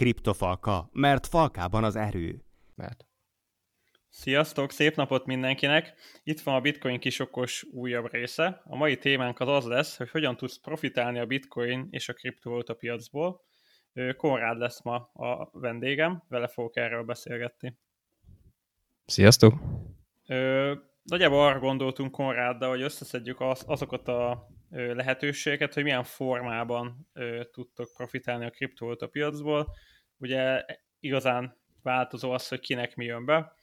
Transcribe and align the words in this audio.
Kriptofalka, 0.00 0.88
mert 0.92 1.26
falkában 1.26 1.84
az 1.84 1.96
erő. 1.96 2.44
Mert. 2.74 3.06
Sziasztok, 4.08 4.70
szép 4.70 4.96
napot 4.96 5.26
mindenkinek! 5.26 5.94
Itt 6.22 6.40
van 6.40 6.54
a 6.54 6.60
Bitcoin 6.60 7.00
kisokos 7.00 7.66
újabb 7.72 8.12
része. 8.12 8.62
A 8.64 8.76
mai 8.76 8.96
témánk 8.96 9.40
az 9.40 9.48
az 9.48 9.64
lesz, 9.64 9.96
hogy 9.96 10.10
hogyan 10.10 10.36
tudsz 10.36 10.58
profitálni 10.58 11.18
a 11.18 11.26
Bitcoin 11.26 11.88
és 11.90 12.08
a 12.08 12.12
kriptovaluta 12.12 12.74
piacból. 12.74 13.44
Konrád 14.16 14.58
lesz 14.58 14.82
ma 14.82 14.94
a 15.12 15.50
vendégem, 15.52 16.22
vele 16.28 16.48
fogok 16.48 16.76
erről 16.76 17.02
beszélgetni. 17.02 17.78
Sziasztok! 19.06 19.54
Ö, 20.26 20.74
nagyjából 21.02 21.46
arra 21.46 21.58
gondoltunk 21.58 22.10
Konráddal, 22.10 22.70
hogy 22.70 22.82
összeszedjük 22.82 23.40
az, 23.40 23.64
azokat 23.66 24.08
a 24.08 24.48
lehetőségeket, 24.70 25.74
hogy 25.74 25.82
milyen 25.82 26.04
formában 26.04 27.08
tudtok 27.50 27.92
profitálni 27.96 28.44
a 28.44 28.50
kriptovaluta 28.50 29.06
piacból. 29.06 29.74
Ugye 30.18 30.64
igazán 31.00 31.58
változó 31.82 32.30
az, 32.30 32.48
hogy 32.48 32.60
kinek 32.60 32.94
mi 32.94 33.04
jön 33.04 33.24
be. 33.24 33.54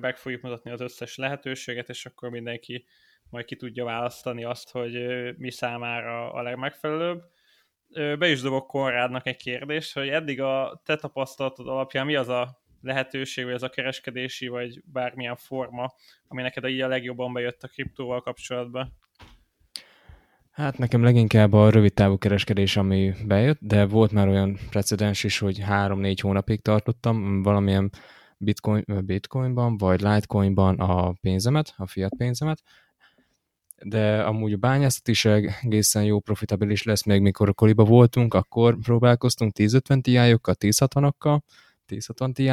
Meg 0.00 0.16
fogjuk 0.16 0.42
mutatni 0.42 0.70
az 0.70 0.80
összes 0.80 1.16
lehetőséget, 1.16 1.88
és 1.88 2.06
akkor 2.06 2.30
mindenki 2.30 2.86
majd 3.30 3.44
ki 3.44 3.56
tudja 3.56 3.84
választani 3.84 4.44
azt, 4.44 4.70
hogy 4.70 4.92
mi 5.36 5.50
számára 5.50 6.32
a 6.32 6.42
legmegfelelőbb. 6.42 7.22
Be 8.18 8.28
is 8.28 8.40
dobok 8.40 8.66
Konrádnak 8.66 9.26
egy 9.26 9.36
kérdést, 9.36 9.94
hogy 9.94 10.08
eddig 10.08 10.40
a 10.40 10.82
te 10.84 10.96
tapasztalatod 10.96 11.68
alapján 11.68 12.06
mi 12.06 12.14
az 12.14 12.28
a 12.28 12.62
lehetőség, 12.82 13.44
vagy 13.44 13.54
ez 13.54 13.62
a 13.62 13.68
kereskedési, 13.68 14.48
vagy 14.48 14.82
bármilyen 14.84 15.36
forma, 15.36 15.94
ami 16.28 16.42
neked 16.42 16.64
így 16.64 16.80
a 16.80 16.88
legjobban 16.88 17.32
bejött 17.32 17.62
a 17.62 17.68
kriptóval 17.68 18.20
kapcsolatban? 18.20 18.98
Hát 20.58 20.78
nekem 20.78 21.02
leginkább 21.02 21.52
a 21.52 21.70
rövid 21.70 21.94
távú 21.94 22.16
kereskedés, 22.16 22.76
ami 22.76 23.12
bejött, 23.26 23.58
de 23.60 23.86
volt 23.86 24.12
már 24.12 24.28
olyan 24.28 24.58
precedens 24.70 25.24
is, 25.24 25.38
hogy 25.38 25.62
3-4 25.68 26.16
hónapig 26.20 26.62
tartottam 26.62 27.42
valamilyen 27.42 27.90
bitcoin, 28.36 28.84
bitcoinban, 29.04 29.76
vagy 29.76 30.00
litecoinban 30.00 30.78
a 30.78 31.12
pénzemet, 31.12 31.74
a 31.76 31.86
fiat 31.86 32.14
pénzemet, 32.16 32.62
de 33.82 34.22
amúgy 34.22 34.52
a 34.52 34.56
bányászat 34.56 35.08
is 35.08 35.24
egészen 35.24 36.04
jó 36.04 36.20
profitabilis 36.20 36.82
lesz, 36.82 37.04
még 37.04 37.20
mikor 37.20 37.48
a 37.48 37.52
koliba 37.52 37.84
voltunk, 37.84 38.34
akkor 38.34 38.78
próbálkoztunk 38.78 39.58
1050 39.58 40.02
tiájokkal, 40.02 40.54
1060-akkal, 40.58 41.40
1060 41.96 42.32
ti 42.32 42.50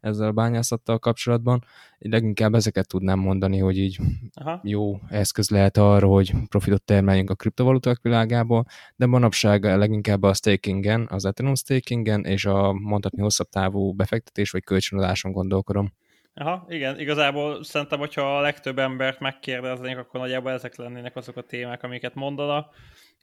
ezzel 0.00 0.28
a 0.28 0.32
bányászattal 0.32 0.98
kapcsolatban. 0.98 1.64
Én 1.98 2.10
leginkább 2.10 2.54
ezeket 2.54 2.88
tudnám 2.88 3.18
mondani, 3.18 3.58
hogy 3.58 3.78
így 3.78 3.98
Aha. 4.34 4.60
jó 4.62 5.00
eszköz 5.08 5.50
lehet 5.50 5.76
arra, 5.76 6.06
hogy 6.06 6.32
profitot 6.48 6.82
termeljünk 6.82 7.30
a 7.30 7.34
kriptovaluták 7.34 7.98
világából, 8.02 8.64
de 8.96 9.06
manapság 9.06 9.64
leginkább 9.64 10.22
a 10.22 10.34
stakingen, 10.34 11.06
az 11.10 11.24
Ethereum 11.24 11.54
stakingen 11.54 12.24
és 12.24 12.44
a 12.44 12.72
mondhatni 12.72 13.22
hosszabb 13.22 13.48
távú 13.48 13.92
befektetés 13.92 14.50
vagy 14.50 14.64
kölcsönadáson 14.64 15.32
gondolkodom. 15.32 15.92
Aha, 16.40 16.66
igen, 16.68 17.00
igazából 17.00 17.64
szerintem, 17.64 17.98
hogyha 17.98 18.36
a 18.36 18.40
legtöbb 18.40 18.78
embert 18.78 19.20
megkérdeznénk, 19.20 19.98
akkor 19.98 20.20
nagyjából 20.20 20.50
ezek 20.50 20.76
lennének 20.76 21.16
azok 21.16 21.36
a 21.36 21.42
témák, 21.42 21.82
amiket 21.82 22.14
mondana. 22.14 22.70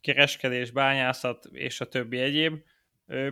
Kereskedés, 0.01 0.71
bányászat 0.71 1.45
és 1.51 1.81
a 1.81 1.85
többi 1.85 2.19
egyéb 2.19 2.53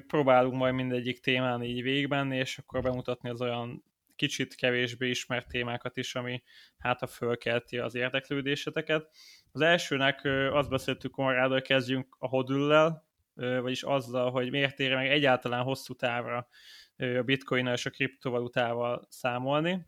próbálunk 0.08 0.56
majd 0.56 0.74
mindegyik 0.74 1.20
témán 1.20 1.64
így 1.64 1.82
végigmenni, 1.82 2.38
és 2.38 2.58
akkor 2.58 2.82
bemutatni 2.82 3.30
az 3.30 3.42
olyan 3.42 3.84
kicsit 4.16 4.56
kevésbé 4.56 5.10
ismert 5.10 5.48
témákat 5.48 5.98
is, 5.98 6.16
ami 6.16 6.44
hát 6.78 7.02
a 7.02 7.08
fölkelti 7.08 7.78
az 7.78 7.96
érdeklődéseteket. 7.96 9.10
Az 9.52 9.62
elsőnek 9.62 10.22
azt 10.52 10.70
beszéltük 10.70 11.12
Konrád, 11.12 11.52
hogy 11.52 11.62
kezdjünk 11.62 12.16
a 12.20 12.28
hodüllel, 12.28 13.08
vagyis 13.36 13.84
azzal, 13.84 14.32
hogy 14.32 14.52
miért 14.52 14.80
éri 14.80 14.94
meg 14.94 15.08
egyáltalán 15.08 15.64
hosszú 15.64 15.94
távra 15.94 16.48
a 16.98 17.22
bitcoin 17.22 17.68
és 17.68 17.86
a 17.86 17.90
kriptovalutával 17.90 19.08
számolni. 19.10 19.88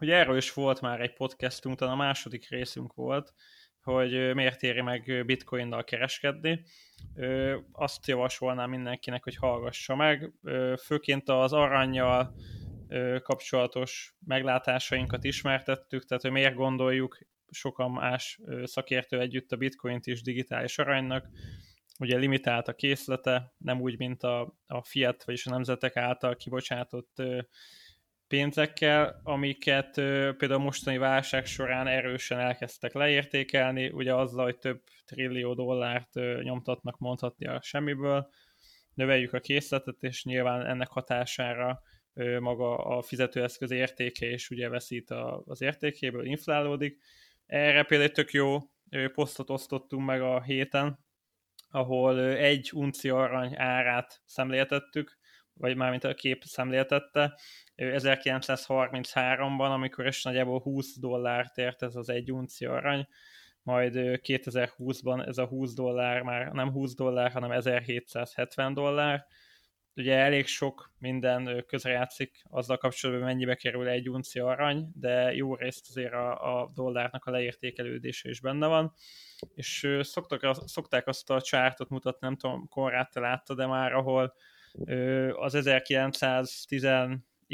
Ugye 0.00 0.14
erről 0.14 0.36
is 0.36 0.52
volt 0.52 0.80
már 0.80 1.00
egy 1.00 1.12
podcastunk, 1.12 1.76
talán 1.76 1.94
a 1.94 1.96
második 1.96 2.48
részünk 2.48 2.94
volt, 2.94 3.34
hogy 3.86 4.34
miért 4.34 4.62
éri 4.62 4.80
meg 4.80 5.22
bitcoinnal 5.26 5.84
kereskedni. 5.84 6.64
Azt 7.72 8.06
javasolnám 8.06 8.70
mindenkinek, 8.70 9.24
hogy 9.24 9.36
hallgassa 9.36 9.94
meg. 9.94 10.32
Főként 10.84 11.28
az 11.28 11.52
aranyjal 11.52 12.34
kapcsolatos 13.22 14.14
meglátásainkat 14.26 15.24
ismertettük, 15.24 16.04
tehát 16.04 16.22
hogy 16.22 16.32
miért 16.32 16.54
gondoljuk 16.54 17.18
sokan 17.50 17.90
más 17.90 18.40
szakértő 18.64 19.20
együtt 19.20 19.52
a 19.52 19.56
bitcoint 19.56 20.06
is 20.06 20.22
digitális 20.22 20.78
aranynak. 20.78 21.28
Ugye 21.98 22.16
limitált 22.16 22.68
a 22.68 22.74
készlete, 22.74 23.54
nem 23.58 23.80
úgy, 23.80 23.98
mint 23.98 24.22
a, 24.22 24.56
a 24.66 24.82
fiat, 24.82 25.24
vagyis 25.24 25.46
a 25.46 25.50
nemzetek 25.50 25.96
által 25.96 26.36
kibocsátott 26.36 27.22
pénzekkel, 28.28 29.20
amiket 29.22 29.90
például 30.36 30.58
mostani 30.58 30.98
válság 30.98 31.46
során 31.46 31.86
erősen 31.86 32.38
elkezdtek 32.38 32.92
leértékelni, 32.92 33.88
ugye 33.88 34.14
azzal, 34.14 34.44
hogy 34.44 34.58
több 34.58 34.82
trillió 35.04 35.54
dollárt 35.54 36.14
nyomtatnak 36.42 36.98
mondhatni 36.98 37.46
a 37.46 37.60
semmiből, 37.62 38.30
növeljük 38.94 39.32
a 39.32 39.40
készletet, 39.40 39.96
és 40.00 40.24
nyilván 40.24 40.66
ennek 40.66 40.88
hatására 40.88 41.82
maga 42.40 42.76
a 42.76 43.02
fizetőeszköz 43.02 43.70
értéke 43.70 44.26
is 44.26 44.50
ugye 44.50 44.68
veszít 44.68 45.10
az 45.44 45.60
értékéből, 45.60 46.24
inflálódik. 46.24 46.98
Erre 47.46 47.82
például 47.82 48.10
tök 48.10 48.30
jó 48.30 48.58
posztot 49.14 49.50
osztottunk 49.50 50.06
meg 50.06 50.22
a 50.22 50.42
héten, 50.42 50.98
ahol 51.70 52.20
egy 52.20 52.70
unci 52.74 53.08
arany 53.08 53.54
árát 53.56 54.20
szemléltettük, 54.24 55.18
vagy 55.52 55.76
mármint 55.76 56.04
a 56.04 56.14
kép 56.14 56.42
szemléltette, 56.44 57.38
1933-ban, 57.76 59.70
amikor 59.72 60.06
is 60.06 60.22
nagyjából 60.22 60.60
20 60.60 60.98
dollárt 60.98 61.58
ért 61.58 61.82
ez 61.82 61.96
az 61.96 62.08
egy 62.08 62.32
unci 62.32 62.64
arany, 62.64 63.08
majd 63.62 63.92
2020-ban 63.96 65.26
ez 65.26 65.38
a 65.38 65.46
20 65.46 65.74
dollár 65.74 66.22
már 66.22 66.52
nem 66.52 66.70
20 66.70 66.94
dollár, 66.94 67.30
hanem 67.30 67.50
1770 67.50 68.74
dollár. 68.74 69.26
Ugye 69.94 70.16
elég 70.16 70.46
sok 70.46 70.92
minden 70.98 71.64
közrejátszik 71.66 72.42
azzal 72.50 72.76
kapcsolatban, 72.76 73.24
mennyibe 73.24 73.54
kerül 73.54 73.88
egy 73.88 74.08
unci 74.08 74.38
arany, 74.38 74.90
de 74.94 75.34
jó 75.34 75.54
részt 75.54 75.88
azért 75.88 76.12
a, 76.12 76.60
a 76.60 76.70
dollárnak 76.74 77.24
a 77.24 77.30
leértékelődése 77.30 78.28
is 78.28 78.40
benne 78.40 78.66
van. 78.66 78.92
És 79.54 79.98
szoktak, 80.00 80.66
szokták 80.66 81.06
azt 81.06 81.30
a 81.30 81.40
csártot 81.40 81.88
mutatni, 81.88 82.26
nem 82.26 82.36
tudom, 82.36 82.68
Konrád 82.68 83.08
te 83.08 83.20
látta, 83.20 83.54
de 83.54 83.66
már 83.66 83.92
ahol 83.92 84.34
az 85.32 85.54
1910 85.54 86.86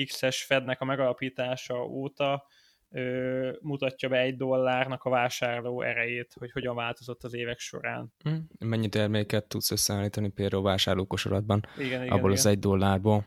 X-es 0.05 0.45
Fednek 0.45 0.81
a 0.81 0.85
megalapítása 0.85 1.85
óta 1.85 2.47
ö, 2.91 3.53
mutatja 3.61 4.09
be 4.09 4.19
egy 4.19 4.37
dollárnak 4.37 5.05
a 5.05 5.11
vásárló 5.11 5.83
erejét, 5.83 6.35
hogy 6.39 6.53
hogyan 6.53 6.75
változott 6.75 7.25
az 7.25 7.35
évek 7.35 7.59
során. 7.59 8.13
Hm, 8.23 8.35
mennyi 8.69 8.89
terméket 8.89 9.45
tudsz 9.45 9.71
összeállítani 9.71 10.29
például 10.29 10.63
vásárlókosaratban 10.63 11.67
igen, 11.77 12.03
igen, 12.03 12.13
abból 12.13 12.31
igen. 12.31 12.33
az 12.33 12.47
egy 12.47 12.59
dollárból? 12.59 13.27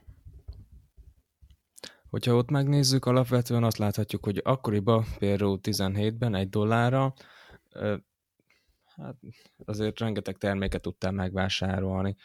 Hogyha 2.10 2.36
ott 2.36 2.50
megnézzük, 2.50 3.06
alapvetően 3.06 3.64
azt 3.64 3.78
láthatjuk, 3.78 4.24
hogy 4.24 4.42
akkoriban 4.44 5.06
például 5.20 5.60
17-ben 5.64 6.36
egy 6.36 6.50
dollárra 6.50 7.14
hát 8.98 9.16
azért 9.66 10.00
rengeteg 10.00 10.38
terméket 10.38 10.82
tudtál 10.82 11.12
megvásárolni 11.12 12.16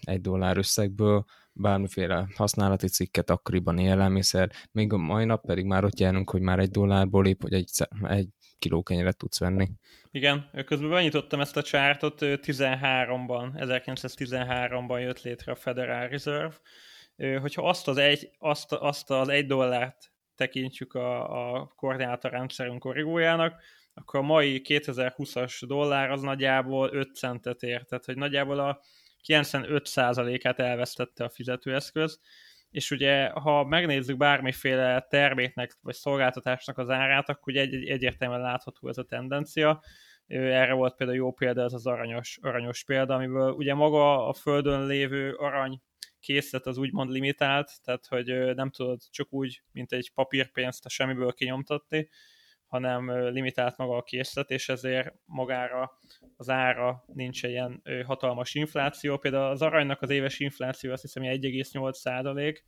egy 0.00 0.20
dollár 0.20 0.56
összegből, 0.56 1.24
bármiféle 1.52 2.28
használati 2.34 2.88
cikket, 2.88 3.30
akkoriban 3.30 3.78
élelmiszer, 3.78 4.50
még 4.72 4.92
a 4.92 4.96
mai 4.96 5.24
nap 5.24 5.44
pedig 5.46 5.64
már 5.64 5.84
ott 5.84 5.98
járunk, 5.98 6.30
hogy 6.30 6.40
már 6.40 6.58
egy 6.58 6.70
dollárból 6.70 7.26
épp, 7.26 7.42
hogy 7.42 7.52
egy, 7.52 7.70
egy 8.02 8.28
kiló 8.58 8.82
kenyeret 8.82 9.16
tudsz 9.16 9.38
venni. 9.38 9.68
Igen, 10.10 10.50
közben 10.64 10.90
benyitottam 10.90 11.40
ezt 11.40 11.56
a 11.56 11.62
csártot, 11.62 12.18
13-ban, 12.20 13.50
1913-ban 13.54 15.00
jött 15.00 15.22
létre 15.22 15.52
a 15.52 15.56
Federal 15.56 16.08
Reserve. 16.08 16.54
Hogyha 17.40 17.68
azt 17.68 17.88
az 17.88 17.96
egy, 17.96 18.30
azt, 18.38 18.72
azt 18.72 19.10
az 19.10 19.28
egy 19.28 19.46
dollárt 19.46 20.12
tekintjük 20.34 20.94
a, 20.94 21.58
a 21.58 21.72
koordinátorrendszerünk 21.76 22.78
korrigójának, 22.78 23.62
akkor 23.98 24.20
a 24.20 24.22
mai 24.22 24.60
2020-as 24.64 25.62
dollár 25.66 26.10
az 26.10 26.22
nagyjából 26.22 26.90
5 26.92 27.14
centet 27.14 27.62
ér, 27.62 27.84
tehát 27.84 28.04
hogy 28.04 28.16
nagyjából 28.16 28.58
a 28.58 28.80
95%-át 29.26 30.58
elvesztette 30.58 31.24
a 31.24 31.28
fizetőeszköz, 31.28 32.20
és 32.70 32.90
ugye 32.90 33.28
ha 33.28 33.64
megnézzük 33.64 34.16
bármiféle 34.16 35.06
terméknek 35.08 35.78
vagy 35.80 35.94
szolgáltatásnak 35.94 36.78
az 36.78 36.90
árát, 36.90 37.28
akkor 37.28 37.52
ugye 37.52 37.60
egy, 37.60 37.88
egyértelműen 37.88 38.40
látható 38.40 38.88
ez 38.88 38.98
a 38.98 39.04
tendencia. 39.04 39.82
Erre 40.26 40.72
volt 40.72 40.96
például 40.96 41.18
jó 41.18 41.32
példa 41.32 41.62
ez 41.62 41.72
az 41.72 41.86
aranyos, 41.86 42.38
aranyos 42.42 42.84
példa, 42.84 43.14
amiből 43.14 43.52
ugye 43.52 43.74
maga 43.74 44.28
a 44.28 44.32
földön 44.32 44.86
lévő 44.86 45.32
arany 45.32 45.82
készlet 46.20 46.66
az 46.66 46.78
úgymond 46.78 47.10
limitált, 47.10 47.70
tehát 47.84 48.06
hogy 48.06 48.54
nem 48.54 48.70
tudod 48.70 49.00
csak 49.10 49.32
úgy, 49.32 49.62
mint 49.72 49.92
egy 49.92 50.10
papírpénzt 50.14 50.84
a 50.84 50.88
semmiből 50.88 51.32
kinyomtatni, 51.32 52.08
hanem 52.68 53.28
limitált 53.28 53.76
maga 53.76 53.96
a 53.96 54.02
készlet, 54.02 54.50
és 54.50 54.68
ezért 54.68 55.14
magára 55.24 55.98
az 56.36 56.48
ára, 56.48 57.04
nincs 57.06 57.42
ilyen 57.42 57.82
hatalmas 58.06 58.54
infláció. 58.54 59.18
Például 59.18 59.50
az 59.50 59.62
aranynak 59.62 60.02
az 60.02 60.10
éves 60.10 60.38
infláció 60.38 60.92
azt 60.92 61.02
hiszem 61.02 61.22
1,8 61.22 61.92
százalék, 61.92 62.64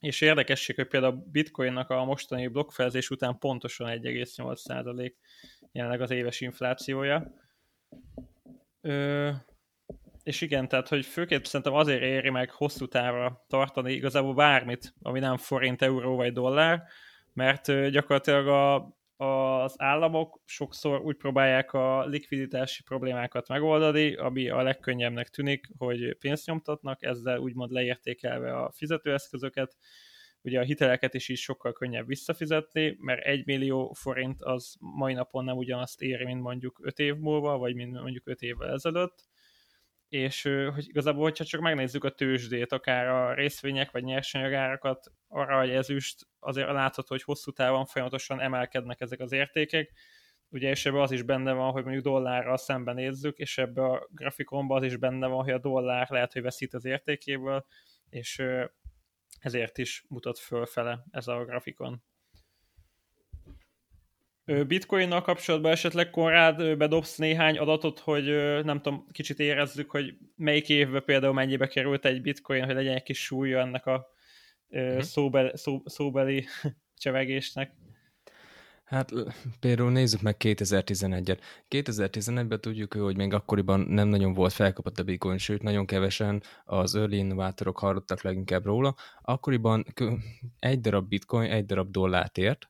és 0.00 0.20
érdekesség, 0.20 0.76
hogy 0.76 0.86
például 0.86 1.12
a 1.12 1.24
bitcoinnak 1.30 1.90
a 1.90 2.04
mostani 2.04 2.48
blokkfelzés 2.48 3.10
után 3.10 3.38
pontosan 3.38 3.88
1,8 3.88 4.56
százalék 4.56 5.16
jelenleg 5.72 6.00
az 6.00 6.10
éves 6.10 6.40
inflációja. 6.40 7.34
Ö, 8.80 9.30
és 10.22 10.40
igen, 10.40 10.68
tehát, 10.68 10.88
hogy 10.88 11.06
főként 11.06 11.46
szerintem 11.46 11.74
azért 11.74 12.02
éri 12.02 12.30
meg 12.30 12.50
hosszú 12.50 12.86
távra 12.86 13.44
tartani 13.48 13.92
igazából 13.92 14.34
bármit, 14.34 14.94
ami 15.02 15.18
nem 15.18 15.36
forint, 15.36 15.82
euró 15.82 16.16
vagy 16.16 16.32
dollár, 16.32 16.82
mert 17.34 17.90
gyakorlatilag 17.90 18.46
a, 18.46 18.74
az 19.24 19.74
államok 19.76 20.40
sokszor 20.44 21.00
úgy 21.00 21.16
próbálják 21.16 21.72
a 21.72 22.04
likviditási 22.04 22.82
problémákat 22.82 23.48
megoldani, 23.48 24.14
ami 24.14 24.48
a 24.48 24.62
legkönnyebbnek 24.62 25.28
tűnik, 25.28 25.66
hogy 25.78 26.16
pénzt 26.18 26.46
nyomtatnak, 26.46 27.02
ezzel 27.02 27.38
úgymond 27.38 27.70
leértékelve 27.70 28.56
a 28.56 28.72
fizetőeszközöket, 28.72 29.76
ugye 30.42 30.60
a 30.60 30.64
hiteleket 30.64 31.14
is 31.14 31.28
így 31.28 31.36
sokkal 31.36 31.72
könnyebb 31.72 32.06
visszafizetni, 32.06 32.96
mert 33.00 33.24
egy 33.24 33.46
millió 33.46 33.92
forint 33.92 34.42
az 34.42 34.76
mai 34.78 35.12
napon 35.12 35.44
nem 35.44 35.56
ugyanazt 35.56 36.02
éri, 36.02 36.24
mint 36.24 36.42
mondjuk 36.42 36.80
öt 36.82 36.98
év 36.98 37.16
múlva, 37.16 37.58
vagy 37.58 37.74
mint 37.74 38.00
mondjuk 38.00 38.28
öt 38.28 38.40
évvel 38.40 38.70
ezelőtt, 38.70 39.24
és 40.14 40.42
hogy 40.74 40.88
igazából, 40.88 41.22
hogyha 41.22 41.44
csak 41.44 41.60
megnézzük 41.60 42.04
a 42.04 42.10
tőzsdét, 42.10 42.72
akár 42.72 43.06
a 43.06 43.34
részvények 43.34 43.90
vagy 43.90 44.04
nyersanyagárakat, 44.04 45.12
arra, 45.28 45.58
hogy 45.58 45.70
ezüst, 45.70 46.26
azért 46.38 46.68
látható, 46.68 47.06
hogy 47.08 47.22
hosszú 47.22 47.50
távon 47.50 47.86
folyamatosan 47.86 48.40
emelkednek 48.40 49.00
ezek 49.00 49.20
az 49.20 49.32
értékek, 49.32 49.92
ugye, 50.48 50.70
és 50.70 50.86
ebben 50.86 51.00
az 51.00 51.10
is 51.10 51.22
benne 51.22 51.52
van, 51.52 51.70
hogy 51.70 51.82
mondjuk 51.82 52.04
dollárral 52.04 52.56
szemben 52.56 52.94
nézzük, 52.94 53.38
és 53.38 53.58
ebbe 53.58 53.82
a 53.82 54.08
grafikonban 54.10 54.76
az 54.76 54.84
is 54.84 54.96
benne 54.96 55.26
van, 55.26 55.44
hogy 55.44 55.52
a 55.52 55.58
dollár 55.58 56.10
lehet, 56.10 56.32
hogy 56.32 56.42
veszít 56.42 56.74
az 56.74 56.84
értékéből, 56.84 57.66
és 58.08 58.42
ezért 59.40 59.78
is 59.78 60.04
mutat 60.08 60.38
fölfele 60.38 61.04
ez 61.10 61.28
a 61.28 61.44
grafikon. 61.44 62.02
Bitcoinnal 64.44 65.22
kapcsolatban 65.22 65.72
esetleg 65.72 66.10
Konrád 66.10 66.76
bedobsz 66.76 67.16
néhány 67.16 67.58
adatot, 67.58 67.98
hogy 67.98 68.24
nem 68.64 68.80
tudom, 68.80 69.06
kicsit 69.12 69.38
érezzük, 69.38 69.90
hogy 69.90 70.16
melyik 70.36 70.68
évben 70.68 71.04
például 71.04 71.32
mennyibe 71.32 71.66
került 71.66 72.04
egy 72.04 72.22
bitcoin, 72.22 72.64
hogy 72.64 72.74
legyen 72.74 72.94
egy 72.94 73.02
kis 73.02 73.24
súlya 73.24 73.58
ennek 73.58 73.86
a 73.86 74.06
uh-huh. 74.68 75.00
szóbeli, 75.00 75.50
szó, 75.54 75.82
szóbeli 75.84 76.46
csevegésnek. 77.02 77.72
Hát 78.84 79.12
például 79.60 79.90
nézzük 79.90 80.20
meg 80.20 80.36
2011-et. 80.38 81.38
2011-ben 81.70 82.60
tudjuk, 82.60 82.94
hogy 82.94 83.16
még 83.16 83.32
akkoriban 83.32 83.80
nem 83.80 84.08
nagyon 84.08 84.32
volt 84.32 84.52
felkapott 84.52 84.98
a 84.98 85.02
bitcoin, 85.02 85.38
sőt 85.38 85.62
nagyon 85.62 85.86
kevesen 85.86 86.42
az 86.64 86.94
early 86.94 87.16
innovátorok 87.16 87.78
hallottak 87.78 88.22
leginkább 88.22 88.64
róla. 88.64 88.94
Akkoriban 89.22 89.84
egy 90.58 90.80
darab 90.80 91.08
bitcoin 91.08 91.50
egy 91.50 91.66
darab 91.66 91.90
dollárt 91.90 92.38
ért, 92.38 92.68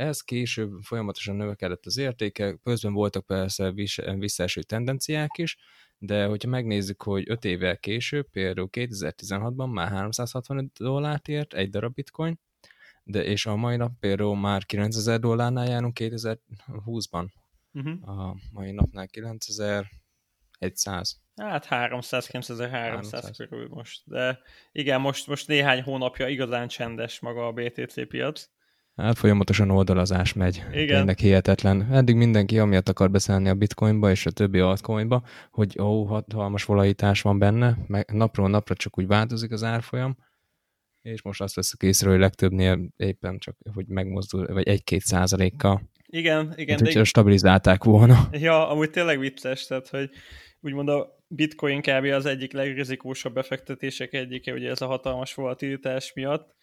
ez 0.00 0.20
később 0.20 0.72
folyamatosan 0.82 1.36
növekedett 1.36 1.86
az 1.86 1.96
értéke, 1.96 2.56
közben 2.62 2.92
voltak 2.92 3.26
persze 3.26 3.72
visszaeső 4.18 4.62
tendenciák 4.62 5.38
is, 5.38 5.58
de 5.98 6.26
hogyha 6.26 6.48
megnézzük, 6.48 7.02
hogy 7.02 7.30
5 7.30 7.44
évvel 7.44 7.78
később, 7.78 8.30
például 8.30 8.68
2016-ban 8.72 9.72
már 9.72 9.88
365 9.88 10.66
dollárt 10.78 11.28
ért 11.28 11.54
egy 11.54 11.70
darab 11.70 11.94
bitcoin, 11.94 12.40
de 13.02 13.24
és 13.24 13.46
a 13.46 13.56
mai 13.56 13.76
nap 13.76 13.92
például 14.00 14.36
már 14.36 14.66
9000 14.66 15.20
dollárnál 15.20 15.68
járunk 15.68 15.96
2020-ban. 16.00 17.28
Uh-huh. 17.72 17.92
Mhm. 17.92 18.08
A 18.08 18.36
mai 18.52 18.70
napnál 18.70 19.08
9100. 19.08 21.20
Hát 21.36 21.64
300, 21.64 22.26
9300 22.26 23.36
körül 23.36 23.68
most. 23.68 24.02
De 24.04 24.40
igen, 24.72 25.00
most, 25.00 25.26
most 25.26 25.48
néhány 25.48 25.82
hónapja 25.82 26.28
igazán 26.28 26.68
csendes 26.68 27.20
maga 27.20 27.46
a 27.46 27.52
BTC 27.52 28.08
piac. 28.08 28.48
Hát 28.96 29.18
folyamatosan 29.18 29.70
oldalazás 29.70 30.32
megy. 30.32 30.62
Igen. 30.72 30.96
Tényleg 30.96 31.18
hihetetlen. 31.18 31.92
Eddig 31.92 32.16
mindenki 32.16 32.58
amiatt 32.58 32.88
akar 32.88 33.10
beszállni 33.10 33.48
a 33.48 33.54
bitcoinba 33.54 34.10
és 34.10 34.26
a 34.26 34.30
többi 34.30 34.58
altcoinba, 34.58 35.22
hogy 35.50 35.78
ó, 35.80 36.04
hatalmas 36.04 36.64
volatilitás 36.64 37.22
van 37.22 37.38
benne, 37.38 37.78
meg 37.86 38.12
napról 38.12 38.48
napra 38.48 38.74
csak 38.74 38.98
úgy 38.98 39.06
változik 39.06 39.52
az 39.52 39.62
árfolyam, 39.62 40.16
és 41.02 41.22
most 41.22 41.40
azt 41.40 41.54
veszük 41.54 41.82
észre, 41.82 42.10
hogy 42.10 42.18
legtöbbnél 42.18 42.88
éppen 42.96 43.38
csak, 43.38 43.56
hogy 43.74 43.86
megmozdul, 43.86 44.46
vagy 44.46 44.68
egy-két 44.68 45.00
százalékkal. 45.00 45.90
Igen, 46.06 46.52
igen. 46.56 46.78
Hát, 46.78 46.92
de... 46.92 47.04
stabilizálták 47.04 47.84
volna. 47.84 48.28
Ja, 48.32 48.68
amúgy 48.68 48.90
tényleg 48.90 49.18
vicces, 49.18 49.66
tehát, 49.66 49.88
hogy 49.88 50.10
úgymond 50.60 50.88
a 50.88 51.18
bitcoin 51.28 51.80
kb. 51.80 52.04
az 52.04 52.26
egyik 52.26 52.52
legrizikósabb 52.52 53.34
befektetések 53.34 54.12
egyike, 54.12 54.52
ugye 54.52 54.70
ez 54.70 54.80
a 54.80 54.86
hatalmas 54.86 55.34
volatilitás 55.34 56.12
miatt, 56.14 56.54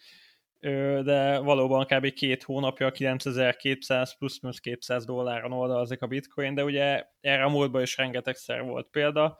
de 1.03 1.37
valóban 1.37 1.85
kb. 1.85 2.13
két 2.13 2.43
hónapja 2.43 2.91
9200 2.91 4.17
plusz 4.17 4.39
200 4.59 5.05
dolláron 5.05 5.51
oldalazik 5.51 6.01
a 6.01 6.07
bitcoin, 6.07 6.53
de 6.53 6.63
ugye 6.63 7.07
erre 7.21 7.43
a 7.43 7.49
múltban 7.49 7.81
is 7.81 7.97
rengetegszer 7.97 8.61
volt 8.61 8.87
példa. 8.87 9.39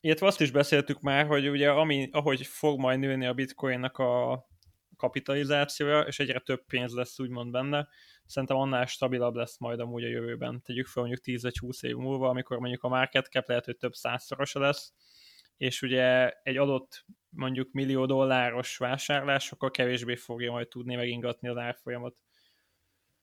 Illetve 0.00 0.26
azt 0.26 0.40
is 0.40 0.50
beszéltük 0.50 1.00
már, 1.00 1.26
hogy 1.26 1.48
ugye 1.48 1.70
ami, 1.70 2.08
ahogy 2.12 2.46
fog 2.46 2.78
majd 2.78 2.98
nőni 2.98 3.26
a 3.26 3.34
bitcoinnak 3.34 3.98
a 3.98 4.46
kapitalizációja, 4.96 6.00
és 6.00 6.18
egyre 6.18 6.38
több 6.38 6.64
pénz 6.66 6.94
lesz 6.94 7.18
úgymond 7.18 7.50
benne, 7.50 7.88
szerintem 8.26 8.56
annál 8.56 8.86
stabilabb 8.86 9.34
lesz 9.34 9.58
majd 9.58 9.80
amúgy 9.80 10.04
a 10.04 10.08
jövőben. 10.08 10.62
Tegyük 10.62 10.86
fel 10.86 11.02
mondjuk 11.02 11.24
10 11.24 11.42
vagy 11.42 11.58
20 11.58 11.82
év 11.82 11.96
múlva, 11.96 12.28
amikor 12.28 12.58
mondjuk 12.58 12.82
a 12.82 12.88
market 12.88 13.26
cap 13.26 13.48
lehet, 13.48 13.64
hogy 13.64 13.76
több 13.76 13.94
százszorosa 13.94 14.60
lesz, 14.60 14.92
és 15.56 15.82
ugye 15.82 16.30
egy 16.42 16.56
adott 16.56 17.04
mondjuk 17.36 17.72
millió 17.72 18.06
dolláros 18.06 18.76
vásárlás, 18.76 19.52
akkor 19.52 19.70
kevésbé 19.70 20.14
fogja 20.14 20.50
majd 20.50 20.68
tudni 20.68 20.94
megingatni 20.94 21.48
az 21.48 21.56
árfolyamot. 21.56 22.16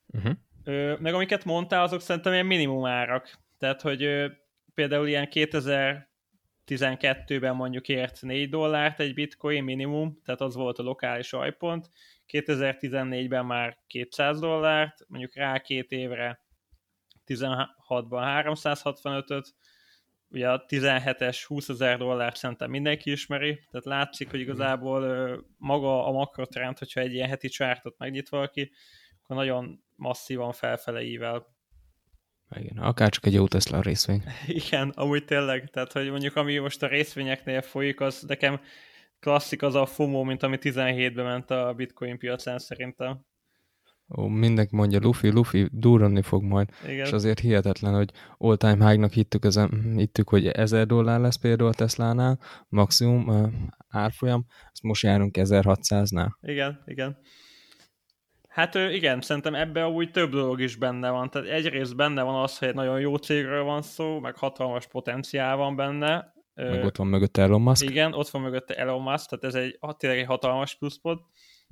Uh-huh. 0.08 0.34
Ö, 0.64 0.96
meg 1.00 1.14
amiket 1.14 1.46
mondtál, 1.46 1.84
azok 1.84 2.02
szerintem 2.02 2.34
ilyen 2.34 2.46
minimum 2.46 2.86
árak. 2.86 3.40
Tehát, 3.58 3.82
hogy 3.82 4.04
ö, 4.04 4.28
például 4.74 5.08
ilyen 5.08 5.28
2012-ben 5.32 7.56
mondjuk 7.56 7.88
ért 7.88 8.22
4 8.22 8.50
dollárt 8.50 9.00
egy 9.00 9.14
bitcoin 9.14 9.64
minimum, 9.64 10.22
tehát 10.24 10.42
az 10.42 10.56
volt 10.56 10.80
a 10.80 10.84
lokális 10.84 11.34
ajpont, 11.34 11.90
2014-ben 12.28 13.46
már 13.46 13.78
200 13.88 14.40
dollárt, 14.40 15.06
mondjuk 15.08 15.36
rá 15.36 15.60
két 15.60 15.92
évre 15.92 16.42
16-ban 17.26 18.44
365-öt, 18.46 19.56
ugye 20.34 20.50
a 20.50 20.66
17-es 20.68 21.44
20 21.48 21.70
ezer 21.70 21.98
dollárt 21.98 22.36
szerintem 22.36 22.70
mindenki 22.70 23.12
ismeri, 23.12 23.54
tehát 23.72 23.86
látszik, 23.86 24.30
hogy 24.30 24.40
igazából 24.40 25.02
maga 25.58 26.08
a 26.08 26.12
makrotrend, 26.12 26.78
hogyha 26.78 27.00
egy 27.00 27.14
ilyen 27.14 27.30
heti 27.30 27.48
csártot 27.48 27.98
megnyit 27.98 28.30
valaki, 28.30 28.72
akkor 29.24 29.36
nagyon 29.36 29.84
masszívan 29.96 30.52
felfele 30.52 31.02
ível. 31.02 31.46
Igen, 32.56 32.78
akár 32.78 33.10
csak 33.10 33.26
egy 33.26 33.34
jó 33.34 33.48
Tesla 33.48 33.82
részvény. 33.82 34.24
Igen, 34.48 34.90
amúgy 34.90 35.26
tényleg, 35.26 35.70
tehát 35.70 35.92
hogy 35.92 36.10
mondjuk 36.10 36.36
ami 36.36 36.58
most 36.58 36.84
a 36.84 36.88
részvényeknél 36.88 37.62
folyik, 37.62 38.00
az 38.00 38.22
nekem 38.22 38.62
klasszik 39.20 39.62
az 39.62 39.76
a 39.76 39.86
FOMO, 39.86 40.24
mint 40.24 40.44
ami 40.44 40.58
17-ben 40.62 41.26
ment 41.26 41.50
a 41.50 41.74
bitcoin 41.74 42.18
piacán 42.18 42.60
szerintem. 42.60 43.26
Ó, 44.18 44.28
mindenki 44.28 44.76
mondja, 44.76 45.00
Luffy, 45.02 45.32
Luffy 45.32 45.68
durrani 45.72 46.22
fog 46.22 46.44
majd. 46.44 46.70
Igen. 46.84 47.06
És 47.06 47.12
azért 47.12 47.40
hihetetlen, 47.40 47.94
hogy 47.94 48.10
all-time 48.38 48.90
high-nak 48.90 49.12
hittük, 49.12 49.46
ezen, 49.46 49.94
hittük, 49.96 50.30
hogy 50.30 50.48
1000 50.48 50.86
dollár 50.86 51.20
lesz 51.20 51.36
például 51.36 51.70
a 51.70 51.74
Tesla-nál, 51.74 52.40
maximum 52.70 53.28
uh, 53.28 53.52
árfolyam, 53.90 54.46
azt 54.72 54.84
most 54.84 55.04
járunk 55.04 55.36
1600-nál. 55.40 56.30
Igen, 56.42 56.84
igen. 56.86 57.18
Hát 58.54 58.76
igen, 58.76 59.22
szerintem 59.22 59.56
ebbe 59.56 59.88
úgy 59.88 60.12
több 60.12 60.32
dolog 60.32 60.62
is 60.62 60.76
benne 60.76 61.10
van. 61.10 61.30
Tehát 61.30 61.48
egyrészt 61.48 61.96
benne 61.96 62.24
van 62.24 62.44
az, 62.44 62.58
hogy 62.58 62.68
egy 62.68 62.74
nagyon 62.74 63.00
jó 63.00 63.16
cégről 63.16 63.64
van 63.64 63.82
szó, 63.82 64.20
meg 64.20 64.36
hatalmas 64.36 64.88
potenciál 64.88 65.56
van 65.56 65.76
benne. 65.76 66.34
Meg 66.54 66.86
ott 66.86 66.98
van 66.98 67.08
mögött 67.08 67.38
Elon 67.38 67.62
Musk. 67.62 67.90
Igen, 67.90 68.14
ott 68.14 68.30
van 68.30 68.42
mögötte 68.42 68.76
Elon 68.76 69.02
Musk, 69.02 69.30
tehát 69.30 69.44
ez 69.44 69.56
egy 69.56 69.80
tényleg 69.98 70.20
egy 70.20 70.26
hatalmas 70.26 70.76
pluszpont. 70.76 71.22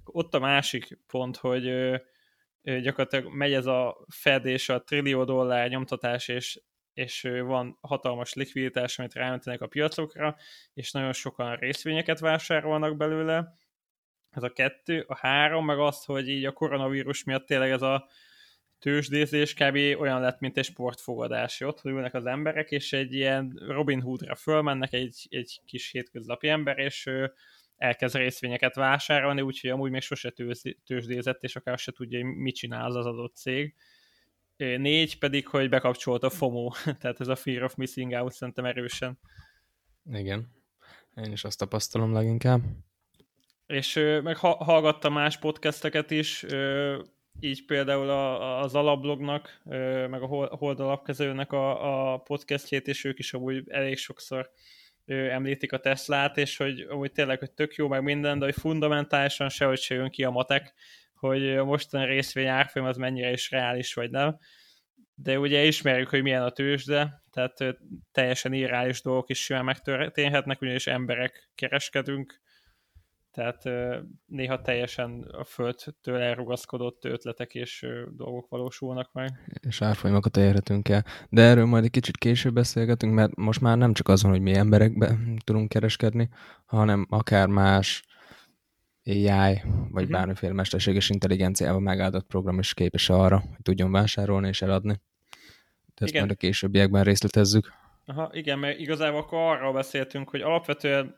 Ott 0.03 0.33
a 0.33 0.39
másik 0.39 0.99
pont, 1.07 1.37
hogy 1.37 1.71
gyakorlatilag 2.63 3.33
megy 3.33 3.53
ez 3.53 3.65
a 3.65 4.05
Fed 4.07 4.45
és 4.45 4.69
a 4.69 4.83
trillió 4.83 5.23
dollár 5.23 5.69
nyomtatás, 5.69 6.27
és, 6.27 6.61
és 6.93 7.21
van 7.43 7.77
hatalmas 7.81 8.33
likviditás, 8.33 8.99
amit 8.99 9.13
ráöntenek 9.13 9.61
a 9.61 9.67
piacokra, 9.67 10.35
és 10.73 10.91
nagyon 10.91 11.13
sokan 11.13 11.55
részvényeket 11.55 12.19
vásárolnak 12.19 12.97
belőle. 12.97 13.55
Ez 14.29 14.43
a 14.43 14.53
kettő. 14.53 15.03
A 15.07 15.17
három, 15.17 15.65
meg 15.65 15.79
az, 15.79 16.05
hogy 16.05 16.29
így 16.29 16.45
a 16.45 16.51
koronavírus 16.51 17.23
miatt 17.23 17.45
tényleg 17.45 17.71
ez 17.71 17.81
a 17.81 18.07
tőzsdézés 18.79 19.53
kb. 19.53 19.75
olyan 19.75 20.21
lett, 20.21 20.39
mint 20.39 20.57
egy 20.57 20.65
sportfogadás. 20.65 21.61
Ott 21.61 21.81
ülnek 21.83 22.13
az 22.13 22.25
emberek, 22.25 22.71
és 22.71 22.93
egy 22.93 23.13
ilyen 23.13 23.61
Robin 23.67 24.01
Hoodra 24.01 24.35
fölmennek 24.35 24.93
egy, 24.93 25.27
egy 25.29 25.61
kis 25.65 25.91
hétköznapi 25.91 26.47
ember, 26.47 26.77
és 26.77 27.09
elkezd 27.81 28.15
részvényeket 28.15 28.75
vásárolni, 28.75 29.41
úgyhogy 29.41 29.69
amúgy 29.69 29.91
még 29.91 30.01
sose 30.01 30.33
tőzsdézett, 30.85 31.43
és 31.43 31.55
akár 31.55 31.77
se 31.77 31.91
tudja, 31.91 32.25
hogy 32.25 32.35
mit 32.35 32.55
csinál 32.55 32.91
az 32.91 33.05
adott 33.05 33.35
cég. 33.35 33.75
négy 34.57 35.17
pedig, 35.17 35.47
hogy 35.47 35.69
bekapcsolt 35.69 36.23
a 36.23 36.29
FOMO, 36.29 36.71
tehát 36.99 37.19
ez 37.19 37.27
a 37.27 37.35
Fear 37.35 37.63
of 37.63 37.75
Missing 37.75 38.11
Out 38.11 38.33
szerintem 38.33 38.65
erősen. 38.65 39.19
Igen, 40.11 40.51
én 41.15 41.31
is 41.31 41.43
azt 41.43 41.57
tapasztalom 41.57 42.13
leginkább. 42.13 42.61
És 43.67 43.93
meg 44.23 44.37
hallgattam 44.37 45.13
más 45.13 45.37
podcasteket 45.37 46.11
is, 46.11 46.45
így 47.39 47.65
például 47.65 48.09
az 48.63 48.75
alablognak, 48.75 49.61
meg 50.09 50.21
a 50.21 50.25
Hold 50.55 50.79
alapkezőnek 50.79 51.51
a, 51.51 52.13
a 52.13 52.17
podcastjét, 52.17 52.87
és 52.87 53.03
ők 53.03 53.19
is 53.19 53.33
amúgy 53.33 53.63
elég 53.69 53.97
sokszor 53.97 54.51
említik 55.05 55.71
a 55.71 55.79
Teslát, 55.79 56.37
és 56.37 56.57
hogy 56.57 56.79
amúgy 56.89 57.11
tényleg, 57.11 57.39
hogy 57.39 57.51
tök 57.51 57.73
jó 57.73 57.87
meg 57.87 58.03
minden, 58.03 58.39
de 58.39 58.45
hogy 58.45 58.55
fundamentálisan 58.55 59.49
sehogy 59.49 59.79
se 59.79 59.95
jön 59.95 60.09
ki 60.09 60.23
a 60.23 60.29
matek, 60.29 60.73
hogy 61.13 61.57
a 61.57 61.65
mostani 61.65 62.05
részvény 62.05 62.47
árfolyam 62.47 62.87
az 62.87 62.97
mennyire 62.97 63.31
is 63.31 63.51
reális, 63.51 63.93
vagy 63.93 64.09
nem. 64.09 64.37
De 65.15 65.39
ugye 65.39 65.63
ismerjük, 65.63 66.09
hogy 66.09 66.21
milyen 66.21 66.43
a 66.43 66.51
tőzsde, 66.51 67.23
tehát 67.31 67.77
teljesen 68.11 68.53
irreális 68.53 69.01
dolgok 69.01 69.29
is 69.29 69.43
simán 69.43 69.65
megtörténhetnek, 69.65 70.61
ugyanis 70.61 70.87
emberek 70.87 71.49
kereskedünk, 71.55 72.40
tehát 73.31 73.63
néha 74.25 74.61
teljesen 74.61 75.21
a 75.31 75.43
földtől 75.43 76.17
elrugaszkodott 76.17 77.05
ötletek 77.05 77.53
és 77.53 77.85
dolgok 78.11 78.49
valósulnak 78.49 79.09
meg. 79.13 79.29
És 79.61 79.81
árfolyamokat 79.81 80.37
érhetünk 80.37 80.89
el. 80.89 81.05
De 81.29 81.41
erről 81.41 81.65
majd 81.65 81.83
egy 81.83 81.89
kicsit 81.89 82.17
később 82.17 82.53
beszélgetünk, 82.53 83.13
mert 83.13 83.35
most 83.35 83.61
már 83.61 83.77
nem 83.77 83.93
csak 83.93 84.07
azon, 84.07 84.31
hogy 84.31 84.41
mi 84.41 84.53
emberekbe 84.53 85.17
tudunk 85.43 85.69
kereskedni, 85.69 86.29
hanem 86.65 87.05
akár 87.09 87.47
más 87.47 88.03
AI, 89.05 89.23
vagy 89.23 90.03
uh-huh. 90.03 90.09
bármiféle 90.09 90.53
mesterséges 90.53 91.09
intelligenciával 91.09 91.79
megáldott 91.79 92.27
program 92.27 92.59
is 92.59 92.73
képes 92.73 93.09
arra, 93.09 93.39
hogy 93.39 93.61
tudjon 93.61 93.91
vásárolni 93.91 94.47
és 94.47 94.61
eladni. 94.61 95.01
De 95.85 96.05
ezt 96.05 96.09
igen. 96.11 96.25
majd 96.25 96.35
a 96.35 96.39
későbbiekben 96.39 97.03
részletezzük. 97.03 97.73
Aha, 98.05 98.29
igen, 98.33 98.59
mert 98.59 98.79
igazából 98.79 99.19
akkor 99.19 99.39
arról 99.39 99.73
beszéltünk, 99.73 100.29
hogy 100.29 100.41
alapvetően 100.41 101.15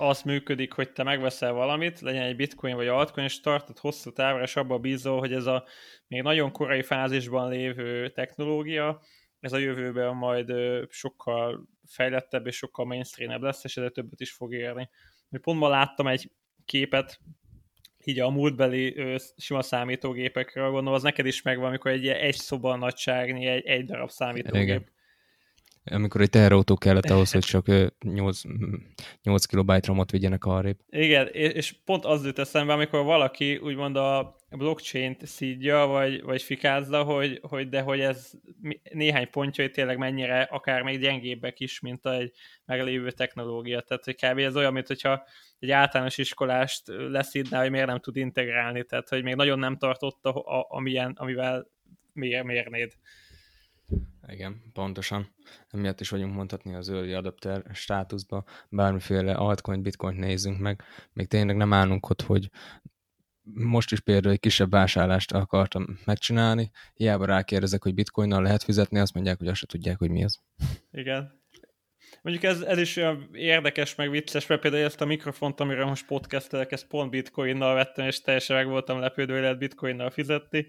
az 0.00 0.22
működik, 0.22 0.72
hogy 0.72 0.92
te 0.92 1.02
megveszel 1.02 1.52
valamit, 1.52 2.00
legyen 2.00 2.22
egy 2.22 2.36
bitcoin 2.36 2.74
vagy 2.76 2.86
altcoin, 2.86 3.26
és 3.26 3.40
tartod 3.40 3.78
hosszú 3.78 4.12
távra, 4.12 4.42
és 4.42 4.56
abba 4.56 4.78
bízol, 4.78 5.18
hogy 5.18 5.32
ez 5.32 5.46
a 5.46 5.64
még 6.06 6.22
nagyon 6.22 6.52
korai 6.52 6.82
fázisban 6.82 7.50
lévő 7.50 8.10
technológia, 8.10 9.00
ez 9.40 9.52
a 9.52 9.58
jövőben 9.58 10.16
majd 10.16 10.52
sokkal 10.88 11.68
fejlettebb 11.86 12.46
és 12.46 12.56
sokkal 12.56 12.86
mainstreamebb 12.86 13.42
lesz, 13.42 13.64
és 13.64 13.76
ezzel 13.76 13.90
többet 13.90 14.20
is 14.20 14.32
fog 14.32 14.54
érni. 14.54 14.90
Pont 15.40 15.58
ma 15.58 15.68
láttam 15.68 16.06
egy 16.06 16.30
képet, 16.64 17.20
így 18.04 18.20
a 18.20 18.30
múltbeli 18.30 18.96
ö, 18.96 19.16
sima 19.36 19.62
számítógépekről, 19.62 20.70
gondolom, 20.70 20.94
az 20.94 21.02
neked 21.02 21.26
is 21.26 21.42
megvan, 21.42 21.66
amikor 21.66 21.90
egy 21.90 22.08
egy 22.08 22.34
szoba 22.34 22.76
nagyságnyi 22.76 23.46
egy, 23.46 23.66
egy 23.66 23.84
darab 23.84 24.10
számítógép. 24.10 24.62
Igen 24.62 24.98
amikor 25.90 26.20
egy 26.20 26.30
teherautó 26.30 26.76
kellett 26.76 27.10
ahhoz, 27.10 27.32
hogy 27.32 27.44
csak 27.44 27.66
8, 28.00 28.40
8 29.22 29.44
kilobájt 29.44 29.86
romot 29.86 30.10
vigyenek 30.10 30.44
arrébb. 30.44 30.78
Igen, 30.88 31.26
és 31.26 31.74
pont 31.84 32.04
az 32.04 32.24
jut 32.24 32.38
eszembe, 32.38 32.72
amikor 32.72 33.04
valaki 33.04 33.56
úgymond 33.56 33.96
a 33.96 34.38
blockchain-t 34.50 35.26
szídja, 35.26 35.86
vagy, 35.86 36.22
vagy 36.22 36.42
fikázza, 36.42 37.02
hogy, 37.02 37.40
hogy 37.42 37.68
de 37.68 37.80
hogy 37.80 38.00
ez 38.00 38.30
néhány 38.92 39.30
pontjai 39.30 39.70
tényleg 39.70 39.98
mennyire 39.98 40.42
akár 40.42 40.82
még 40.82 41.00
gyengébbek 41.00 41.60
is, 41.60 41.80
mint 41.80 42.06
egy 42.06 42.32
meglévő 42.64 43.10
technológia. 43.10 43.80
Tehát, 43.80 44.04
hogy 44.04 44.14
kb. 44.14 44.38
ez 44.38 44.56
olyan, 44.56 44.72
mint 44.72 44.86
hogyha 44.86 45.24
egy 45.58 45.70
általános 45.70 46.18
iskolást 46.18 46.82
leszídná, 46.86 47.60
hogy 47.60 47.70
miért 47.70 47.86
nem 47.86 48.00
tud 48.00 48.16
integrálni, 48.16 48.84
tehát, 48.84 49.08
hogy 49.08 49.22
még 49.22 49.34
nagyon 49.34 49.58
nem 49.58 49.76
tartotta, 49.76 50.32
amilyen, 50.68 51.12
amivel 51.16 51.66
miért 52.12 52.44
mérnéd. 52.44 52.92
Igen, 54.26 54.62
pontosan. 54.72 55.34
Emiatt 55.68 56.00
is 56.00 56.08
vagyunk 56.08 56.34
mondhatni 56.34 56.74
az 56.74 56.88
early 56.88 57.14
adapter 57.14 57.64
státuszba, 57.72 58.44
bármiféle 58.68 59.32
altcoin, 59.32 59.82
bitcoin 59.82 60.16
nézzünk 60.16 60.58
meg. 60.58 60.82
Még 61.12 61.26
tényleg 61.26 61.56
nem 61.56 61.72
állunk 61.72 62.10
ott, 62.10 62.22
hogy 62.22 62.50
most 63.54 63.92
is 63.92 64.00
például 64.00 64.34
egy 64.34 64.40
kisebb 64.40 64.70
vásárlást 64.70 65.32
akartam 65.32 65.98
megcsinálni, 66.04 66.70
hiába 66.94 67.24
rákérdezek, 67.24 67.82
hogy 67.82 67.94
bitcoinnal 67.94 68.42
lehet 68.42 68.62
fizetni, 68.62 68.98
azt 68.98 69.14
mondják, 69.14 69.38
hogy 69.38 69.48
azt 69.48 69.58
se 69.58 69.66
tudják, 69.66 69.98
hogy 69.98 70.10
mi 70.10 70.24
az. 70.24 70.40
Igen. 70.90 71.38
Mondjuk 72.22 72.44
ez, 72.44 72.60
ez 72.60 72.78
is 72.78 72.96
olyan 72.96 73.28
érdekes, 73.32 73.94
meg 73.94 74.10
vicces, 74.10 74.46
mert 74.46 74.60
például 74.60 74.84
ezt 74.84 75.00
a 75.00 75.04
mikrofont, 75.04 75.60
amiről 75.60 75.86
most 75.86 76.06
podcastelek, 76.06 76.72
ezt 76.72 76.86
pont 76.86 77.10
bitcoinnal 77.10 77.74
vettem, 77.74 78.06
és 78.06 78.20
teljesen 78.20 78.56
meg 78.56 78.66
voltam 78.66 78.98
lepődve, 78.98 79.32
hogy 79.32 79.42
lehet 79.42 79.58
bitcoinnal 79.58 80.10
fizetni 80.10 80.66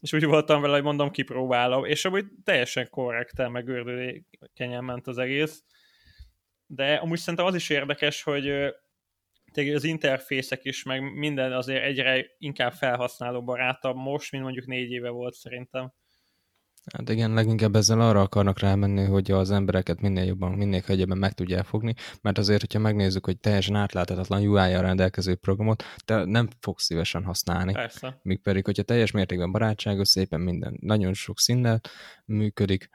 és 0.00 0.12
úgy 0.12 0.24
voltam 0.24 0.60
vele, 0.60 0.74
hogy 0.74 0.82
mondom, 0.82 1.10
kipróbálom, 1.10 1.84
és 1.84 2.04
amúgy 2.04 2.26
teljesen 2.44 2.88
korrekten, 2.90 3.50
meg 3.50 3.64
gördülékenyen 3.64 4.84
ment 4.84 5.06
az 5.06 5.18
egész. 5.18 5.64
De 6.66 6.94
amúgy 6.94 7.18
szerintem 7.18 7.46
az 7.46 7.54
is 7.54 7.70
érdekes, 7.70 8.22
hogy 8.22 8.48
az 9.74 9.84
interfészek 9.84 10.64
is, 10.64 10.82
meg 10.82 11.14
minden 11.14 11.52
azért 11.52 11.84
egyre 11.84 12.26
inkább 12.38 12.72
felhasználó 12.72 13.44
barátabb 13.44 13.96
most, 13.96 14.32
mint 14.32 14.44
mondjuk 14.44 14.66
négy 14.66 14.90
éve 14.90 15.08
volt 15.08 15.34
szerintem. 15.34 15.92
Hát 16.92 17.08
igen, 17.08 17.32
leginkább 17.32 17.76
ezzel 17.76 18.00
arra 18.00 18.20
akarnak 18.20 18.58
rámenni, 18.58 19.04
hogy 19.04 19.30
az 19.30 19.50
embereket 19.50 20.00
minél 20.00 20.24
jobban, 20.24 20.52
minél 20.52 20.80
könnyebben 20.80 21.18
meg 21.18 21.32
tudják 21.32 21.64
fogni, 21.64 21.94
mert 22.20 22.38
azért, 22.38 22.60
hogyha 22.60 22.78
megnézzük, 22.78 23.24
hogy 23.24 23.38
teljesen 23.38 23.74
átláthatatlan 23.74 24.46
UI-jal 24.46 24.82
rendelkező 24.82 25.34
programot, 25.34 25.84
te 26.04 26.24
nem 26.24 26.48
fogsz 26.60 26.84
szívesen 26.84 27.24
használni. 27.24 27.72
Persze. 27.72 28.20
Míg 28.22 28.40
pedig, 28.40 28.64
hogyha 28.64 28.82
teljes 28.82 29.10
mértékben 29.10 29.52
barátságos, 29.52 30.08
szépen 30.08 30.40
minden, 30.40 30.76
nagyon 30.80 31.14
sok 31.14 31.38
színnel 31.38 31.80
működik, 32.24 32.88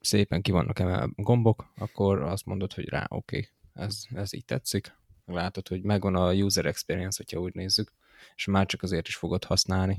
szépen 0.00 0.42
ki 0.42 0.50
vannak 0.50 0.78
emelve 0.78 1.08
gombok, 1.16 1.72
akkor 1.76 2.22
azt 2.22 2.46
mondod, 2.46 2.72
hogy 2.72 2.88
rá, 2.88 3.06
oké, 3.08 3.36
okay, 3.36 3.48
ez, 3.86 4.04
ez 4.14 4.34
így 4.34 4.44
tetszik. 4.44 4.96
Látod, 5.26 5.68
hogy 5.68 5.82
megvan 5.82 6.14
a 6.14 6.32
user 6.32 6.66
experience, 6.66 7.16
hogyha 7.16 7.40
úgy 7.40 7.54
nézzük, 7.54 7.92
és 8.36 8.44
már 8.44 8.66
csak 8.66 8.82
azért 8.82 9.08
is 9.08 9.16
fogod 9.16 9.44
használni. 9.44 9.96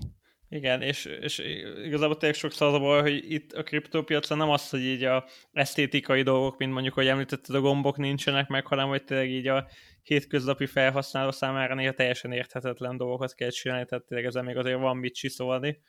Igen, 0.53 0.81
és, 0.81 1.05
és 1.05 1.37
igazából 1.83 2.17
tényleg 2.17 2.37
sokszor 2.37 2.67
az 2.67 2.73
a 2.73 2.79
baj, 2.79 3.01
hogy 3.01 3.31
itt 3.31 3.51
a 3.51 3.63
kriptópiacon 3.63 4.37
nem 4.37 4.49
az, 4.49 4.69
hogy 4.69 4.81
így 4.81 5.03
a 5.03 5.25
esztétikai 5.51 6.21
dolgok, 6.21 6.57
mint 6.57 6.73
mondjuk, 6.73 6.93
hogy 6.93 7.07
említetted, 7.07 7.55
a 7.55 7.61
gombok 7.61 7.97
nincsenek 7.97 8.47
meg, 8.47 8.65
hanem 8.65 8.87
hogy 8.87 9.03
tényleg 9.03 9.29
így 9.29 9.47
a 9.47 9.67
hétköznapi 10.03 10.65
felhasználó 10.65 11.31
számára 11.31 11.75
néha 11.75 11.91
teljesen 11.91 12.31
érthetetlen 12.31 12.97
dolgokat 12.97 13.35
kell 13.35 13.49
csinálni, 13.49 13.85
tehát 13.85 14.05
tényleg 14.05 14.27
ezen 14.27 14.45
még 14.45 14.57
azért 14.57 14.79
van 14.79 14.97
mit 14.97 15.13
csiszolni. 15.13 15.81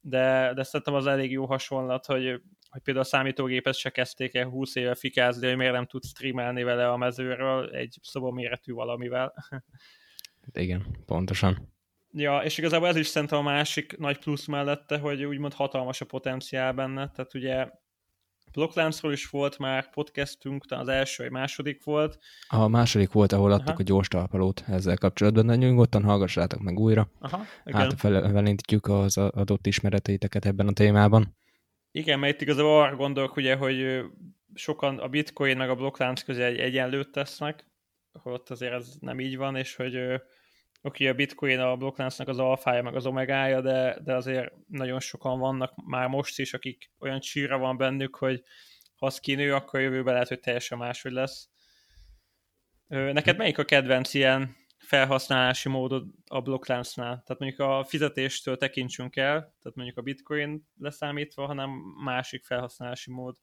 De, 0.00 0.52
de 0.54 0.62
szerintem 0.62 0.94
az 0.94 1.06
elég 1.06 1.30
jó 1.30 1.44
hasonlat, 1.44 2.06
hogy, 2.06 2.40
hogy 2.68 2.82
például 2.82 3.06
a 3.06 3.08
számítógépet 3.08 3.74
se 3.74 3.90
kezdték 3.90 4.34
el 4.34 4.48
20 4.48 4.74
éve 4.74 4.94
fikázni, 4.94 5.46
hogy 5.46 5.56
miért 5.56 5.72
nem 5.72 5.86
tud 5.86 6.04
streamelni 6.04 6.62
vele 6.62 6.88
a 6.88 6.96
mezőről 6.96 7.70
egy 7.70 7.98
szobaméretű 8.02 8.72
valamivel. 8.72 9.34
Igen, 10.52 10.86
pontosan. 11.06 11.73
Ja, 12.16 12.38
és 12.38 12.58
igazából 12.58 12.88
ez 12.88 12.96
is 12.96 13.06
szerintem 13.06 13.38
a 13.38 13.42
másik 13.42 13.98
nagy 13.98 14.18
plusz 14.18 14.46
mellette, 14.46 14.98
hogy 14.98 15.24
úgymond 15.24 15.52
hatalmas 15.52 16.00
a 16.00 16.04
potenciál 16.04 16.72
benne, 16.72 17.10
tehát 17.10 17.34
ugye 17.34 17.68
Blockláncról 18.52 19.12
is 19.12 19.26
volt 19.26 19.58
már 19.58 19.90
podcastünk, 19.90 20.66
talán 20.66 20.84
az 20.84 20.90
első 20.90 21.22
vagy 21.22 21.32
második 21.32 21.84
volt. 21.84 22.18
A 22.48 22.68
második 22.68 23.12
volt, 23.12 23.32
ahol 23.32 23.52
adtuk 23.52 23.68
Aha. 23.68 23.78
a 23.78 23.82
gyors 23.82 24.08
talpalót 24.08 24.64
ezzel 24.68 24.96
kapcsolatban, 24.96 25.46
de 25.46 25.54
nyugodtan 25.54 26.02
hallgassátok 26.02 26.60
meg 26.60 26.78
újra. 26.78 27.10
Aha, 27.20 27.44
igen. 27.64 27.80
Hát 27.80 28.88
az 28.88 29.16
adott 29.16 29.66
ismereteiteket 29.66 30.46
ebben 30.46 30.68
a 30.68 30.72
témában. 30.72 31.36
Igen, 31.90 32.18
mert 32.18 32.34
itt 32.34 32.40
igazából 32.40 32.82
arra 32.82 32.96
gondolok, 32.96 33.36
ugye, 33.36 33.56
hogy 33.56 34.04
sokan 34.54 34.98
a 34.98 35.08
bitcoin 35.08 35.56
meg 35.56 35.70
a 35.70 35.74
blokklánc 35.74 36.22
közé 36.22 36.44
egy 36.44 36.58
egyenlőt 36.58 37.10
tesznek, 37.10 37.66
ott 38.22 38.50
azért 38.50 38.72
ez 38.72 38.94
nem 39.00 39.20
így 39.20 39.36
van, 39.36 39.56
és 39.56 39.76
hogy 39.76 39.98
oké, 40.84 41.08
a 41.08 41.14
bitcoin 41.14 41.58
a 41.58 41.76
blokkláncnak 41.76 42.28
az 42.28 42.38
alfája, 42.38 42.82
meg 42.82 42.94
az 42.94 43.06
omegája, 43.06 43.60
de, 43.60 43.98
de 44.04 44.14
azért 44.14 44.52
nagyon 44.68 45.00
sokan 45.00 45.38
vannak 45.38 45.84
már 45.86 46.08
most 46.08 46.38
is, 46.38 46.54
akik 46.54 46.90
olyan 46.98 47.20
csíra 47.20 47.58
van 47.58 47.76
bennük, 47.76 48.16
hogy 48.16 48.42
ha 48.96 49.06
az 49.06 49.18
kinő, 49.18 49.54
akkor 49.54 49.80
jövőben 49.80 50.12
lehet, 50.12 50.28
hogy 50.28 50.40
teljesen 50.40 50.78
máshogy 50.78 51.12
lesz. 51.12 51.48
Neked 52.86 53.36
melyik 53.36 53.58
a 53.58 53.64
kedvenc 53.64 54.14
ilyen 54.14 54.56
felhasználási 54.78 55.68
módod 55.68 56.06
a 56.26 56.40
blokkláncnál? 56.40 57.22
Tehát 57.26 57.38
mondjuk 57.40 57.60
a 57.60 57.84
fizetéstől 57.84 58.56
tekintsünk 58.56 59.16
el, 59.16 59.38
tehát 59.40 59.76
mondjuk 59.76 59.98
a 59.98 60.02
bitcoin 60.02 60.68
leszámítva, 60.78 61.46
hanem 61.46 61.70
másik 62.04 62.44
felhasználási 62.44 63.10
mód. 63.10 63.36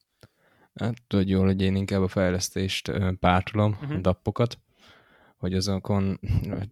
Hát 0.74 0.96
tudod 1.08 1.28
jól, 1.28 1.46
hogy 1.46 1.62
én 1.62 1.76
inkább 1.76 2.02
a 2.02 2.08
fejlesztést 2.08 2.92
pártolom, 3.20 3.72
uh-huh. 3.72 3.96
a 3.96 4.00
dappokat, 4.00 4.60
hogy 5.42 5.54
azokon 5.54 6.20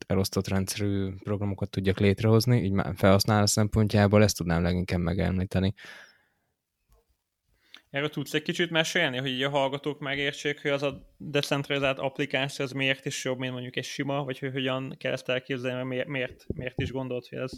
elosztott 0.08 0.48
rendszerű 0.48 1.14
programokat 1.24 1.70
tudjak 1.70 2.00
létrehozni, 2.00 2.64
így 2.64 2.74
felhasználó 2.96 3.46
szempontjából 3.46 4.24
ezt 4.24 4.38
tudnám 4.38 4.62
leginkább 4.62 5.00
megemlíteni. 5.00 5.74
Erről 7.90 8.10
tudsz 8.10 8.34
egy 8.34 8.42
kicsit 8.42 8.70
mesélni, 8.70 9.18
hogy 9.18 9.30
így 9.30 9.44
a 9.44 9.50
hallgatók 9.50 10.00
megértsék, 10.00 10.62
hogy 10.62 10.72
az 10.72 10.84
a 10.84 11.14
decentralizált 11.18 12.00
applikáció 12.00 12.66
az 12.66 12.72
miért 12.72 13.06
is 13.06 13.26
jobb, 13.26 13.38
mint 13.38 13.52
mondjuk 13.52 13.76
egy 13.76 13.84
sima, 13.84 14.24
vagy 14.24 14.40
hogy 14.40 14.52
hogyan 14.52 14.96
kell 14.98 15.12
ezt 15.12 15.30
elképzelni, 15.30 15.84
miért, 15.88 16.08
miért, 16.08 16.46
miért 16.54 16.82
is 16.82 16.92
gondolt, 16.92 17.28
hogy 17.28 17.38
ez? 17.38 17.52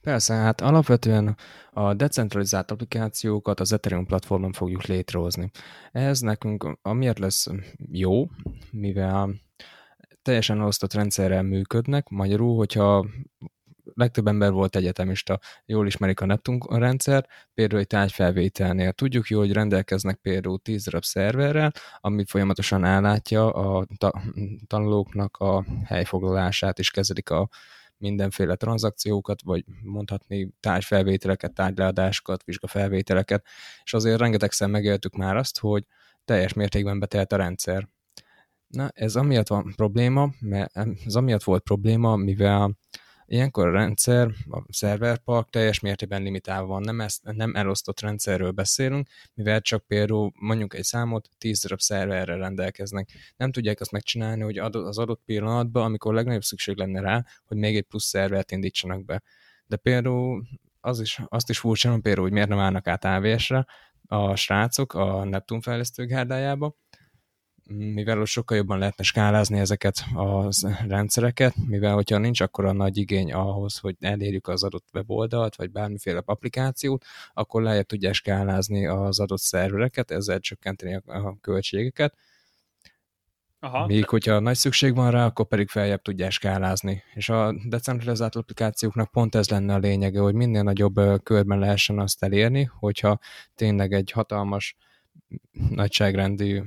Persze, 0.00 0.34
hát 0.34 0.60
alapvetően 0.60 1.36
a 1.70 1.94
decentralizált 1.94 2.70
applikációkat 2.70 3.60
az 3.60 3.72
Ethereum 3.72 4.06
platformon 4.06 4.52
fogjuk 4.52 4.84
létrehozni. 4.84 5.50
Ez 5.92 6.20
nekünk 6.20 6.78
amiért 6.82 7.18
lesz 7.18 7.46
jó, 7.90 8.26
mivel 8.70 9.34
teljesen 10.22 10.60
osztott 10.60 10.92
rendszerrel 10.92 11.42
működnek, 11.42 12.08
magyarul, 12.08 12.56
hogyha 12.56 13.06
legtöbb 13.94 14.26
ember 14.26 14.52
volt 14.52 14.76
egyetemista, 14.76 15.38
jól 15.66 15.86
ismerik 15.86 16.20
a 16.20 16.26
Neptun 16.26 16.60
rendszer, 16.68 17.26
például 17.54 17.80
egy 17.80 17.86
tárgyfelvételnél. 17.86 18.92
Tudjuk 18.92 19.28
jó, 19.28 19.38
hogy 19.38 19.52
rendelkeznek 19.52 20.16
például 20.16 20.58
10 20.58 20.84
darab 20.84 21.04
szerverrel, 21.04 21.72
ami 22.00 22.24
folyamatosan 22.24 22.84
állátja 22.84 23.50
a 23.52 23.86
ta- 23.96 24.20
tanulóknak 24.66 25.36
a 25.36 25.64
helyfoglalását, 25.84 26.78
és 26.78 26.90
kezelik 26.90 27.30
a 27.30 27.48
mindenféle 28.00 28.54
tranzakciókat, 28.54 29.42
vagy 29.42 29.64
mondhatni 29.82 30.52
tárgyfelvételeket, 30.60 31.54
tárgyleadásokat, 31.54 32.44
vizsgafelvételeket, 32.44 33.46
és 33.82 33.94
azért 33.94 34.18
rengetegszer 34.18 34.68
megéltük 34.68 35.16
már 35.16 35.36
azt, 35.36 35.58
hogy 35.58 35.86
teljes 36.24 36.52
mértékben 36.52 36.98
betelt 36.98 37.32
a 37.32 37.36
rendszer. 37.36 37.88
Na, 38.66 38.90
ez 38.94 39.16
amiatt 39.16 39.48
van 39.48 39.72
probléma, 39.76 40.28
mert 40.40 40.76
ez 41.06 41.14
amiatt 41.14 41.42
volt 41.42 41.62
probléma, 41.62 42.16
mivel 42.16 42.78
Ilyenkor 43.32 43.66
a 43.66 43.70
rendszer, 43.70 44.30
a 44.50 44.62
szerverpark 44.68 45.50
teljes 45.50 45.80
mértékben 45.80 46.22
limitálva 46.22 46.66
van, 46.66 46.80
nem, 46.80 47.00
ezt, 47.00 47.22
nem 47.22 47.54
elosztott 47.54 48.00
rendszerről 48.00 48.50
beszélünk, 48.50 49.08
mivel 49.34 49.60
csak 49.60 49.86
például 49.86 50.32
mondjuk 50.34 50.74
egy 50.74 50.84
számot 50.84 51.28
10 51.38 51.62
darab 51.62 51.80
szerverre 51.80 52.36
rendelkeznek. 52.36 53.08
Nem 53.36 53.52
tudják 53.52 53.80
azt 53.80 53.90
megcsinálni, 53.90 54.42
hogy 54.42 54.58
az 54.58 54.98
adott 54.98 55.22
pillanatban, 55.24 55.84
amikor 55.84 56.14
legnagyobb 56.14 56.42
szükség 56.42 56.76
lenne 56.76 57.00
rá, 57.00 57.24
hogy 57.44 57.56
még 57.56 57.76
egy 57.76 57.84
plusz 57.84 58.04
szervert 58.04 58.50
indítsanak 58.50 59.04
be. 59.04 59.22
De 59.66 59.76
például 59.76 60.46
az 60.80 61.00
is, 61.00 61.20
azt 61.28 61.50
is 61.50 61.58
furcsa, 61.58 61.98
például, 61.98 62.24
hogy 62.24 62.32
miért 62.32 62.48
nem 62.48 62.58
állnak 62.58 62.86
át 62.86 63.04
AVS-re 63.04 63.66
a 64.06 64.36
srácok 64.36 64.94
a 64.94 65.24
Neptun 65.24 65.60
fejlesztő 65.60 66.06
gárdájába, 66.06 66.76
mivel 67.76 68.24
sokkal 68.24 68.56
jobban 68.56 68.78
lehetne 68.78 69.04
skálázni 69.04 69.58
ezeket 69.58 70.04
a 70.14 70.48
rendszereket, 70.88 71.54
mivel 71.66 71.94
hogyha 71.94 72.18
nincs 72.18 72.40
akkor 72.40 72.64
a 72.64 72.72
nagy 72.72 72.96
igény 72.96 73.32
ahhoz, 73.32 73.78
hogy 73.78 73.96
elérjük 74.00 74.48
az 74.48 74.62
adott 74.62 74.86
weboldalt, 74.92 75.56
vagy 75.56 75.70
bármiféle 75.70 76.22
applikációt, 76.24 77.04
akkor 77.32 77.62
lehet 77.62 77.86
tudják 77.86 78.14
skálázni 78.14 78.86
az 78.86 79.20
adott 79.20 79.40
szervereket, 79.40 80.10
ezzel 80.10 80.38
csökkenteni 80.38 80.94
a 80.94 81.36
költségeket. 81.40 82.14
Aha. 83.62 83.86
Míg 83.86 84.08
hogyha 84.08 84.38
nagy 84.38 84.56
szükség 84.56 84.94
van 84.94 85.10
rá, 85.10 85.24
akkor 85.24 85.46
pedig 85.46 85.68
feljebb 85.68 86.02
tudják 86.02 86.30
skálázni. 86.30 87.02
És 87.14 87.28
a 87.28 87.54
decentralizált 87.68 88.36
applikációknak 88.36 89.10
pont 89.10 89.34
ez 89.34 89.48
lenne 89.48 89.74
a 89.74 89.78
lényege, 89.78 90.20
hogy 90.20 90.34
minél 90.34 90.62
nagyobb 90.62 91.22
körben 91.22 91.58
lehessen 91.58 91.98
azt 91.98 92.22
elérni, 92.22 92.70
hogyha 92.78 93.18
tényleg 93.54 93.92
egy 93.92 94.10
hatalmas 94.10 94.76
nagyságrendű 95.70 96.62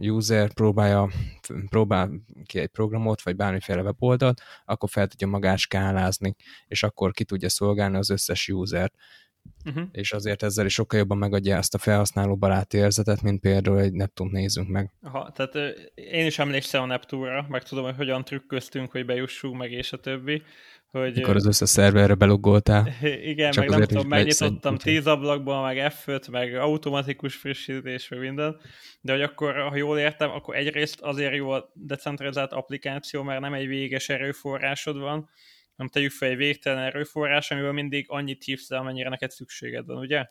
user 0.00 0.52
próbálja, 0.52 1.08
próbál 1.68 2.10
ki 2.44 2.58
egy 2.58 2.68
programot, 2.68 3.22
vagy 3.22 3.36
bármiféle 3.36 3.82
weboldalt, 3.82 4.42
akkor 4.64 4.88
fel 4.88 5.06
tudja 5.06 5.26
magát 5.26 5.58
skálázni, 5.58 6.34
és 6.66 6.82
akkor 6.82 7.12
ki 7.12 7.24
tudja 7.24 7.48
szolgálni 7.48 7.96
az 7.96 8.10
összes 8.10 8.48
usert. 8.48 8.94
Uh-huh. 9.64 9.84
És 9.92 10.12
azért 10.12 10.42
ezzel 10.42 10.66
is 10.66 10.74
sokkal 10.74 10.98
jobban 10.98 11.18
megadja 11.18 11.56
ezt 11.56 11.74
a 11.74 11.78
felhasználó 11.78 12.36
baráti 12.36 12.76
érzetet, 12.76 13.22
mint 13.22 13.40
például 13.40 13.80
egy 13.80 13.92
Neptun 13.92 14.28
nézzünk 14.30 14.68
meg. 14.68 14.92
Aha, 15.02 15.32
tehát 15.32 15.54
én 15.94 16.26
is 16.26 16.38
emlékszem 16.38 16.82
a 16.82 16.86
Neptunra, 16.86 17.46
meg 17.48 17.62
tudom, 17.62 17.84
hogy 17.84 17.96
hogyan 17.96 18.24
trükköztünk, 18.24 18.90
hogy 18.90 19.04
bejussunk 19.04 19.56
meg, 19.56 19.72
és 19.72 19.92
a 19.92 19.96
többi. 19.96 20.42
Hogy, 20.90 21.14
Mikor 21.14 21.36
az 21.36 21.46
összes 21.46 21.68
szerverre 21.68 22.14
beloggoltál. 22.14 22.88
Igen, 23.32 23.52
meg 23.56 23.68
nem 23.68 23.82
tudom, 23.82 24.08
megnyitottam 24.08 24.76
tíz 24.76 25.06
ablakból, 25.06 25.62
meg 25.62 25.92
F5, 25.94 26.30
meg 26.30 26.54
automatikus 26.54 27.34
frissítés, 27.34 28.08
meg 28.08 28.20
minden, 28.20 28.60
de 29.00 29.12
hogy 29.12 29.22
akkor, 29.22 29.54
ha 29.54 29.76
jól 29.76 29.98
értem, 29.98 30.30
akkor 30.30 30.56
egyrészt 30.56 31.00
azért 31.00 31.34
jó 31.34 31.50
a 31.50 31.70
decentralizált 31.74 32.52
applikáció, 32.52 33.22
mert 33.22 33.40
nem 33.40 33.54
egy 33.54 33.66
véges 33.66 34.08
erőforrásod 34.08 34.98
van, 34.98 35.28
hanem 35.76 35.92
tegyük 35.92 36.10
fel 36.10 36.28
egy 36.28 36.36
végtelen 36.36 36.82
erőforrás, 36.84 37.50
amiből 37.50 37.72
mindig 37.72 38.04
annyit 38.08 38.44
hívsz 38.44 38.70
le, 38.70 38.78
amennyire 38.78 39.08
neked 39.08 39.30
szükséged 39.30 39.86
van, 39.86 39.96
ugye? 39.96 40.26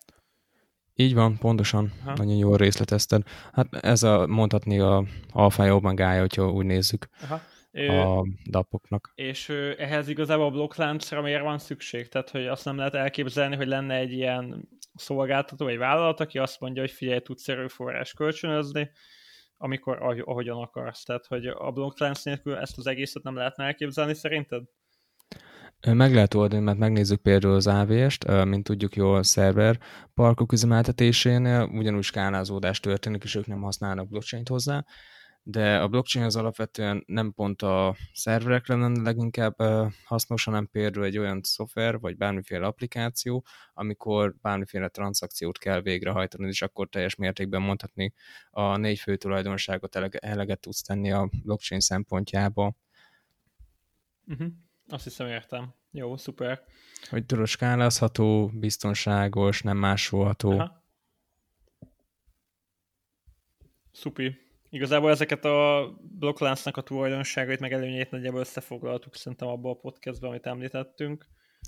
Így 0.95 1.13
van, 1.13 1.37
pontosan. 1.37 1.91
Ha. 2.05 2.13
Nagyon 2.15 2.37
jól 2.37 2.57
részletezted. 2.57 3.21
Hát 3.53 3.67
ez 3.75 4.03
a 4.03 4.27
mondhatni 4.27 4.79
a 4.79 5.05
alfa 5.31 5.75
omegája, 5.75 6.19
hogyha 6.19 6.51
úgy 6.51 6.65
nézzük. 6.65 7.07
Aha 7.21 7.41
a 7.87 8.25
dapoknak. 8.49 9.11
És 9.15 9.49
ehhez 9.77 10.07
igazából 10.07 10.45
a 10.45 10.51
blokkláncra 10.51 11.21
miért 11.21 11.43
van 11.43 11.57
szükség? 11.57 12.07
Tehát, 12.07 12.29
hogy 12.29 12.47
azt 12.47 12.65
nem 12.65 12.77
lehet 12.77 12.95
elképzelni, 12.95 13.55
hogy 13.55 13.67
lenne 13.67 13.95
egy 13.95 14.11
ilyen 14.11 14.69
szolgáltató, 14.93 15.67
egy 15.67 15.77
vállalat, 15.77 16.19
aki 16.19 16.37
azt 16.37 16.59
mondja, 16.59 16.81
hogy 16.81 16.91
figyelj, 16.91 17.19
tudsz 17.19 17.47
erőforrás 17.47 18.13
kölcsönözni, 18.13 18.91
amikor 19.57 20.21
ahogyan 20.25 20.57
akarsz. 20.57 21.03
Tehát, 21.03 21.25
hogy 21.25 21.45
a 21.45 21.71
blokklánc 21.71 22.23
nélkül 22.23 22.55
ezt 22.55 22.77
az 22.77 22.87
egészet 22.87 23.23
nem 23.23 23.35
lehetne 23.35 23.65
elképzelni 23.65 24.13
szerinted? 24.13 24.63
Meg 25.87 26.13
lehet 26.13 26.33
oldani, 26.33 26.63
mert 26.63 26.77
megnézzük 26.77 27.21
például 27.21 27.53
az 27.53 27.67
AVS-t, 27.67 28.45
mint 28.45 28.63
tudjuk 28.63 28.95
jól 28.95 29.23
szerver 29.23 29.79
parkok 30.13 30.51
üzemeltetésénél, 30.51 31.69
ugyanúgy 31.73 32.03
skálázódás 32.03 32.79
történik, 32.79 33.23
és 33.23 33.35
ők 33.35 33.47
nem 33.47 33.61
használnak 33.61 34.09
blockchain 34.09 34.43
hozzá, 34.49 34.85
de 35.51 35.79
a 35.79 35.87
blockchain 35.87 36.25
az 36.25 36.35
alapvetően 36.35 37.03
nem 37.07 37.33
pont 37.33 37.61
a 37.61 37.95
szerverekre 38.13 38.75
lenne 38.75 39.01
leginkább 39.01 39.55
hasznos, 40.03 40.43
hanem 40.43 40.67
például 40.67 41.05
egy 41.05 41.17
olyan 41.17 41.41
szoftver, 41.43 41.99
vagy 41.99 42.17
bármiféle 42.17 42.65
applikáció, 42.65 43.45
amikor 43.73 44.35
bármiféle 44.41 44.87
tranzakciót 44.87 45.57
kell 45.57 45.81
végrehajtani, 45.81 46.47
és 46.47 46.61
akkor 46.61 46.89
teljes 46.89 47.15
mértékben 47.15 47.61
mondhatni 47.61 48.13
a 48.49 48.77
négy 48.77 48.99
fő 48.99 49.15
tulajdonságot 49.15 49.95
eleget 49.95 50.59
tudsz 50.59 50.81
tenni 50.81 51.11
a 51.11 51.29
blockchain 51.43 51.81
szempontjába. 51.81 52.75
Uh-huh. 54.27 54.47
Azt 54.87 55.03
hiszem 55.03 55.27
értem. 55.27 55.73
Jó, 55.91 56.17
szuper. 56.17 56.63
Hogy 57.09 57.25
tudod, 57.25 57.47
skálázható, 57.47 58.51
biztonságos, 58.53 59.61
nem 59.61 59.77
másolható. 59.77 60.51
Aha. 60.51 60.83
Szupi. 63.91 64.47
Igazából 64.69 65.09
ezeket 65.09 65.45
a 65.45 65.89
blokkláncnak 66.19 66.77
a 66.77 66.81
tulajdonságait, 66.81 67.59
meg 67.59 67.73
előnyeit 67.73 68.11
nagyjából 68.11 68.39
összefoglaltuk 68.39 69.15
szerintem 69.15 69.47
abban 69.47 69.71
a 69.71 69.79
podcastban, 69.79 70.29
amit 70.29 70.45
említettünk. 70.45 71.25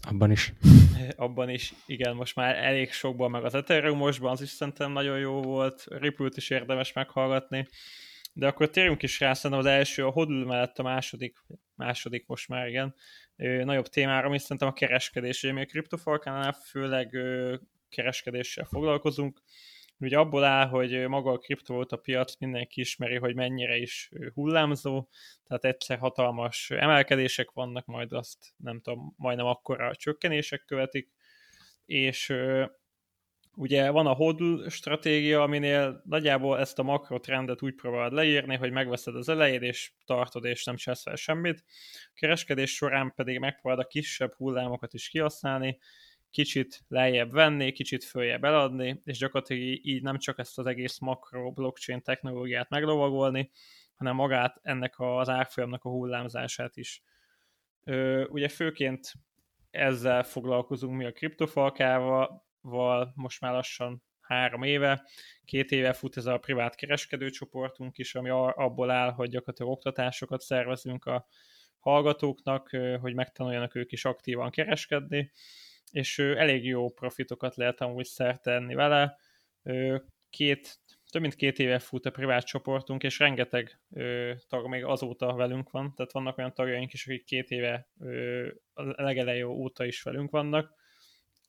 Abban 0.08 0.32
is. 0.32 0.54
Abban 1.16 1.50
is, 1.50 1.74
igen, 1.86 2.16
most 2.16 2.36
már 2.36 2.56
elég 2.56 2.92
sokban, 2.92 3.32
meg 3.32 3.44
az 3.44 3.56
Ethereumosban 3.56 4.32
az 4.32 4.42
is 4.42 4.50
szerintem 4.50 4.92
nagyon 4.92 5.20
jó 5.20 5.42
volt, 5.42 5.86
Ripple-t 5.90 6.38
is 6.38 6.50
érdemes 6.50 6.94
meghallgatni, 6.94 7.68
de 8.34 8.48
akkor 8.48 8.70
térjünk 8.70 9.04
is 9.04 9.20
rá, 9.20 9.34
szerintem 9.34 9.60
az 9.60 9.66
első, 9.66 10.06
a 10.06 10.12
Hodl 10.12 10.34
mellett 10.34 10.80
a 10.80 10.84
második, 10.84 11.38
második 11.76 12.28
most 12.28 12.48
már, 12.48 12.68
igen, 12.68 12.96
nagyobb 13.64 13.88
témára, 13.88 14.28
ami 14.28 14.40
szerintem 14.40 14.68
a 14.68 14.74
kereskedés, 14.74 15.44
ugye 15.44 15.54
mi 15.54 15.62
a 15.62 15.66
kriptofalkánál 15.66 16.52
főleg 16.52 17.18
kereskedéssel 17.90 18.66
foglalkozunk, 18.66 19.42
ugye 20.02 20.18
abból 20.18 20.44
áll, 20.44 20.68
hogy 20.68 21.08
maga 21.08 21.32
a 21.32 21.38
kriptovaluta 21.38 21.98
piac 21.98 22.36
mindenki 22.40 22.80
ismeri, 22.80 23.16
hogy 23.16 23.36
mennyire 23.36 23.78
is 23.78 24.12
hullámzó, 24.34 25.08
tehát 25.48 25.66
egyszer 25.66 25.98
hatalmas 25.98 26.70
emelkedések 26.70 27.52
vannak, 27.52 27.86
majd 27.86 28.14
azt 28.14 28.54
nem 28.58 28.82
tudom, 28.82 29.14
majdnem 29.18 29.46
akkora 29.46 29.96
csökkenések 29.96 30.66
követik, 30.66 31.12
és 31.86 32.34
ugye 33.56 33.90
van 33.90 34.08
a 34.08 34.14
hodl 34.14 34.68
stratégia, 34.68 35.42
aminél 35.42 36.02
nagyjából 36.06 36.60
ezt 36.60 36.80
a 36.80 36.84
makrotrendet 36.84 37.62
úgy 37.62 37.76
próbálod 37.76 38.14
leírni, 38.14 38.56
hogy 38.56 38.72
megveszed 38.72 39.16
az 39.16 39.30
elejét, 39.30 39.62
és 39.62 39.92
tartod, 40.06 40.46
és 40.46 40.64
nem 40.64 40.76
csesz 40.76 41.02
fel 41.02 41.16
semmit. 41.16 41.64
A 42.04 42.12
kereskedés 42.14 42.76
során 42.76 43.14
pedig 43.16 43.40
megpróbálod 43.40 43.86
a 43.86 43.88
kisebb 43.88 44.34
hullámokat 44.34 44.94
is 44.94 45.10
kihasználni, 45.10 45.80
kicsit 46.32 46.84
lejjebb 46.88 47.32
venni, 47.32 47.72
kicsit 47.72 48.04
följebb 48.04 48.44
eladni, 48.44 49.02
és 49.06 49.18
gyakorlatilag 49.18 49.64
így 49.86 50.02
nem 50.02 50.18
csak 50.18 50.40
ezt 50.40 50.60
az 50.60 50.66
egész 50.66 51.00
makro 51.00 51.52
blockchain 51.52 52.02
technológiát 52.02 52.70
meglovagolni, 52.70 53.52
hanem 53.96 54.16
magát 54.16 54.60
ennek 54.62 55.00
az 55.00 55.30
árfolyamnak 55.30 55.84
a 55.84 55.90
hullámzását 55.90 56.78
is. 56.78 57.04
Ö, 57.84 58.26
ugye 58.26 58.48
főként 58.50 59.14
ezzel 59.72 60.24
foglalkozunk 60.24 60.98
mi 60.98 61.06
a 61.06 61.12
kriptofalkával, 61.12 62.46
most 63.16 63.42
már 63.42 63.52
lassan 63.52 64.04
három 64.20 64.64
éve, 64.64 65.08
két 65.46 65.72
éve 65.72 65.94
fut 65.94 66.18
ez 66.18 66.26
a 66.26 66.38
privát 66.38 66.76
kereskedőcsoportunk 66.76 67.98
is, 67.98 68.16
ami 68.16 68.30
abból 68.30 68.92
áll, 68.92 69.12
hogy 69.12 69.30
gyakorlatilag 69.30 69.72
oktatásokat 69.72 70.42
szervezünk 70.42 71.06
a 71.06 71.28
hallgatóknak, 71.80 72.70
hogy 73.02 73.14
megtanuljanak 73.14 73.76
ők 73.76 73.92
is 73.92 74.06
aktívan 74.06 74.50
kereskedni, 74.50 75.32
és 75.92 76.20
elég 76.20 76.66
jó 76.66 76.90
profitokat 76.90 77.56
lehet 77.56 77.82
amúgy 77.82 78.06
szertenni 78.06 78.74
vele. 78.74 79.18
Két 80.30 80.80
több 81.12 81.22
mint 81.22 81.36
két 81.36 81.60
éve 81.60 81.80
fut 81.80 82.06
a 82.06 82.12
privát 82.12 82.46
csoportunk, 82.46 83.04
és 83.04 83.20
rengeteg 83.20 83.80
tag 84.48 84.68
még 84.68 84.84
azóta 84.84 85.36
velünk 85.36 85.70
van, 85.70 85.94
tehát 85.96 86.12
vannak 86.12 86.38
olyan 86.38 86.54
tagjaink 86.54 86.94
is, 86.94 87.08
akik 87.08 87.24
két 87.24 87.50
éve 87.50 87.88
ö, 88.00 88.48
a 88.74 89.02
legelejé 89.02 89.42
óta 89.42 89.86
is 89.86 90.04
velünk 90.04 90.32
vannak, 90.32 90.74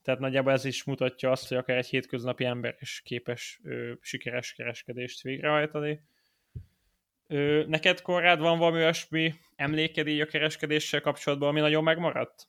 tehát 0.03 0.21
nagyjából 0.21 0.53
ez 0.53 0.65
is 0.65 0.85
mutatja 0.85 1.31
azt, 1.31 1.49
hogy 1.49 1.57
akár 1.57 1.77
egy 1.77 1.87
hétköznapi 1.87 2.45
ember 2.45 2.77
is 2.81 3.01
képes 3.05 3.61
ö, 3.65 3.93
sikeres 4.01 4.53
kereskedést 4.53 5.23
végrehajtani. 5.23 6.01
Ö, 7.27 7.65
neked, 7.67 8.01
Korrád, 8.01 8.41
van 8.41 8.59
valami 8.59 8.79
olyasmi 8.79 9.35
emléked 9.57 10.07
így 10.07 10.21
a 10.21 10.27
kereskedéssel 10.27 11.01
kapcsolatban, 11.01 11.49
ami 11.49 11.61
nagyon 11.61 11.83
megmaradt? 11.83 12.49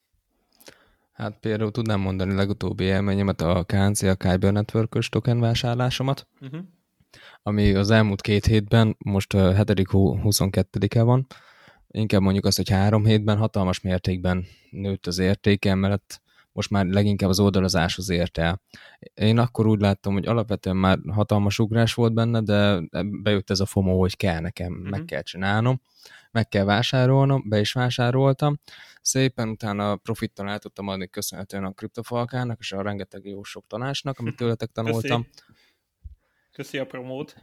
Hát 1.13 1.37
például 1.39 1.71
tudnám 1.71 1.99
mondani 1.99 2.33
legutóbbi 2.33 2.83
élményemet, 2.83 3.41
a 3.41 3.63
KNC, 3.63 4.01
a 4.01 4.15
Kyber 4.15 4.51
network 4.51 5.09
token 5.09 5.39
vásárlásomat, 5.39 6.27
uh-huh. 6.41 6.59
ami 7.43 7.73
az 7.73 7.91
elmúlt 7.91 8.21
két 8.21 8.45
hétben, 8.45 8.95
most 8.97 9.33
a 9.33 9.55
7. 9.55 9.65
22-e 9.65 11.01
van, 11.01 11.27
inkább 11.87 12.21
mondjuk 12.21 12.45
azt, 12.45 12.57
hogy 12.57 12.69
három 12.69 13.05
hétben 13.05 13.37
hatalmas 13.37 13.81
mértékben 13.81 14.45
nőtt 14.69 15.07
az 15.07 15.19
értéke, 15.19 15.75
mert 15.75 16.21
most 16.51 16.69
már 16.69 16.85
leginkább 16.85 17.29
az 17.29 17.39
oldalazáshoz 17.39 18.09
ért 18.09 18.37
el. 18.37 18.61
Én 19.13 19.37
akkor 19.37 19.67
úgy 19.67 19.79
láttam, 19.79 20.13
hogy 20.13 20.25
alapvetően 20.25 20.77
már 20.77 20.99
hatalmas 21.07 21.59
ugrás 21.59 21.93
volt 21.93 22.13
benne, 22.13 22.41
de 22.41 22.79
bejött 23.21 23.49
ez 23.49 23.59
a 23.59 23.65
FOMO, 23.65 23.99
hogy 23.99 24.17
kell 24.17 24.39
nekem, 24.39 24.73
uh-huh. 24.73 24.89
meg 24.89 25.05
kell 25.05 25.21
csinálnom, 25.21 25.81
meg 26.31 26.47
kell 26.47 26.63
vásárolnom, 26.63 27.43
be 27.49 27.59
is 27.59 27.73
vásároltam. 27.73 28.59
Szépen 29.03 29.49
utána 29.49 29.95
profittal 29.95 30.49
el 30.49 30.59
tudtam 30.59 30.87
adni 30.87 31.09
köszönhetően 31.09 31.63
a 31.63 31.71
kriptofalkának, 31.71 32.59
és 32.59 32.71
a 32.71 32.81
rengeteg 32.81 33.25
jó 33.25 33.43
sok 33.43 33.67
tanácsnak, 33.67 34.19
amit 34.19 34.35
tőletek 34.35 34.71
tanultam. 34.71 35.23
Köszi, 35.23 35.43
Köszi 36.51 36.77
a 36.77 36.85
promót. 36.85 37.35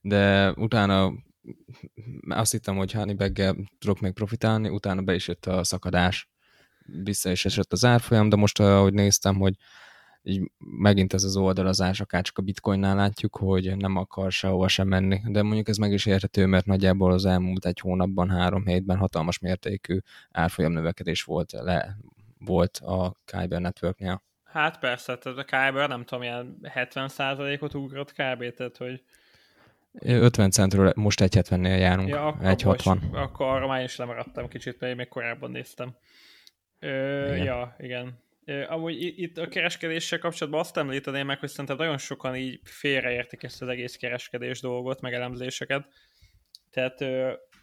de 0.00 0.52
utána 0.52 1.12
azt 2.28 2.52
hittem, 2.52 2.76
hogy 2.76 2.92
Honeybaggel 2.92 3.56
tudok 3.78 4.00
még 4.00 4.12
profitálni, 4.12 4.68
utána 4.68 5.02
be 5.02 5.14
is 5.14 5.28
jött 5.28 5.46
a 5.46 5.64
szakadás 5.64 6.30
vissza 6.86 7.30
is 7.30 7.44
esett 7.44 7.72
az 7.72 7.84
árfolyam, 7.84 8.28
de 8.28 8.36
most 8.36 8.60
ahogy 8.60 8.92
néztem, 8.92 9.36
hogy 9.36 9.54
így 10.22 10.50
megint 10.58 11.12
ez 11.12 11.24
az 11.24 11.36
oldalazás, 11.36 12.00
akár 12.00 12.22
csak 12.22 12.38
a 12.38 12.42
bitcoinnál 12.42 12.96
látjuk, 12.96 13.36
hogy 13.36 13.76
nem 13.76 13.96
akar 13.96 14.32
sehova 14.32 14.68
sem 14.68 14.88
menni, 14.88 15.20
de 15.26 15.42
mondjuk 15.42 15.68
ez 15.68 15.76
meg 15.76 15.92
is 15.92 16.06
érthető, 16.06 16.46
mert 16.46 16.66
nagyjából 16.66 17.12
az 17.12 17.24
elmúlt 17.24 17.66
egy 17.66 17.78
hónapban, 17.78 18.30
három 18.30 18.66
hétben 18.66 18.96
hatalmas 18.96 19.38
mértékű 19.38 19.98
árfolyam 20.30 20.72
növekedés 20.72 21.22
volt, 21.22 21.52
le, 21.52 21.96
volt 22.38 22.76
a 22.76 23.14
Kyber 23.24 23.60
Networknél. 23.60 24.22
Hát 24.44 24.78
persze, 24.78 25.18
tehát 25.18 25.38
a 25.38 25.44
Kyber 25.44 25.88
nem 25.88 26.04
tudom, 26.04 26.22
ilyen 26.22 26.58
70%-ot 26.62 27.74
ugrott 27.74 28.12
kb. 28.12 28.54
Tehát, 28.54 28.76
hogy 28.76 29.02
50 30.00 30.50
centről 30.50 30.92
most 30.96 31.20
1,70-nél 31.20 31.78
járunk, 31.78 32.08
ja, 32.08 32.36
1,60. 32.40 33.12
Akkor 33.12 33.46
arra 33.46 33.66
már 33.66 33.82
is 33.82 33.96
lemaradtam 33.96 34.48
kicsit, 34.48 34.80
mert 34.80 34.92
én 34.92 34.98
még 34.98 35.08
korábban 35.08 35.50
néztem. 35.50 35.96
Ö, 36.78 37.24
igen. 37.24 37.44
Ja, 37.44 37.76
igen. 37.78 38.18
Amúgy 38.44 39.18
itt 39.18 39.38
a 39.38 39.48
kereskedéssel 39.48 40.18
kapcsolatban 40.18 40.60
azt 40.60 40.76
említeném 40.76 41.26
meg, 41.26 41.38
hogy 41.38 41.48
szerintem 41.48 41.76
nagyon 41.76 41.98
sokan 41.98 42.36
így 42.36 42.60
félreértik 42.64 43.42
ezt 43.42 43.62
az 43.62 43.68
egész 43.68 43.96
kereskedés 43.96 44.60
dolgot, 44.60 45.00
meg 45.00 45.14
elemzéseket. 45.14 45.86
Tehát 46.70 47.00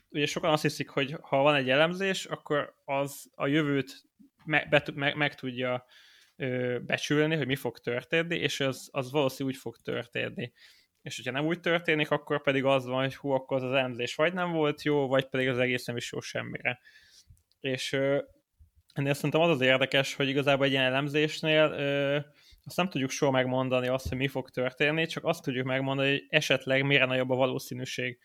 ugye 0.09 0.25
sokan 0.25 0.51
azt 0.51 0.61
hiszik, 0.61 0.89
hogy 0.89 1.15
ha 1.21 1.37
van 1.37 1.55
egy 1.55 1.69
elemzés, 1.69 2.25
akkor 2.25 2.73
az 2.85 3.29
a 3.35 3.47
jövőt 3.47 4.03
me, 4.45 4.65
be, 4.69 4.83
meg, 4.93 5.15
meg 5.15 5.35
tudja 5.35 5.85
becsülni, 6.81 7.35
hogy 7.35 7.47
mi 7.47 7.55
fog 7.55 7.79
történni, 7.79 8.35
és 8.35 8.59
az, 8.59 8.89
az 8.91 9.11
valószínűleg 9.11 9.55
úgy 9.55 9.61
fog 9.61 9.77
történni. 9.77 10.51
És 11.01 11.15
hogyha 11.15 11.31
nem 11.31 11.45
úgy 11.45 11.59
történik, 11.59 12.11
akkor 12.11 12.41
pedig 12.41 12.63
az 12.63 12.85
van, 12.85 13.01
hogy 13.01 13.15
hú, 13.15 13.29
akkor 13.29 13.57
az, 13.57 13.63
az 13.63 13.71
elemzés 13.71 14.15
vagy 14.15 14.33
nem 14.33 14.51
volt 14.51 14.83
jó, 14.83 15.07
vagy 15.07 15.25
pedig 15.25 15.47
az 15.47 15.59
egész 15.59 15.85
nem 15.85 15.97
is 15.97 16.11
jó 16.11 16.19
semmire. 16.19 16.79
És 17.59 17.97
Ennél 18.93 19.13
szerintem 19.13 19.41
az 19.41 19.49
az 19.49 19.61
érdekes, 19.61 20.15
hogy 20.15 20.27
igazából 20.27 20.65
egy 20.65 20.71
ilyen 20.71 20.83
elemzésnél 20.83 21.71
ö, 21.71 22.19
azt 22.65 22.77
nem 22.77 22.89
tudjuk 22.89 23.09
soha 23.09 23.31
megmondani 23.31 23.87
azt, 23.87 24.09
hogy 24.09 24.17
mi 24.17 24.27
fog 24.27 24.49
történni, 24.49 25.05
csak 25.05 25.25
azt 25.25 25.43
tudjuk 25.43 25.65
megmondani, 25.65 26.09
hogy 26.09 26.25
esetleg 26.29 26.83
mire 26.83 27.05
nagyobb 27.05 27.29
a 27.29 27.35
valószínűség. 27.35 28.19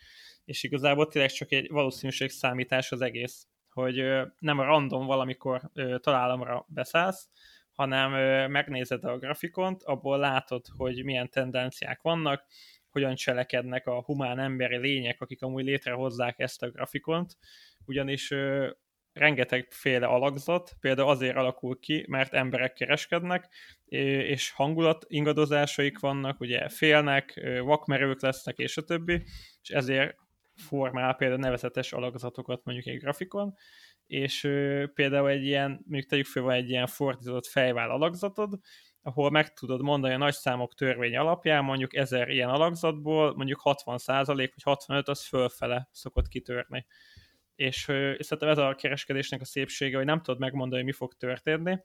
És 0.44 0.62
igazából 0.62 1.09
tényleg 1.09 1.31
csak 1.31 1.53
egy 1.53 1.68
valószínűség 1.70 2.31
számítás 2.31 2.92
az 2.92 3.00
egész. 3.00 3.46
Hogy 3.70 3.98
ö, 3.98 4.27
nem 4.38 4.61
random 4.61 5.07
valamikor 5.07 5.70
ö, 5.74 5.98
találomra 5.98 6.66
beszállsz, 6.68 7.29
hanem 7.72 8.12
ö, 8.12 8.46
megnézed 8.46 9.05
a 9.05 9.18
grafikont, 9.18 9.83
abból 9.83 10.18
látod, 10.18 10.64
hogy 10.77 11.05
milyen 11.05 11.31
tendenciák 11.31 12.03
vannak, 12.03 12.44
hogyan 12.90 13.14
cselekednek 13.14 13.87
a 13.87 14.03
humán 14.03 14.38
emberi 14.38 14.77
lények, 14.77 15.20
akik 15.20 15.42
amúgy 15.42 15.64
létrehozzák 15.64 16.38
ezt 16.38 16.62
a 16.62 16.70
grafikont, 16.70 17.37
ugyanis 17.87 18.33
rengetegféle 19.14 20.07
alakzat, 20.07 20.77
például 20.81 21.09
azért 21.09 21.37
alakul 21.37 21.79
ki, 21.79 22.05
mert 22.09 22.33
emberek 22.33 22.72
kereskednek, 22.72 23.48
és 23.85 24.50
hangulat 24.50 25.05
ingadozásaik 25.09 25.98
vannak, 25.98 26.40
ugye 26.40 26.68
félnek, 26.68 27.40
vakmerők 27.64 28.22
lesznek, 28.22 28.59
és 28.59 28.77
a 28.77 28.83
többi, 28.83 29.22
és 29.62 29.70
ezért 29.70 30.16
formál 30.55 31.14
például 31.14 31.40
nevezetes 31.40 31.92
alakzatokat 31.92 32.64
mondjuk 32.64 32.87
egy 32.87 33.00
grafikon, 33.00 33.55
és 34.07 34.40
például 34.94 35.29
egy 35.29 35.44
ilyen, 35.44 35.70
mondjuk 35.70 36.11
tegyük 36.11 36.27
fel, 36.27 36.42
van 36.42 36.55
egy 36.55 36.70
ilyen 36.70 36.87
fordított 36.87 37.46
fejvál 37.46 37.90
alakzatod, 37.90 38.59
ahol 39.03 39.31
meg 39.31 39.53
tudod 39.53 39.83
mondani 39.83 40.14
a 40.14 40.18
nagy 40.18 40.35
számok 40.35 40.74
törvény 40.74 41.16
alapján, 41.16 41.64
mondjuk 41.64 41.94
ezer 41.94 42.29
ilyen 42.29 42.48
alakzatból, 42.48 43.35
mondjuk 43.37 43.61
60 43.61 43.98
vagy 44.24 44.53
65 44.62 45.09
az 45.09 45.27
fölfele 45.27 45.88
szokott 45.92 46.29
kitörni 46.29 46.87
és, 47.57 47.88
és 47.88 48.27
szerintem 48.27 48.49
ez 48.49 48.59
a 48.59 48.75
kereskedésnek 48.75 49.40
a 49.40 49.45
szépsége, 49.45 49.97
hogy 49.97 50.07
nem 50.07 50.23
tudod 50.23 50.40
megmondani, 50.40 50.83
hogy 50.83 50.90
mi 50.90 50.97
fog 50.97 51.14
történni, 51.14 51.79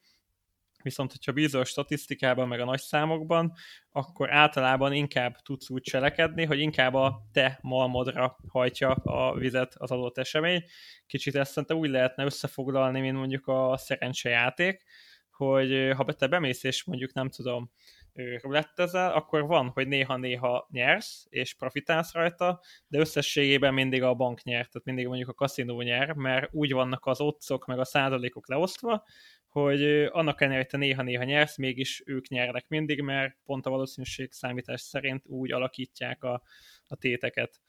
viszont 0.83 1.11
hogyha 1.11 1.31
bízol 1.31 1.61
a 1.61 1.65
statisztikában, 1.65 2.47
meg 2.47 2.59
a 2.59 2.65
nagy 2.65 2.79
számokban, 2.79 3.53
akkor 3.91 4.33
általában 4.33 4.93
inkább 4.93 5.35
tudsz 5.35 5.69
úgy 5.69 5.81
cselekedni, 5.81 6.45
hogy 6.45 6.59
inkább 6.59 6.93
a 6.93 7.27
te 7.31 7.59
malmodra 7.61 8.37
hajtja 8.47 8.89
a 8.89 9.33
vizet 9.37 9.75
az 9.77 9.91
adott 9.91 10.17
esemény. 10.17 10.63
Kicsit 11.05 11.35
ezt 11.35 11.51
szerintem 11.51 11.77
úgy 11.77 11.89
lehetne 11.89 12.23
összefoglalni, 12.25 12.99
mint 12.99 13.17
mondjuk 13.17 13.47
a 13.47 13.77
szerencsejáték, 13.77 14.83
hogy 15.31 15.91
ha 15.95 16.13
te 16.13 16.27
bemész 16.27 16.63
és 16.63 16.83
mondjuk 16.83 17.13
nem 17.13 17.29
tudom, 17.29 17.71
rulettezel, 18.13 19.13
akkor 19.13 19.47
van, 19.47 19.67
hogy 19.67 19.87
néha-néha 19.87 20.67
nyersz, 20.71 21.25
és 21.29 21.53
profitálsz 21.53 22.13
rajta, 22.13 22.61
de 22.87 22.99
összességében 22.99 23.73
mindig 23.73 24.03
a 24.03 24.13
bank 24.13 24.43
nyer, 24.43 24.67
tehát 24.67 24.87
mindig 24.87 25.07
mondjuk 25.07 25.29
a 25.29 25.33
kaszinó 25.33 25.81
nyer, 25.81 26.13
mert 26.13 26.49
úgy 26.53 26.73
vannak 26.73 27.05
az 27.05 27.21
otcok 27.21 27.65
meg 27.65 27.79
a 27.79 27.85
százalékok 27.85 28.47
leosztva, 28.47 29.03
hogy 29.47 29.83
annak 30.11 30.41
ellenére, 30.41 30.61
hogy 30.61 30.69
te 30.69 30.77
néha-néha 30.77 31.23
nyersz, 31.23 31.57
mégis 31.57 32.03
ők 32.05 32.27
nyernek 32.27 32.67
mindig, 32.67 33.01
mert 33.01 33.37
pont 33.45 33.65
a 33.65 33.69
valószínűség 33.69 34.31
számítás 34.31 34.81
szerint 34.81 35.27
úgy 35.27 35.51
alakítják 35.51 36.23
a, 36.23 36.43
a 36.87 36.95
téteket. 36.95 37.61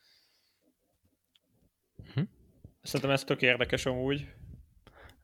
Hm. 2.14 2.22
Szerintem 2.83 3.11
ez 3.11 3.24
tök 3.24 3.42
érdekes 3.42 3.87
amúgy. 3.87 4.39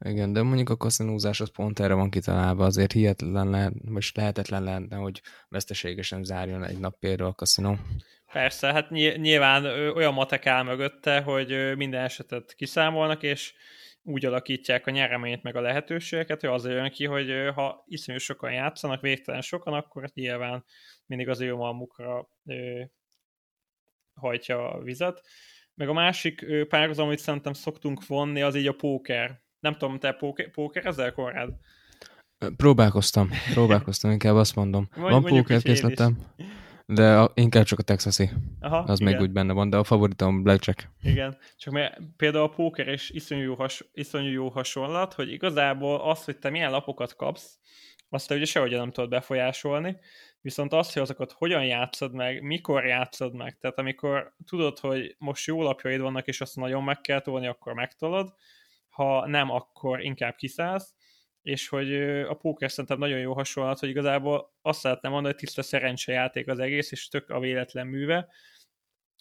Igen, 0.00 0.32
de 0.32 0.42
mondjuk 0.42 0.68
a 0.68 0.76
kaszinózás 0.76 1.40
az 1.40 1.50
pont 1.50 1.78
erre 1.78 1.94
van 1.94 2.10
kitalálva, 2.10 2.64
azért 2.64 2.92
hihetetlen 2.92 3.50
lehet, 3.50 3.72
most 3.84 4.16
lehetetlen 4.16 4.62
lehetne, 4.62 4.96
hogy 4.96 5.22
veszteségesen 5.48 6.24
zárjon 6.24 6.64
egy 6.64 6.78
nap 6.78 6.98
például 6.98 7.28
a 7.28 7.34
kaszinó. 7.34 7.76
Persze, 8.32 8.72
hát 8.72 8.90
nyilván 8.90 9.64
olyan 9.94 10.12
matek 10.12 10.46
áll 10.46 10.62
mögötte, 10.62 11.20
hogy 11.20 11.76
minden 11.76 12.04
esetet 12.04 12.54
kiszámolnak, 12.54 13.22
és 13.22 13.54
úgy 14.02 14.24
alakítják 14.24 14.86
a 14.86 14.90
nyereményt 14.90 15.42
meg 15.42 15.56
a 15.56 15.60
lehetőségeket, 15.60 16.40
hogy 16.40 16.50
azért 16.50 16.74
jön 16.74 16.90
ki, 16.90 17.04
hogy 17.04 17.30
ha 17.54 17.84
iszonyú 17.86 18.18
sokan 18.18 18.52
játszanak, 18.52 19.00
végtelen 19.00 19.40
sokan, 19.40 19.74
akkor 19.74 20.10
nyilván 20.14 20.64
mindig 21.06 21.28
az 21.28 21.40
ő 21.40 21.54
malmukra 21.54 22.28
hajtja 24.14 24.70
a 24.70 24.82
vizet. 24.82 25.22
Meg 25.74 25.88
a 25.88 25.92
másik 25.92 26.46
párhuzam, 26.68 27.06
amit 27.06 27.18
szerintem 27.18 27.52
szoktunk 27.52 28.06
vonni, 28.06 28.42
az 28.42 28.54
így 28.54 28.66
a 28.66 28.72
póker 28.72 29.44
nem 29.60 29.72
tudom, 29.72 29.98
te 29.98 30.16
póker, 30.52 30.86
ezzel 30.86 31.12
Konrád? 31.12 31.50
Próbálkoztam, 32.56 33.30
próbálkoztam, 33.52 34.10
inkább 34.10 34.34
azt 34.34 34.54
mondom. 34.54 34.88
Mondj, 34.96 35.12
van 35.12 35.22
póker 35.22 35.62
készletem, 35.62 36.18
de 36.86 37.16
a, 37.16 37.30
inkább 37.34 37.64
csak 37.64 37.78
a 37.78 37.82
texasi. 37.82 38.30
Aha, 38.60 38.78
az 38.78 39.00
igen. 39.00 39.12
még 39.12 39.22
úgy 39.22 39.32
benne 39.32 39.52
van, 39.52 39.70
de 39.70 39.76
a 39.76 39.84
favoritom 39.84 40.42
blackjack. 40.42 40.90
Igen, 41.02 41.38
csak 41.56 41.72
mert 41.72 41.98
például 42.16 42.44
a 42.44 42.48
póker 42.48 42.88
is 42.88 43.10
iszonyú 43.10 43.42
jó, 43.42 43.54
has, 43.54 43.84
iszonyú 43.92 44.30
jó 44.30 44.48
hasonlat, 44.48 45.14
hogy 45.14 45.32
igazából 45.32 46.00
az, 46.00 46.24
hogy 46.24 46.38
te 46.38 46.50
milyen 46.50 46.70
lapokat 46.70 47.16
kapsz, 47.16 47.58
azt 48.08 48.28
te 48.28 48.34
ugye 48.34 48.44
sehogy 48.44 48.70
nem 48.70 48.92
tudod 48.92 49.10
befolyásolni, 49.10 49.96
viszont 50.40 50.72
azt, 50.72 50.92
hogy 50.92 51.02
azokat 51.02 51.32
hogyan 51.32 51.64
játszod 51.64 52.14
meg, 52.14 52.42
mikor 52.42 52.86
játszod 52.86 53.34
meg, 53.34 53.58
tehát 53.58 53.78
amikor 53.78 54.34
tudod, 54.46 54.78
hogy 54.78 55.14
most 55.18 55.46
jó 55.46 55.62
lapjaid 55.62 56.00
vannak, 56.00 56.26
és 56.26 56.40
azt 56.40 56.56
nagyon 56.56 56.84
meg 56.84 57.00
kell 57.00 57.20
tolni, 57.20 57.46
akkor 57.46 57.72
megtolod, 57.72 58.34
ha 58.96 59.26
nem, 59.26 59.50
akkor 59.50 60.04
inkább 60.04 60.34
kiszállsz, 60.34 60.94
és 61.42 61.68
hogy 61.68 61.94
a 62.22 62.34
póker 62.34 62.70
szerintem 62.70 62.98
nagyon 62.98 63.18
jó 63.18 63.32
hasonlat, 63.32 63.78
hogy 63.78 63.88
igazából 63.88 64.54
azt 64.62 64.82
lehetne 64.82 65.08
mondani, 65.08 65.34
hogy 65.34 65.42
tiszta 65.42 65.62
szerencsejáték 65.62 66.48
az 66.48 66.58
egész, 66.58 66.92
és 66.92 67.08
tök 67.08 67.30
a 67.30 67.38
véletlen 67.38 67.86
műve, 67.86 68.28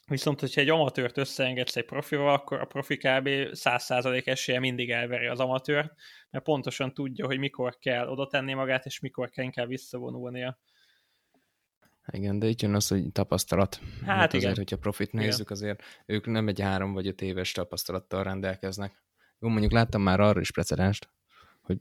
Viszont, 0.07 0.39
hogyha 0.39 0.61
egy 0.61 0.69
amatőrt 0.69 1.17
összeengedsz 1.17 1.75
egy 1.75 1.85
profival, 1.85 2.33
akkor 2.33 2.59
a 2.59 2.65
profi 2.65 2.97
kb. 2.97 3.27
100% 3.27 4.27
esélye 4.27 4.59
mindig 4.59 4.91
elveri 4.91 5.25
az 5.25 5.39
amatőrt, 5.39 5.93
mert 6.29 6.43
pontosan 6.43 6.93
tudja, 6.93 7.25
hogy 7.25 7.39
mikor 7.39 7.77
kell 7.77 8.07
oda 8.07 8.27
tenni 8.27 8.53
magát, 8.53 8.85
és 8.85 8.99
mikor 8.99 9.29
kell 9.29 9.43
inkább 9.43 9.67
visszavonulnia. 9.67 10.59
Igen, 12.11 12.39
de 12.39 12.47
itt 12.47 12.61
jön 12.61 12.75
az, 12.75 12.87
hogy 12.87 13.11
tapasztalat. 13.11 13.79
Hát, 14.05 14.17
hát 14.17 14.33
igen. 14.33 14.43
azért, 14.43 14.57
hogyha 14.57 14.77
profit 14.77 15.11
nézzük, 15.11 15.49
igen. 15.49 15.57
azért 15.57 15.83
ők 16.05 16.25
nem 16.25 16.47
egy 16.47 16.59
három 16.59 16.93
vagy 16.93 17.07
öt 17.07 17.21
éves 17.21 17.51
tapasztalattal 17.51 18.23
rendelkeznek. 18.23 19.04
Jó, 19.39 19.49
mondjuk 19.49 19.71
láttam 19.71 20.01
már 20.01 20.19
arra 20.19 20.39
is 20.39 20.51
precedenst, 20.51 21.09
hogy 21.61 21.77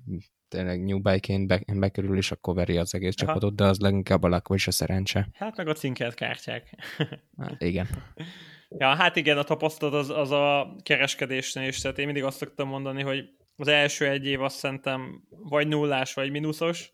tényleg 0.49 0.85
New 0.85 1.01
Bike-én 1.01 1.47
be, 1.47 1.61
bekerül, 1.75 2.17
és 2.17 2.31
akkor 2.31 2.55
veri 2.55 2.77
az 2.77 2.95
egész 2.95 3.15
Aha. 3.17 3.27
csapatot, 3.27 3.55
de 3.55 3.65
az 3.65 3.79
leginkább 3.79 4.23
a 4.23 4.29
lakó 4.29 4.55
és 4.55 4.67
a 4.67 4.71
szerencse. 4.71 5.29
Hát 5.33 5.57
meg 5.57 5.69
a 5.69 5.73
cinkelt 5.73 6.15
kártyák. 6.15 6.75
Hát, 7.39 7.63
igen. 7.63 7.89
Ja, 8.79 8.95
hát 8.95 9.17
igen, 9.17 9.39
a 9.39 9.43
tapasztalat 9.43 9.95
az, 9.95 10.11
az 10.11 10.31
a 10.31 10.77
kereskedésnél 10.83 11.69
is, 11.69 11.81
tehát 11.81 11.99
én 11.99 12.05
mindig 12.05 12.25
azt 12.25 12.37
szoktam 12.37 12.69
mondani, 12.69 13.03
hogy 13.03 13.29
az 13.57 13.69
első 13.69 14.09
egy 14.09 14.27
év 14.27 14.43
azt 14.43 14.57
szerintem 14.57 15.23
vagy 15.29 15.69
nullás, 15.69 16.15
vagy 16.15 16.31
mínuszos, 16.31 16.93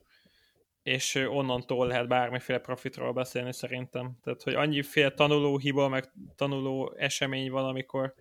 és 0.82 1.14
onnantól 1.14 1.86
lehet 1.86 2.08
bármiféle 2.08 2.58
profitról 2.58 3.12
beszélni 3.12 3.52
szerintem. 3.52 4.18
Tehát, 4.22 4.42
hogy 4.42 4.54
annyiféle 4.54 5.10
tanuló 5.10 5.58
hiba, 5.58 5.88
meg 5.88 6.12
tanuló 6.36 6.94
esemény 6.96 7.50
van, 7.50 7.64
amikor 7.64 8.14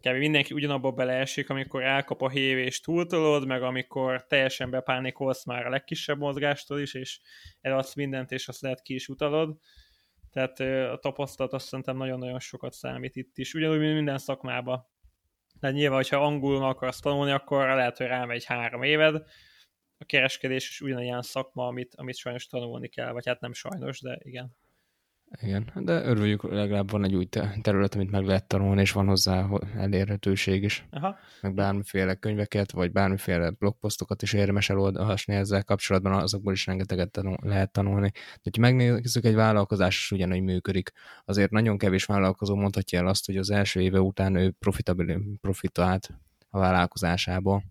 kb. 0.00 0.16
mindenki 0.16 0.54
ugyanabba 0.54 0.92
beleesik, 0.92 1.50
amikor 1.50 1.82
elkap 1.82 2.22
a 2.22 2.28
hév 2.28 2.58
és 2.58 2.80
túltolod, 2.80 3.46
meg 3.46 3.62
amikor 3.62 4.26
teljesen 4.26 4.70
bepánikolsz 4.70 5.44
már 5.44 5.66
a 5.66 5.70
legkisebb 5.70 6.18
mozgástól 6.18 6.80
is, 6.80 6.94
és 6.94 7.20
eladsz 7.60 7.94
mindent, 7.94 8.30
és 8.30 8.48
azt 8.48 8.60
lehet 8.60 8.82
ki 8.82 8.94
is 8.94 9.08
utalod. 9.08 9.58
Tehát 10.32 10.60
a 10.90 10.98
tapasztalat 10.98 11.52
azt 11.52 11.66
szerintem 11.66 11.96
nagyon-nagyon 11.96 12.40
sokat 12.40 12.72
számít 12.72 13.16
itt 13.16 13.38
is, 13.38 13.54
ugyanúgy, 13.54 13.78
mint 13.78 13.94
minden 13.94 14.18
szakmába. 14.18 14.90
De 15.60 15.70
nyilván, 15.70 15.96
hogyha 15.96 16.24
angolul 16.24 16.64
akarsz 16.64 17.00
tanulni, 17.00 17.30
akkor 17.30 17.66
lehet, 17.66 17.96
hogy 17.96 18.06
rámegy 18.06 18.44
három 18.44 18.82
éved, 18.82 19.22
a 19.98 20.04
kereskedés 20.04 20.68
is 20.68 20.80
ugyanilyen 20.80 21.22
szakma, 21.22 21.66
amit, 21.66 21.94
amit 21.94 22.16
sajnos 22.16 22.46
tanulni 22.46 22.88
kell, 22.88 23.12
vagy 23.12 23.26
hát 23.26 23.40
nem 23.40 23.52
sajnos, 23.52 24.00
de 24.00 24.18
igen. 24.22 24.56
Igen, 25.42 25.72
de 25.74 26.04
örüljük, 26.04 26.42
legalább 26.42 26.90
van 26.90 27.04
egy 27.04 27.14
új 27.14 27.28
terület, 27.62 27.94
amit 27.94 28.10
meg 28.10 28.24
lehet 28.24 28.46
tanulni, 28.46 28.80
és 28.80 28.92
van 28.92 29.06
hozzá 29.06 29.48
elérhetőség 29.76 30.62
is. 30.62 30.86
Aha. 30.90 31.16
Meg 31.40 31.54
bármiféle 31.54 32.14
könyveket, 32.14 32.72
vagy 32.72 32.92
bármiféle 32.92 33.50
blogposztokat 33.50 34.22
is 34.22 34.32
érdemes 34.32 34.70
elolvasni 34.70 35.34
ezzel 35.34 35.64
kapcsolatban, 35.64 36.12
azokból 36.12 36.52
is 36.52 36.66
rengeteget 36.66 37.10
tanul, 37.10 37.36
lehet 37.42 37.72
tanulni. 37.72 38.12
De 38.42 38.50
ha 38.52 38.60
megnézzük, 38.60 39.24
egy 39.24 39.34
vállalkozás 39.34 39.96
is 39.96 40.10
ugyanúgy 40.10 40.42
működik. 40.42 40.92
Azért 41.24 41.50
nagyon 41.50 41.78
kevés 41.78 42.04
vállalkozó 42.04 42.54
mondhatja 42.54 42.98
el 42.98 43.06
azt, 43.06 43.26
hogy 43.26 43.36
az 43.36 43.50
első 43.50 43.80
éve 43.80 44.00
után 44.00 44.34
ő 44.34 44.50
profitabil, 44.50 45.22
profitált 45.40 46.10
a 46.50 46.58
vállalkozásából. 46.58 47.64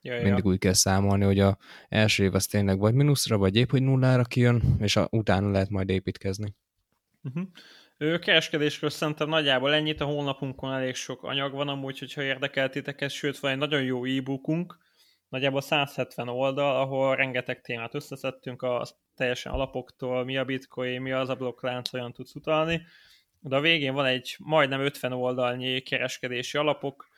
Ja, 0.00 0.14
ja. 0.14 0.22
Mindig 0.22 0.44
úgy 0.44 0.58
kell 0.58 0.72
számolni, 0.72 1.24
hogy 1.24 1.38
a 1.38 1.58
első 1.88 2.24
év 2.24 2.34
az 2.34 2.46
tényleg 2.46 2.78
vagy 2.78 2.94
mínuszra, 2.94 3.38
vagy 3.38 3.56
épp, 3.56 3.70
hogy 3.70 3.82
nullára 3.82 4.22
kijön, 4.22 4.62
és 4.78 4.96
a, 4.96 5.08
utána 5.10 5.50
lehet 5.50 5.70
majd 5.70 5.88
építkezni. 5.88 6.54
Uh-huh. 7.26 8.18
Kereskedésről 8.18 8.90
szerintem 8.90 9.28
nagyjából 9.28 9.74
ennyit, 9.74 10.00
a 10.00 10.04
honlapunkon 10.04 10.72
elég 10.72 10.94
sok 10.94 11.22
anyag 11.22 11.52
van 11.52 11.68
amúgy, 11.68 11.98
hogyha 11.98 12.22
érdekel 12.22 12.68
titeket, 12.68 13.10
sőt 13.10 13.38
van 13.38 13.50
egy 13.50 13.58
nagyon 13.58 13.82
jó 13.82 14.04
e-bookunk, 14.04 14.78
nagyjából 15.28 15.60
170 15.60 16.28
oldal, 16.28 16.80
ahol 16.80 17.16
rengeteg 17.16 17.60
témát 17.60 17.94
összeszedtünk 17.94 18.62
a 18.62 18.86
teljesen 19.14 19.52
alapoktól, 19.52 20.24
mi 20.24 20.36
a 20.36 20.44
bitcoin, 20.44 21.00
mi 21.00 21.12
az 21.12 21.28
a 21.28 21.34
blokklánc, 21.34 21.92
olyan 21.92 22.12
tudsz 22.12 22.34
utalni, 22.34 22.82
de 23.40 23.56
a 23.56 23.60
végén 23.60 23.94
van 23.94 24.06
egy 24.06 24.36
majdnem 24.38 24.80
50 24.80 25.12
oldalnyi 25.12 25.80
kereskedési 25.80 26.58
alapok, 26.58 27.08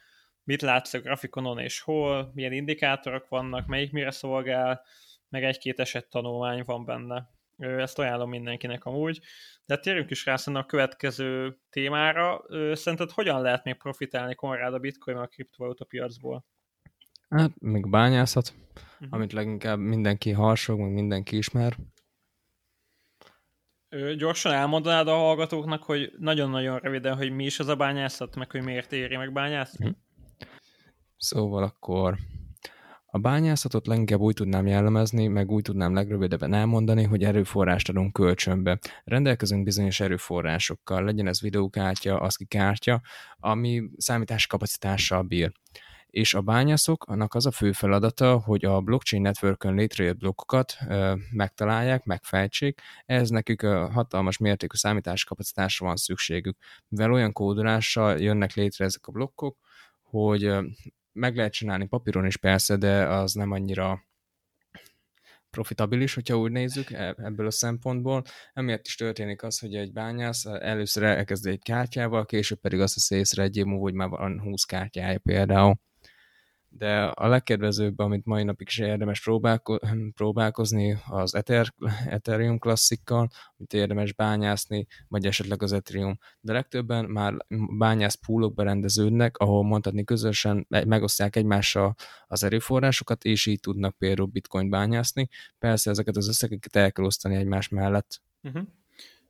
mit 0.44 0.62
látsz 0.62 0.94
a 0.94 1.00
grafikonon 1.00 1.58
és 1.58 1.80
hol, 1.80 2.30
milyen 2.34 2.52
indikátorok 2.52 3.28
vannak, 3.28 3.66
melyik 3.66 3.92
mire 3.92 4.10
szolgál, 4.10 4.82
meg 5.28 5.44
egy-két 5.44 5.80
eset 5.80 6.10
tanulmány 6.10 6.62
van 6.64 6.84
benne. 6.84 7.30
Ezt 7.58 7.98
ajánlom 7.98 8.28
mindenkinek 8.28 8.84
amúgy. 8.84 9.20
De 9.64 9.78
térjünk 9.78 10.10
is 10.10 10.24
rá 10.24 10.36
a 10.44 10.66
következő 10.66 11.58
témára. 11.70 12.44
Szerinted 12.72 13.10
hogyan 13.10 13.40
lehet 13.40 13.64
még 13.64 13.76
profitálni 13.76 14.34
Konrád 14.34 14.74
a 14.74 14.78
bitcoin 14.78 15.16
a 15.16 15.26
kriptovaluta 15.26 15.84
piacból? 15.84 16.44
Hát, 17.28 17.60
még 17.60 17.90
bányászat, 17.90 18.52
uh-huh. 18.74 19.08
amit 19.10 19.32
leginkább 19.32 19.78
mindenki 19.78 20.30
harsog, 20.30 20.80
meg 20.80 20.92
mindenki 20.92 21.36
ismer. 21.36 21.76
Ö, 23.88 24.14
gyorsan 24.14 24.52
elmondanád 24.52 25.08
a 25.08 25.14
hallgatóknak, 25.14 25.82
hogy 25.82 26.12
nagyon-nagyon 26.18 26.78
röviden, 26.78 27.16
hogy 27.16 27.30
mi 27.30 27.44
is 27.44 27.58
az 27.58 27.68
a 27.68 27.76
bányászat, 27.76 28.36
meg 28.36 28.50
hogy 28.50 28.62
miért 28.62 28.92
éri 28.92 29.16
meg 29.16 29.32
bányászni? 29.32 29.86
Uh-huh. 29.86 30.00
Szóval 31.16 31.62
akkor 31.62 32.18
a 33.10 33.18
bányászatot 33.18 33.86
leginkább 33.86 34.20
úgy 34.20 34.34
tudnám 34.34 34.66
jellemezni, 34.66 35.26
meg 35.26 35.50
úgy 35.50 35.62
tudnám 35.62 35.94
legrövidebben 35.94 36.54
elmondani, 36.54 37.02
hogy 37.02 37.24
erőforrást 37.24 37.88
adunk 37.88 38.12
kölcsönbe. 38.12 38.78
Rendelkezünk 39.04 39.64
bizonyos 39.64 40.00
erőforrásokkal, 40.00 41.04
legyen 41.04 41.26
ez 41.26 41.40
videókártya, 41.40 42.20
ASCII 42.20 42.46
kártya, 42.46 43.00
ami 43.36 43.82
kapacitással 44.48 45.22
bír. 45.22 45.52
És 46.06 46.34
a 46.34 46.40
bányászok, 46.40 47.04
annak 47.04 47.34
az 47.34 47.46
a 47.46 47.50
fő 47.50 47.72
feladata, 47.72 48.38
hogy 48.38 48.64
a 48.64 48.80
blockchain 48.80 49.22
networkön 49.22 49.74
létrejött 49.74 50.18
blokkokat 50.18 50.76
ö, 50.88 51.14
megtalálják, 51.30 52.04
megfejtsék, 52.04 52.80
ehhez 53.06 53.30
nekük 53.30 53.62
ö, 53.62 53.86
hatalmas 53.92 54.38
mértékű 54.38 54.76
kapacitásra 55.24 55.86
van 55.86 55.96
szükségük. 55.96 56.56
Mivel 56.88 57.12
olyan 57.12 57.32
kódolással 57.32 58.18
jönnek 58.18 58.54
létre 58.54 58.84
ezek 58.84 59.06
a 59.06 59.12
blokkok, 59.12 59.56
hogy 60.02 60.50
meg 61.12 61.36
lehet 61.36 61.52
csinálni 61.52 61.86
papíron 61.86 62.26
is 62.26 62.36
persze, 62.36 62.76
de 62.76 63.08
az 63.08 63.32
nem 63.32 63.50
annyira 63.50 64.06
profitabilis, 65.50 66.14
hogyha 66.14 66.38
úgy 66.38 66.50
nézzük 66.50 66.90
e, 66.90 67.14
ebből 67.18 67.46
a 67.46 67.50
szempontból. 67.50 68.22
Emiatt 68.52 68.86
is 68.86 68.94
történik 68.94 69.42
az, 69.42 69.58
hogy 69.58 69.74
egy 69.74 69.92
bányász 69.92 70.44
először 70.44 71.02
elkezd 71.02 71.46
egy 71.46 71.62
kártyával, 71.62 72.24
később 72.26 72.60
pedig 72.60 72.80
azt 72.80 73.10
a 73.10 73.14
észre 73.14 73.42
egy 73.42 73.56
év 73.56 73.64
múlva, 73.64 73.82
hogy 73.82 73.94
már 73.94 74.08
van 74.08 74.40
20 74.40 74.64
kártyája 74.64 75.18
például 75.18 75.80
de 76.68 77.02
a 77.04 77.26
legkedvezőbb, 77.26 77.98
amit 77.98 78.24
mai 78.24 78.42
napig 78.42 78.66
is 78.68 78.78
érdemes 78.78 79.22
próbálko- 79.22 79.86
próbálkozni, 80.14 80.98
az 81.06 81.34
Ether, 81.34 81.66
Ethereum 82.06 82.58
klasszikkal, 82.58 83.28
amit 83.56 83.72
érdemes 83.72 84.12
bányászni, 84.12 84.86
vagy 85.08 85.26
esetleg 85.26 85.62
az 85.62 85.72
Ethereum. 85.72 86.18
De 86.40 86.52
legtöbben 86.52 87.04
már 87.04 87.34
bányász 87.78 88.14
poolokba 88.26 88.62
rendeződnek, 88.62 89.36
ahol 89.36 89.64
mondhatni 89.64 90.04
közösen 90.04 90.66
megosztják 90.68 91.36
egymással 91.36 91.94
az 92.26 92.44
erőforrásokat, 92.44 93.24
és 93.24 93.46
így 93.46 93.60
tudnak 93.60 93.96
például 93.98 94.28
bitcoin 94.28 94.70
bányászni. 94.70 95.28
Persze 95.58 95.90
ezeket 95.90 96.16
az 96.16 96.28
összegeket 96.28 96.76
el 96.76 96.92
kell 96.92 97.04
osztani 97.04 97.34
egymás 97.36 97.68
mellett. 97.68 98.20
Uh-huh. 98.42 98.62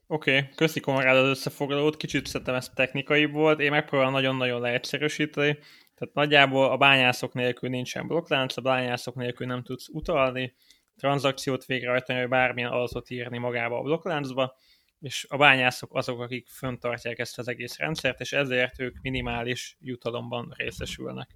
Oké, 0.07 0.37
okay. 0.37 0.49
köszi 0.55 0.81
Konrád 0.81 1.17
az 1.17 1.29
összefoglalót, 1.29 1.97
kicsit 1.97 2.27
szerintem 2.27 2.55
ez 2.55 2.69
technikai 2.69 3.25
volt, 3.25 3.61
én 3.61 3.71
megpróbálom 3.71 4.13
nagyon-nagyon 4.13 4.61
leegyszerűsíteni, 4.61 5.59
tehát 5.99 6.15
nagyjából 6.15 6.71
a 6.71 6.77
bányászok 6.77 7.33
nélkül 7.33 7.69
nincsen 7.69 8.07
blokklánc, 8.07 8.57
a 8.57 8.61
bányászok 8.61 9.15
nélkül 9.15 9.47
nem 9.47 9.63
tudsz 9.63 9.89
utalni, 9.89 10.55
tranzakciót 10.97 11.65
végrehajtani, 11.65 12.19
vagy 12.19 12.29
bármilyen 12.29 12.71
adatot 12.71 13.11
írni 13.11 13.39
magába 13.39 13.79
a 13.79 13.83
blokkláncba, 13.83 14.57
és 15.01 15.27
a 15.29 15.37
bányászok 15.37 15.95
azok, 15.95 16.21
akik 16.21 16.49
föntartják 16.49 17.19
ezt 17.19 17.39
az 17.39 17.49
egész 17.49 17.79
rendszert, 17.79 18.21
és 18.21 18.33
ezért 18.33 18.81
ők 18.81 19.01
minimális 19.01 19.77
jutalomban 19.81 20.55
részesülnek. 20.57 21.29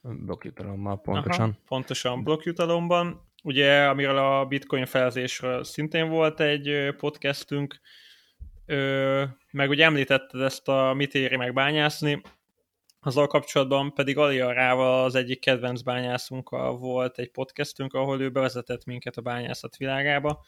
Blokkjutalommal, 0.00 1.00
pontosan. 1.00 1.48
Aha, 1.48 1.58
pontosan 1.68 2.24
blokkjutalomban. 2.24 3.30
Ugye, 3.42 3.84
amiről 3.84 4.18
a 4.18 4.46
bitcoin 4.46 4.86
felzésről 4.86 5.64
szintén 5.64 6.08
volt 6.08 6.40
egy 6.40 6.94
podcastünk, 6.96 7.80
meg 9.50 9.68
ugye 9.68 9.84
említetted 9.84 10.40
ezt 10.40 10.68
a 10.68 10.92
mit 10.96 11.14
éri 11.14 11.36
meg 11.36 11.52
bányászni, 11.52 12.22
azzal 13.02 13.26
kapcsolatban 13.26 13.94
pedig 13.94 14.18
Alia 14.18 14.52
Rával 14.52 15.04
az 15.04 15.14
egyik 15.14 15.40
kedvenc 15.40 15.80
bányászunkkal 15.80 16.76
volt 16.78 17.18
egy 17.18 17.30
podcastünk, 17.30 17.94
ahol 17.94 18.20
ő 18.20 18.30
bevezetett 18.30 18.84
minket 18.84 19.16
a 19.16 19.20
bányászat 19.22 19.76
világába. 19.76 20.44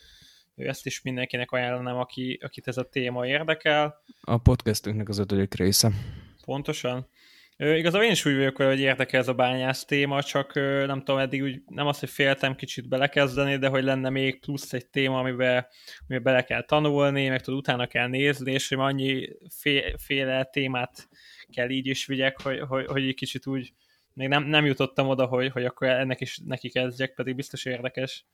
Ő 0.56 0.68
ezt 0.68 0.86
is 0.86 1.02
mindenkinek 1.02 1.50
ajánlanám, 1.50 1.96
aki, 1.96 2.38
akit 2.42 2.68
ez 2.68 2.76
a 2.76 2.88
téma 2.88 3.26
érdekel. 3.26 4.02
A 4.20 4.38
podcastünknek 4.38 5.08
az 5.08 5.18
ötödik 5.18 5.54
része. 5.54 5.90
Pontosan. 6.44 7.08
Igazából 7.56 8.06
én 8.06 8.12
is 8.12 8.24
úgy 8.24 8.36
vagyok, 8.36 8.56
hogy 8.56 8.80
érdekel 8.80 9.20
ez 9.20 9.28
a 9.28 9.34
bányász 9.34 9.84
téma, 9.84 10.22
csak 10.22 10.54
nem 10.86 10.98
tudom, 10.98 11.18
eddig 11.18 11.42
úgy, 11.42 11.62
nem 11.66 11.86
azt, 11.86 12.00
hogy 12.00 12.10
féltem 12.10 12.54
kicsit 12.54 12.88
belekezdeni, 12.88 13.56
de 13.56 13.68
hogy 13.68 13.84
lenne 13.84 14.10
még 14.10 14.40
plusz 14.40 14.72
egy 14.72 14.86
téma, 14.86 15.18
amiben, 15.18 15.66
amiben 16.08 16.22
bele 16.22 16.42
kell 16.42 16.62
tanulni, 16.62 17.28
meg 17.28 17.40
tud 17.40 17.54
utána 17.54 17.86
kell 17.86 18.08
nézni, 18.08 18.52
és 18.52 18.68
hogy 18.68 18.78
annyi 18.78 19.28
féle 19.96 20.44
témát 20.44 21.08
kell 21.54 21.70
így 21.70 21.86
is 21.86 22.06
vigyek, 22.06 22.40
hogy, 22.40 22.60
hogy, 22.60 22.86
hogy 22.86 23.06
egy 23.06 23.14
kicsit 23.14 23.46
úgy 23.46 23.72
még 24.14 24.28
nem, 24.28 24.44
nem 24.44 24.64
jutottam 24.64 25.08
oda, 25.08 25.26
hogy, 25.26 25.50
hogy 25.50 25.64
akkor 25.64 25.88
ennek 25.88 26.20
is 26.20 26.38
neki 26.44 26.68
kezdjek, 26.68 27.14
pedig 27.14 27.34
biztos 27.34 27.64
érdekes. 27.64 28.26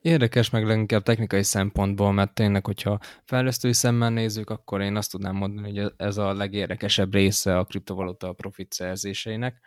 Érdekes 0.00 0.50
meg 0.50 0.66
leginkább 0.66 1.02
technikai 1.02 1.42
szempontból, 1.42 2.12
mert 2.12 2.34
tényleg, 2.34 2.66
hogyha 2.66 2.98
fejlesztői 3.24 3.72
szemmel 3.72 4.10
nézzük, 4.10 4.50
akkor 4.50 4.80
én 4.80 4.96
azt 4.96 5.10
tudnám 5.10 5.36
mondani, 5.36 5.78
hogy 5.78 5.92
ez 5.96 6.16
a 6.16 6.32
legérdekesebb 6.32 7.12
része 7.12 7.58
a 7.58 7.64
kriptovaluta 7.64 8.32
profit 8.32 8.72
szerzéseinek 8.72 9.60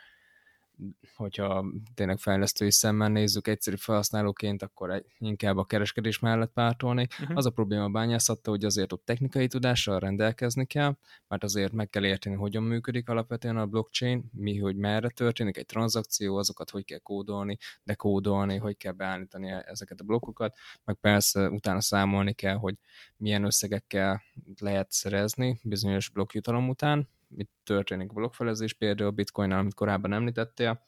hogyha 1.15 1.65
tényleg 1.93 2.17
fejlesztői 2.17 2.71
szemmel 2.71 3.09
nézzük 3.09 3.47
egyszerű 3.47 3.75
felhasználóként, 3.75 4.61
akkor 4.61 4.91
egy, 4.91 5.05
inkább 5.19 5.57
a 5.57 5.65
kereskedés 5.65 6.19
mellett 6.19 6.51
pártolni. 6.53 7.07
Uh-huh. 7.21 7.37
Az 7.37 7.45
a 7.45 7.49
probléma 7.49 7.83
a 7.83 7.89
bányászatta, 7.89 8.49
hogy 8.49 8.65
azért 8.65 8.93
ott 8.93 9.05
technikai 9.05 9.47
tudással 9.47 9.99
rendelkezni 9.99 10.65
kell, 10.65 10.97
mert 11.27 11.43
azért 11.43 11.71
meg 11.71 11.89
kell 11.89 12.05
érteni, 12.05 12.35
hogyan 12.35 12.63
működik 12.63 13.09
alapvetően 13.09 13.57
a 13.57 13.65
blockchain, 13.65 14.29
mi, 14.33 14.57
hogy 14.57 14.75
merre 14.75 15.09
történik 15.09 15.57
egy 15.57 15.65
tranzakció, 15.65 16.35
azokat 16.35 16.69
hogy 16.69 16.85
kell 16.85 16.99
kódolni, 16.99 17.57
dekódolni, 17.83 18.57
hogy 18.57 18.77
kell 18.77 18.91
beállítani 18.91 19.49
ezeket 19.65 19.99
a 19.99 20.03
blokkokat, 20.03 20.57
meg 20.83 20.95
persze 20.95 21.49
utána 21.49 21.81
számolni 21.81 22.33
kell, 22.33 22.55
hogy 22.55 22.75
milyen 23.17 23.43
összegekkel 23.43 24.23
lehet 24.59 24.91
szerezni 24.91 25.59
bizonyos 25.63 26.09
blokkjutalom 26.09 26.69
után, 26.69 27.07
mit 27.35 27.49
történik 27.63 28.09
a 28.09 28.13
blokkfelezés, 28.13 28.73
például 28.73 29.09
a 29.09 29.11
bitcoin 29.11 29.51
amit 29.51 29.73
korábban 29.73 30.13
említettél, 30.13 30.87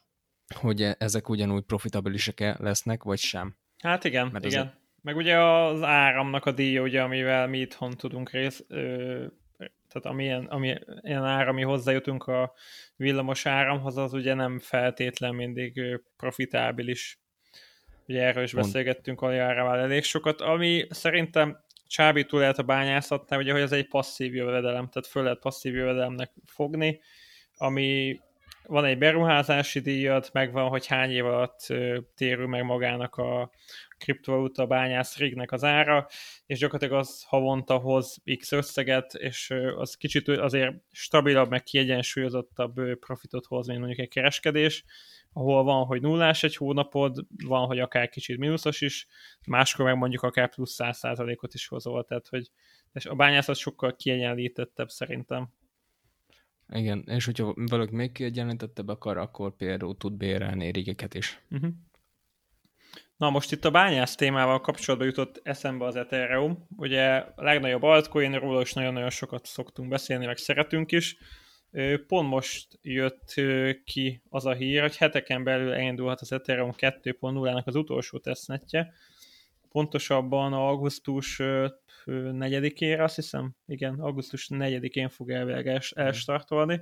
hogy 0.56 0.82
ezek 0.98 1.30
ugyanúgy 1.30 1.64
profitabilisek 1.64 2.58
lesznek, 2.60 3.04
vagy 3.04 3.20
sem. 3.20 3.56
Hát 3.84 4.04
igen, 4.04 4.30
Mert 4.32 4.46
igen. 4.46 4.62
Azért... 4.62 4.84
Meg 5.02 5.16
ugye 5.16 5.38
az 5.40 5.84
áramnak 5.84 6.46
a 6.46 6.52
díja, 6.52 6.82
ugye, 6.82 7.02
amivel 7.02 7.48
mi 7.48 7.60
itthon 7.60 7.92
tudunk 7.92 8.32
rész, 8.32 8.64
ö, 8.68 9.26
tehát 9.58 10.06
amilyen, 10.06 10.46
ami, 10.46 10.76
ilyen 11.02 11.24
ára, 11.24 11.50
ami 11.50 11.62
hozzájutunk 11.62 12.24
a 12.24 12.54
villamos 12.96 13.46
áramhoz, 13.46 13.98
az 13.98 14.14
ugye 14.14 14.34
nem 14.34 14.60
feltétlen 14.60 15.36
mindig 15.36 15.82
profitábilis. 16.18 17.20
Ugye 18.08 18.24
erről 18.24 18.44
is 18.44 18.54
Mond. 18.54 18.66
beszélgettünk 18.66 19.22
Aliárával 19.22 19.80
elég 19.80 20.04
sokat, 20.04 20.42
ami 20.42 20.88
szerintem 20.90 21.64
csábító 21.88 22.38
lehet 22.38 22.58
a 22.58 22.64
bányászatnál, 22.64 23.40
ugye, 23.40 23.52
hogy 23.52 23.62
ez 23.62 23.72
egy 23.72 23.88
passzív 23.88 24.36
jövedelem, 24.36 24.90
tehát 24.90 25.08
föl 25.08 25.24
lehet 25.24 25.40
passzív 25.40 25.76
jövedelemnek 25.76 26.32
fogni, 26.46 27.02
ami 27.58 28.20
van 28.68 28.86
egy 28.86 28.98
beruházási 28.98 29.80
díjat, 29.80 30.30
megvan, 30.34 30.70
hogy 30.70 30.86
hány 30.86 31.12
év 31.12 31.26
alatt 31.26 31.60
térül 32.16 32.48
meg 32.48 32.64
magának 32.64 33.16
a 33.16 33.52
kriptovaluta 33.98 34.66
bányász 34.66 35.18
rignek 35.18 35.52
az 35.52 35.64
ára, 35.64 36.08
és 36.46 36.60
gyakorlatilag 36.60 37.00
az 37.00 37.24
havonta 37.28 37.78
hoz 37.78 38.18
x 38.40 38.52
összeget, 38.52 39.14
és 39.14 39.54
az 39.76 39.96
kicsit 39.96 40.28
azért 40.28 40.74
stabilabb, 40.92 41.50
meg 41.50 41.64
kiegyensúlyozottabb 41.64 42.98
profitot 43.00 43.46
hoz, 43.46 43.68
mint 43.68 43.80
mondjuk 43.80 44.00
egy 44.00 44.10
kereskedés, 44.10 44.84
ahol 45.38 45.64
van, 45.64 45.86
hogy 45.86 46.02
nullás 46.02 46.44
egy 46.44 46.56
hónapod, 46.56 47.26
van, 47.46 47.66
hogy 47.66 47.80
akár 47.80 48.10
kicsit 48.10 48.38
mínuszos 48.38 48.82
is, 48.82 49.08
máskor 49.48 49.86
meg 49.86 49.98
mondjuk 49.98 50.22
akár 50.22 50.50
plusz 50.50 50.76
100%-ot 50.78 51.54
is 51.54 51.68
hozol, 51.68 52.04
tehát 52.04 52.28
hogy 52.28 52.52
és 52.94 53.06
a 53.06 53.16
bányászat 53.16 53.56
sokkal 53.56 53.96
kiegyenlítettebb 53.96 54.90
szerintem. 54.90 55.48
Igen, 56.74 57.04
és 57.08 57.26
hogyha 57.26 57.54
valaki 57.56 57.96
még 57.96 58.12
kiegyenlítettebb 58.12 58.88
akar, 58.88 59.18
akkor 59.18 59.56
például 59.56 59.98
tud 59.98 60.14
bérelni 60.14 60.72
rigeket 60.72 61.14
is. 61.14 61.42
Uh-huh. 61.50 61.70
Na 63.18 63.30
most 63.30 63.52
itt 63.52 63.66
a 63.66 63.72
bányász 63.72 64.16
témával 64.16 64.62
kapcsolatban 64.62 65.08
jutott 65.08 65.40
eszembe 65.44 65.86
az 65.86 65.96
Ethereum. 65.96 66.68
Ugye 66.78 67.16
a 67.16 67.44
legnagyobb 67.44 67.84
altcoin, 67.84 68.40
róla 68.40 68.62
is 68.62 68.74
nagyon-nagyon 68.74 69.10
sokat 69.10 69.46
szoktunk 69.46 69.90
beszélni, 69.90 70.26
meg 70.26 70.38
szeretünk 70.38 70.92
is. 70.92 71.18
Pont 72.08 72.30
most 72.30 72.80
jött 72.82 73.34
ki 73.84 74.22
az 74.30 74.46
a 74.46 74.54
hír, 74.54 74.82
hogy 74.82 74.98
heteken 74.98 75.44
belül 75.44 75.74
elindulhat 75.74 76.22
az 76.22 76.32
Ethereum 76.32 76.74
2.0-nak 76.78 77.64
az 77.64 77.76
utolsó 77.76 78.20
tesztnetje. 78.20 78.94
Pontosabban 79.70 80.54
augusztus 80.54 81.40
4-ére, 82.06 83.04
azt 83.04 83.16
hiszem, 83.16 83.56
igen, 83.66 84.00
augusztus 84.00 84.48
4-én 84.54 85.10
fog 85.10 85.32
elvileg 85.32 85.66
mhm. 85.66 85.78
elstartolni. 85.94 86.82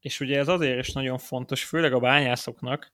És 0.00 0.20
ugye 0.20 0.38
ez 0.38 0.48
azért 0.48 0.78
is 0.78 0.92
nagyon 0.92 1.18
fontos, 1.18 1.64
főleg 1.64 1.92
a 1.92 2.00
bányászoknak, 2.00 2.92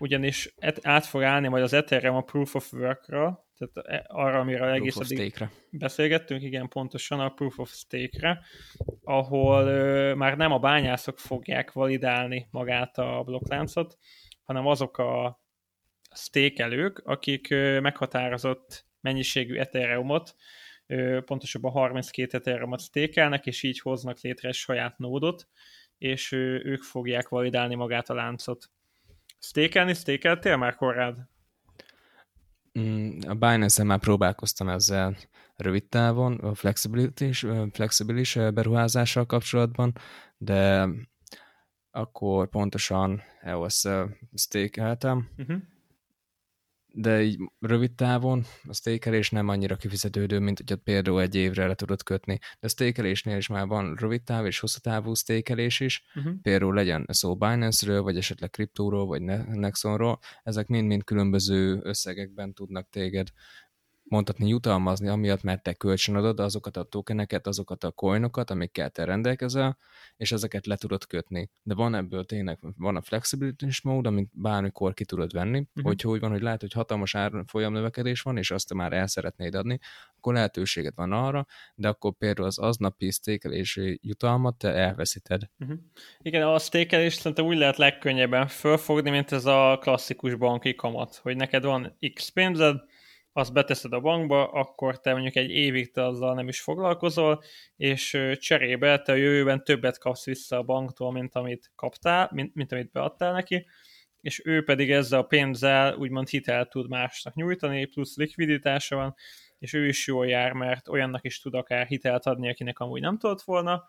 ugyanis 0.00 0.54
át 0.82 1.06
fog 1.06 1.22
állni 1.22 1.48
majd 1.48 1.62
az 1.62 1.72
Ethereum 1.72 2.16
a 2.16 2.20
Proof 2.20 2.54
of 2.54 2.72
Work-ra, 2.72 3.43
tehát 3.58 3.88
e, 3.88 4.04
arra, 4.08 4.38
amiről 4.38 4.68
egész 4.68 4.96
addig 4.96 5.34
beszélgettünk, 5.70 6.42
igen, 6.42 6.68
pontosan 6.68 7.20
a 7.20 7.28
Proof 7.28 7.58
of 7.58 7.72
Stake-re, 7.72 8.40
ahol 9.02 9.66
ö, 9.66 10.14
már 10.14 10.36
nem 10.36 10.52
a 10.52 10.58
bányászok 10.58 11.18
fogják 11.18 11.72
validálni 11.72 12.48
magát 12.50 12.98
a 12.98 13.22
blokkláncot, 13.24 13.98
hanem 14.42 14.66
azok 14.66 14.98
a 14.98 15.42
stékelők, 16.14 16.98
akik 17.04 17.50
ö, 17.50 17.80
meghatározott 17.80 18.86
mennyiségű 19.00 19.56
Ethereumot, 19.56 20.34
ö, 20.86 21.20
pontosabban 21.24 21.72
32 21.72 22.36
Ethereumot 22.36 22.80
stékelnek, 22.80 23.46
és 23.46 23.62
így 23.62 23.80
hoznak 23.80 24.20
létre 24.20 24.48
egy 24.48 24.54
saját 24.54 24.98
nódot, 24.98 25.48
és 25.98 26.32
ö, 26.32 26.58
ők 26.64 26.82
fogják 26.82 27.28
validálni 27.28 27.74
magát 27.74 28.10
a 28.10 28.14
láncot. 28.14 28.70
Stékelni, 29.38 29.94
stékeltél 29.94 30.56
már 30.56 30.74
Korrád? 30.74 31.32
Mm, 32.78 33.18
a 33.26 33.34
Binance-en 33.34 33.86
már 33.86 33.98
próbálkoztam 33.98 34.68
ezzel 34.68 35.16
rövid 35.56 35.88
távon, 35.88 36.34
a 36.34 36.54
flexibilis, 36.54 37.46
flexibilis 37.72 38.34
beruházással 38.34 39.26
kapcsolatban, 39.26 39.92
de 40.36 40.88
akkor 41.90 42.48
pontosan 42.48 43.22
EOS 43.40 43.82
stékeltem, 44.34 45.28
uh-huh 45.36 45.60
de 46.96 47.22
így 47.22 47.38
rövid 47.60 47.92
távon 47.92 48.44
a 48.68 48.74
stékelés 48.74 49.30
nem 49.30 49.48
annyira 49.48 49.76
kifizetődő, 49.76 50.38
mint 50.38 50.62
hogy 50.66 50.76
például 50.76 51.20
egy 51.20 51.34
évre 51.34 51.66
le 51.66 51.74
tudod 51.74 52.02
kötni. 52.02 52.38
De 52.40 52.66
a 52.66 52.68
stékelésnél 52.68 53.36
is 53.36 53.48
már 53.48 53.66
van 53.66 53.94
rövid 53.94 54.22
táv 54.22 54.46
és 54.46 54.60
hosszú 54.60 54.78
távú 54.78 55.14
stékelés 55.14 55.80
is, 55.80 56.04
uh-huh. 56.14 56.32
például 56.42 56.74
legyen 56.74 57.06
szó 57.08 57.36
Binance-ről, 57.36 58.02
vagy 58.02 58.16
esetleg 58.16 58.50
kriptóról, 58.50 59.06
vagy 59.06 59.22
Nexonról, 59.46 60.18
ezek 60.42 60.66
mind-mind 60.66 61.04
különböző 61.04 61.80
összegekben 61.82 62.52
tudnak 62.52 62.88
téged 62.88 63.28
mondhatni 64.04 64.48
jutalmazni, 64.48 65.08
amiatt, 65.08 65.42
mert 65.42 65.62
te 65.62 65.72
kölcsönadod 65.72 66.40
azokat 66.40 66.76
a 66.76 66.82
tokeneket, 66.82 67.46
azokat 67.46 67.84
a 67.84 67.90
coinokat, 67.90 68.50
amikkel 68.50 68.90
te 68.90 69.04
rendelkezel, 69.04 69.78
és 70.16 70.32
ezeket 70.32 70.66
le 70.66 70.76
tudod 70.76 71.06
kötni. 71.06 71.50
De 71.62 71.74
van 71.74 71.94
ebből 71.94 72.24
tényleg, 72.24 72.58
van 72.76 72.96
a 72.96 73.02
flexibilitás 73.02 73.82
mód, 73.82 74.06
amit 74.06 74.30
bármikor 74.32 74.94
ki 74.94 75.04
tudod 75.04 75.32
venni, 75.32 75.58
uh-huh. 75.58 75.84
hogyha 75.84 76.08
úgy 76.08 76.20
van, 76.20 76.30
hogy 76.30 76.42
lehet, 76.42 76.60
hogy 76.60 76.72
hatalmas 76.72 77.14
árfolyam 77.14 77.72
növekedés 77.72 78.22
van, 78.22 78.36
és 78.36 78.50
azt 78.50 78.68
te 78.68 78.74
már 78.74 78.92
el 78.92 79.06
szeretnéd 79.06 79.54
adni, 79.54 79.78
akkor 80.16 80.34
lehetőséged 80.34 80.94
van 80.94 81.12
arra, 81.12 81.46
de 81.74 81.88
akkor 81.88 82.12
például 82.18 82.46
az 82.46 82.58
aznapi 82.58 83.10
sztékelési 83.10 83.98
jutalmat 84.02 84.56
te 84.56 84.68
elveszíted. 84.68 85.42
Uh-huh. 85.58 85.78
Igen, 86.18 86.42
a 86.42 86.58
sztékelést 86.58 87.18
szerintem 87.18 87.46
úgy 87.46 87.56
lehet 87.56 87.76
legkönnyebben 87.76 88.46
fölfogni, 88.46 89.10
mint 89.10 89.32
ez 89.32 89.44
a 89.44 89.78
klasszikus 89.80 90.34
banki 90.34 90.74
kamat, 90.74 91.14
hogy 91.14 91.36
neked 91.36 91.64
van 91.64 91.98
X 92.14 92.28
pénzed, 92.28 92.76
azt 93.36 93.52
beteszed 93.52 93.92
a 93.92 94.00
bankba, 94.00 94.50
akkor 94.50 95.00
te 95.00 95.12
mondjuk 95.12 95.36
egy 95.36 95.50
évig 95.50 95.90
te 95.90 96.04
azzal 96.04 96.34
nem 96.34 96.48
is 96.48 96.60
foglalkozol, 96.60 97.42
és 97.76 98.18
cserébe 98.38 99.02
te 99.02 99.12
a 99.12 99.14
jövőben 99.14 99.64
többet 99.64 99.98
kapsz 99.98 100.24
vissza 100.24 100.56
a 100.56 100.62
banktól, 100.62 101.12
mint 101.12 101.34
amit 101.34 101.72
kaptál, 101.74 102.30
mint, 102.32 102.54
mint 102.54 102.72
amit 102.72 102.90
beadtál 102.92 103.32
neki, 103.32 103.66
és 104.20 104.42
ő 104.44 104.64
pedig 104.64 104.90
ezzel 104.90 105.18
a 105.18 105.22
pénzzel 105.22 105.96
úgymond 105.96 106.28
hitelt 106.28 106.70
tud 106.70 106.88
másnak 106.88 107.34
nyújtani, 107.34 107.84
plusz 107.84 108.16
likviditása 108.16 108.96
van, 108.96 109.14
és 109.58 109.72
ő 109.72 109.86
is 109.86 110.06
jól 110.06 110.26
jár, 110.26 110.52
mert 110.52 110.88
olyannak 110.88 111.24
is 111.24 111.40
tud 111.40 111.54
akár 111.54 111.86
hitelt 111.86 112.26
adni, 112.26 112.50
akinek 112.50 112.78
amúgy 112.78 113.00
nem 113.00 113.18
tudott 113.18 113.42
volna, 113.42 113.84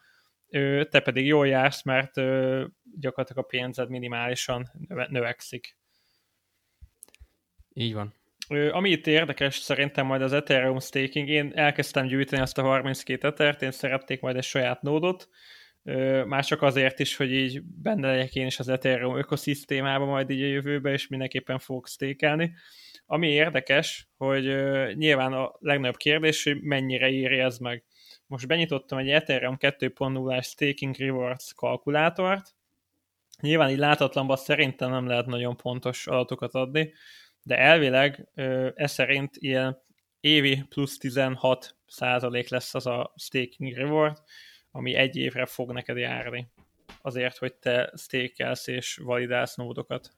te 0.90 1.00
pedig 1.00 1.26
jól 1.26 1.48
jársz, 1.48 1.84
mert 1.84 2.14
gyakorlatilag 3.00 3.38
a 3.38 3.48
pénzed 3.48 3.90
minimálisan 3.90 4.72
növekszik. 5.10 5.78
Így 7.74 7.94
van. 7.94 8.14
Ami 8.48 8.90
itt 8.90 9.08
érdekes, 9.08 9.56
szerintem 9.56 10.06
majd 10.06 10.22
az 10.22 10.34
Ethereum 10.34 10.80
staking, 10.80 11.30
én 11.30 11.52
elkezdtem 11.56 12.06
gyűjteni 12.06 12.42
azt 12.42 12.58
a 12.58 12.62
32 12.62 13.28
Ethert, 13.28 13.62
én 13.62 13.72
szerették 13.72 14.22
majd 14.22 14.36
egy 14.36 14.44
saját 14.44 14.82
nódot, 14.82 15.30
már 16.26 16.46
csak 16.46 16.62
azért 16.62 17.00
is, 17.00 17.16
hogy 17.16 17.32
így 17.32 17.62
benne 17.64 18.08
legyek 18.08 18.36
én 18.36 18.46
is 18.46 18.60
az 18.60 18.70
Ethereum 18.70 19.18
ökoszisztémában 19.18 20.08
majd 20.08 20.30
így 20.30 20.42
a 20.42 20.46
jövőben, 20.46 20.94
és 20.94 21.08
mindenképpen 21.08 21.60
fogok 21.60 21.88
stékelni. 21.88 22.54
Ami 23.06 23.28
érdekes, 23.28 24.08
hogy 24.18 24.44
nyilván 24.96 25.34
a 25.34 25.56
legnagyobb 25.60 25.98
kérdés, 25.98 26.44
hogy 26.44 26.62
mennyire 26.62 27.10
éri 27.10 27.40
ez 27.40 27.58
meg. 27.58 27.84
Most 28.28 28.48
benyitottam 28.48 28.98
egy 28.98 29.10
Ethereum 29.10 29.58
2.0-ás 29.60 30.46
Staking 30.46 30.96
Rewards 30.98 31.54
kalkulátort, 31.54 32.56
nyilván 33.42 33.70
így 33.70 33.78
látatlanban 33.78 34.38
szerintem 34.38 34.90
nem 34.90 35.08
lehet 35.08 35.26
nagyon 35.26 35.58
pontos 35.58 36.08
adatokat 36.08 36.54
adni, 36.54 36.94
de 37.46 37.58
elvileg 37.58 38.28
ez 38.76 38.92
szerint 38.92 39.36
ilyen 39.38 39.82
évi 40.20 40.64
plusz 40.70 40.98
16 40.98 41.76
százalék 41.88 42.50
lesz 42.50 42.76
az 42.76 42.86
a 42.86 43.14
staking 43.16 43.74
reward, 43.74 44.18
ami 44.72 44.94
egy 44.94 45.16
évre 45.16 45.46
fog 45.46 45.72
neked 45.72 45.98
járni. 45.98 46.48
azért, 47.02 47.38
hogy 47.38 47.54
te 47.54 47.94
stékelsz 47.98 48.68
és 48.68 48.98
validálsz 49.04 49.56
nódokat. 49.56 50.14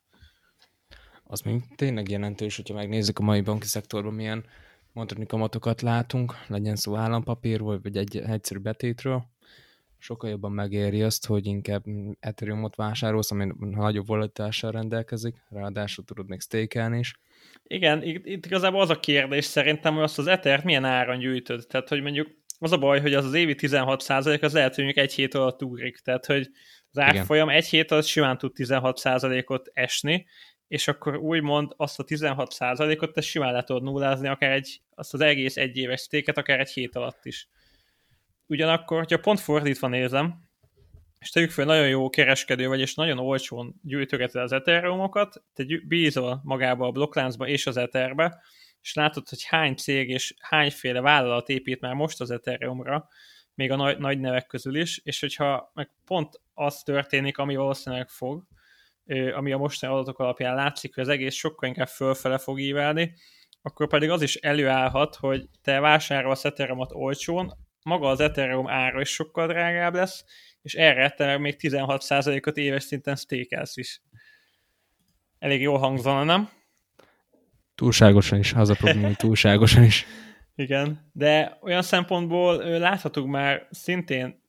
Az 1.24 1.42
még 1.42 1.62
tényleg 1.76 2.10
jelentős, 2.10 2.56
hogyha 2.56 2.74
megnézzük 2.74 3.20
a 3.20 3.24
mai 3.24 3.42
banki 3.42 3.68
szektorban 3.68 4.14
milyen 4.14 4.46
mondani 4.92 5.26
kamatokat 5.26 5.82
látunk, 5.82 6.34
legyen 6.48 6.76
szó 6.76 6.96
állampapírról, 6.96 7.80
vagy 7.82 7.98
egy 7.98 8.18
egyszerű 8.18 8.60
betétről, 8.60 9.26
sokkal 10.00 10.30
jobban 10.30 10.52
megéri 10.52 11.02
azt, 11.02 11.26
hogy 11.26 11.46
inkább 11.46 11.84
Ethereum-ot 12.20 12.76
vásárolsz, 12.76 13.32
ami 13.32 13.52
nagyobb 13.60 14.08
volatilitással 14.08 14.72
rendelkezik, 14.72 15.36
ráadásul 15.50 16.04
tudod 16.04 16.28
még 16.28 16.42
stakelni 16.42 16.98
is. 16.98 17.14
Igen, 17.64 18.04
itt 18.04 18.46
igazából 18.46 18.82
az 18.82 18.90
a 18.90 19.00
kérdés 19.00 19.46
szerintem, 19.46 19.94
hogy 19.94 20.04
azt 20.04 20.20
az 20.20 20.28
Ethert 20.28 20.64
milyen 20.64 20.86
áron 20.86 21.20
gyűjtöd. 21.20 21.68
Tehát, 21.68 21.90
hogy 21.90 22.02
mondjuk 22.02 22.28
az 22.60 22.72
a 22.72 22.78
baj, 22.78 23.02
hogy 23.02 23.14
az 23.14 23.26
az 23.26 23.34
évi 23.34 23.56
16% 23.58 24.44
az 24.44 24.54
lehet, 24.54 24.76
hogy 24.76 24.84
mondjuk 24.84 25.06
egy 25.06 25.14
hét 25.14 25.34
alatt 25.34 25.64
ugrik. 25.64 25.98
Tehát, 25.98 26.26
hogy 26.26 26.50
az 26.92 26.98
árfolyam 27.00 27.50
egy 27.50 27.68
hét 27.68 27.92
alatt 27.92 28.06
simán 28.06 28.38
tud 28.38 28.52
16%-ot 28.56 29.70
esni, 29.74 30.26
és 30.68 30.88
akkor 30.88 31.18
úgymond 31.18 31.74
azt 31.78 32.00
a 32.00 32.04
16%-ot 32.04 33.14
te 33.14 33.22
simán 33.22 33.54
le 33.54 33.64
tudod 33.64 33.84
nullázni, 33.84 34.28
akár 34.28 34.52
egy, 34.52 34.82
azt 34.96 35.14
az 35.14 35.22
egész 35.22 35.58
egy 35.58 35.78
éves 35.78 36.00
sztéket, 36.00 36.38
akár 36.38 36.60
egy 36.60 36.72
hét 36.72 36.96
alatt 36.96 37.26
is. 37.26 37.50
Ugyanakkor, 38.48 38.98
hogyha 38.98 39.20
pont 39.20 39.40
fordítva 39.40 39.88
nézem, 39.88 40.46
és 41.20 41.30
tegyük 41.30 41.52
fel, 41.52 41.66
nagyon 41.66 41.88
jó 41.88 42.10
kereskedő 42.10 42.68
vagy, 42.68 42.80
és 42.80 42.96
nagyon 42.96 43.20
olcsón 43.20 43.80
gyűjtögeted 43.84 44.42
az 44.42 44.52
Ethereumokat, 44.52 45.44
te 45.54 45.66
bízol 45.88 46.42
magába 46.44 46.88
a 46.88 46.92
blokkláncba 46.92 47.48
és 47.48 47.68
az 47.68 47.78
Etherbe, 47.78 48.42
és 48.82 48.94
látod, 48.94 49.30
hogy 49.30 49.44
hány 49.44 49.76
cég 49.76 50.10
és 50.10 50.36
hányféle 50.40 51.02
vállalat 51.02 51.50
épít 51.50 51.82
már 51.82 51.94
most 51.94 52.22
az 52.22 52.32
Ethereumra, 52.32 53.08
még 53.54 53.72
a 53.72 53.76
nagy, 53.76 53.98
nagy 53.98 54.20
nevek 54.20 54.48
közül 54.48 54.76
is, 54.76 54.98
és 55.04 55.20
hogyha 55.20 55.72
meg 55.74 55.92
pont 56.06 56.42
az 56.54 56.84
történik, 56.84 57.38
ami 57.38 57.56
valószínűleg 57.56 58.10
fog, 58.10 58.44
ami 59.34 59.52
a 59.52 59.58
mostani 59.58 59.94
adatok 59.94 60.20
alapján 60.20 60.56
látszik, 60.56 60.96
hogy 60.96 61.04
az 61.04 61.10
egész 61.10 61.36
sokkal 61.36 61.70
inkább 61.70 61.88
fölfele 61.88 62.38
fog 62.38 62.60
ívelni, 62.60 63.14
akkor 63.62 63.88
pedig 63.88 64.10
az 64.10 64.22
is 64.22 64.36
előállhat, 64.36 65.16
hogy 65.16 65.50
te 65.62 65.80
vásárolsz 65.80 66.46
Ethereumot 66.46 66.92
olcsón, 66.94 67.54
maga 67.88 68.08
az 68.08 68.20
Ethereum 68.20 68.68
ára 68.68 69.02
is 69.02 69.10
sokkal 69.10 69.48
drágább 69.48 69.94
lesz, 69.94 70.26
és 70.62 70.74
erre 70.74 71.10
te 71.10 71.38
még 71.38 71.56
16%-ot 71.60 72.58
éves 72.58 72.84
szinten 72.84 73.16
stékelsz 73.16 73.78
is. 73.78 74.02
Elég 75.40 75.62
jól 75.62 75.78
hangzana, 75.78 76.24
nem? 76.24 76.50
Túlságosan 77.76 78.40
is, 78.40 78.54
az 78.54 78.70
a 78.70 78.74
probléma, 78.74 79.16
túlságosan 79.16 79.84
is. 79.84 80.06
Igen, 80.56 81.10
de 81.14 81.58
olyan 81.62 81.82
szempontból 81.82 82.58
láthatunk 82.58 83.28
már 83.32 83.68
szintén 83.72 84.42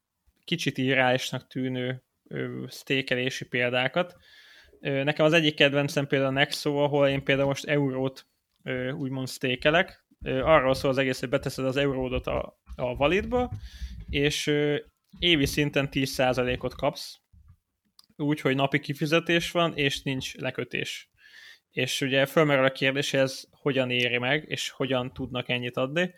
kicsit 0.45 0.79
irreálisnak 0.79 1.47
tűnő 1.47 2.03
stékelési 2.69 3.45
példákat. 3.45 4.17
Nekem 4.81 5.27
az 5.27 5.33
egyik 5.33 5.55
kedvencem 5.55 6.07
például 6.07 6.31
a 6.31 6.35
Nexo, 6.35 6.77
ahol 6.77 7.09
én 7.09 7.25
például 7.25 7.49
most 7.49 7.65
eurót 7.65 8.27
úgymond 8.93 9.29
stékelek. 9.29 10.07
Arról 10.25 10.75
szól 10.75 10.91
az 10.91 10.99
egész, 10.99 11.21
hogy 11.21 11.29
beteszed 11.29 11.65
az 11.65 11.77
euródot 11.77 12.27
a, 12.27 12.61
a 12.77 12.97
validba, 12.97 13.53
és 14.09 14.47
évi 15.19 15.47
szinten 15.47 15.89
10%-ot 15.93 16.75
kapsz, 16.75 17.21
úgy, 18.17 18.41
hogy 18.41 18.55
napi 18.55 18.81
kifizetés 18.81 19.51
van, 19.51 19.77
és 19.77 20.03
nincs 20.03 20.37
lekötés. 20.37 21.11
És 21.71 22.01
ugye 22.01 22.27
fölmerül 22.27 22.65
a 22.65 22.73
kérdés, 22.73 23.15
ez 23.15 23.45
hogyan 23.51 23.91
éri 23.91 24.19
meg, 24.19 24.45
és 24.49 24.71
hogyan 24.71 25.13
tudnak 25.13 25.49
ennyit 25.49 25.77
adni. 25.77 26.15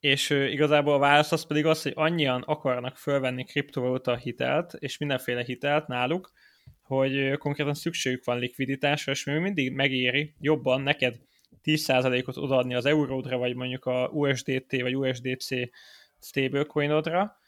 És 0.00 0.30
igazából 0.30 0.94
a 0.94 0.98
válasz 0.98 1.32
az 1.32 1.46
pedig 1.46 1.66
az, 1.66 1.82
hogy 1.82 1.92
annyian 1.94 2.42
akarnak 2.42 2.96
fölvenni 2.96 3.44
kriptovaluta 3.44 4.16
hitelt, 4.16 4.74
és 4.78 4.98
mindenféle 4.98 5.44
hitelt 5.44 5.86
náluk, 5.86 6.32
hogy 6.82 7.38
konkrétan 7.38 7.74
szükségük 7.74 8.24
van 8.24 8.38
likviditásra, 8.38 9.12
és 9.12 9.24
még 9.24 9.38
mindig 9.38 9.72
megéri 9.72 10.34
jobban 10.38 10.80
neked 10.80 11.16
10%-ot 11.64 12.36
odaadni 12.36 12.74
az 12.74 12.84
euródra, 12.84 13.36
vagy 13.36 13.54
mondjuk 13.54 13.84
a 13.84 14.08
USDT 14.12 14.80
vagy 14.80 14.96
USDC 14.96 15.48
stablecoinodra, 16.20 17.38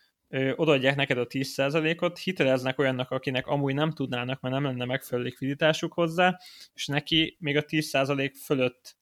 odaadják 0.55 0.97
neked 0.97 1.19
a 1.19 1.27
10%-ot, 1.27 2.19
hiteleznek 2.19 2.79
olyannak, 2.79 3.11
akinek 3.11 3.47
amúgy 3.47 3.75
nem 3.75 3.93
tudnának, 3.93 4.41
mert 4.41 4.55
nem 4.55 4.65
lenne 4.65 4.85
megfelelő 4.85 5.27
likviditásuk 5.27 5.93
hozzá, 5.93 6.39
és 6.75 6.87
neki 6.87 7.37
még 7.41 7.57
a 7.57 7.65
10% 7.65 8.33
fölött 8.45 8.97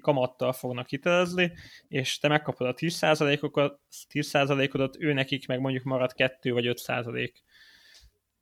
kamattal 0.00 0.52
fognak 0.52 0.88
hitelezni, 0.88 1.52
és 1.88 2.18
te 2.18 2.28
megkapod 2.28 2.66
a 2.66 2.74
10%-okat, 2.74 3.80
10%-odat, 4.12 4.96
ő 4.98 5.12
nekik 5.12 5.46
meg 5.46 5.60
mondjuk 5.60 5.84
marad 5.84 6.12
2 6.12 6.52
vagy 6.52 6.72
5%. 6.86 7.32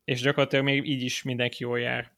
És 0.05 0.21
gyakorlatilag 0.21 0.65
még 0.65 0.89
így 0.89 1.03
is 1.03 1.23
mindenki 1.23 1.63
jól 1.63 1.81
jár. 1.81 2.13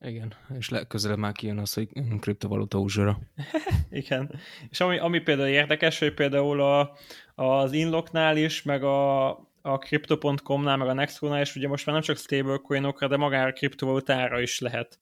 Igen, 0.00 0.34
és 0.58 0.68
legközelebb 0.68 1.18
már 1.18 1.32
kijön 1.32 1.58
az, 1.58 1.72
hogy 1.74 1.88
kriptovaluta 2.20 2.78
uzsora. 2.78 3.18
Igen, 3.90 4.40
és 4.68 4.80
ami, 4.80 4.98
ami 4.98 5.20
például 5.20 5.48
érdekes, 5.48 5.98
hogy 5.98 6.14
például 6.14 6.60
a, 6.60 6.96
az 7.34 7.72
Inlocknál 7.72 8.36
is, 8.36 8.62
meg 8.62 8.82
a, 8.82 9.28
a 9.62 9.78
Crypto.com-nál, 9.78 10.76
meg 10.76 10.88
a 10.88 10.92
Nextco-nál 10.92 11.40
is, 11.40 11.56
ugye 11.56 11.68
most 11.68 11.86
már 11.86 11.94
nem 11.94 12.04
csak 12.04 12.16
stablecoinokra, 12.16 13.08
de 13.08 13.16
magára 13.16 13.48
a 13.48 13.52
kriptovalutára 13.52 14.40
is 14.40 14.58
lehet 14.58 14.98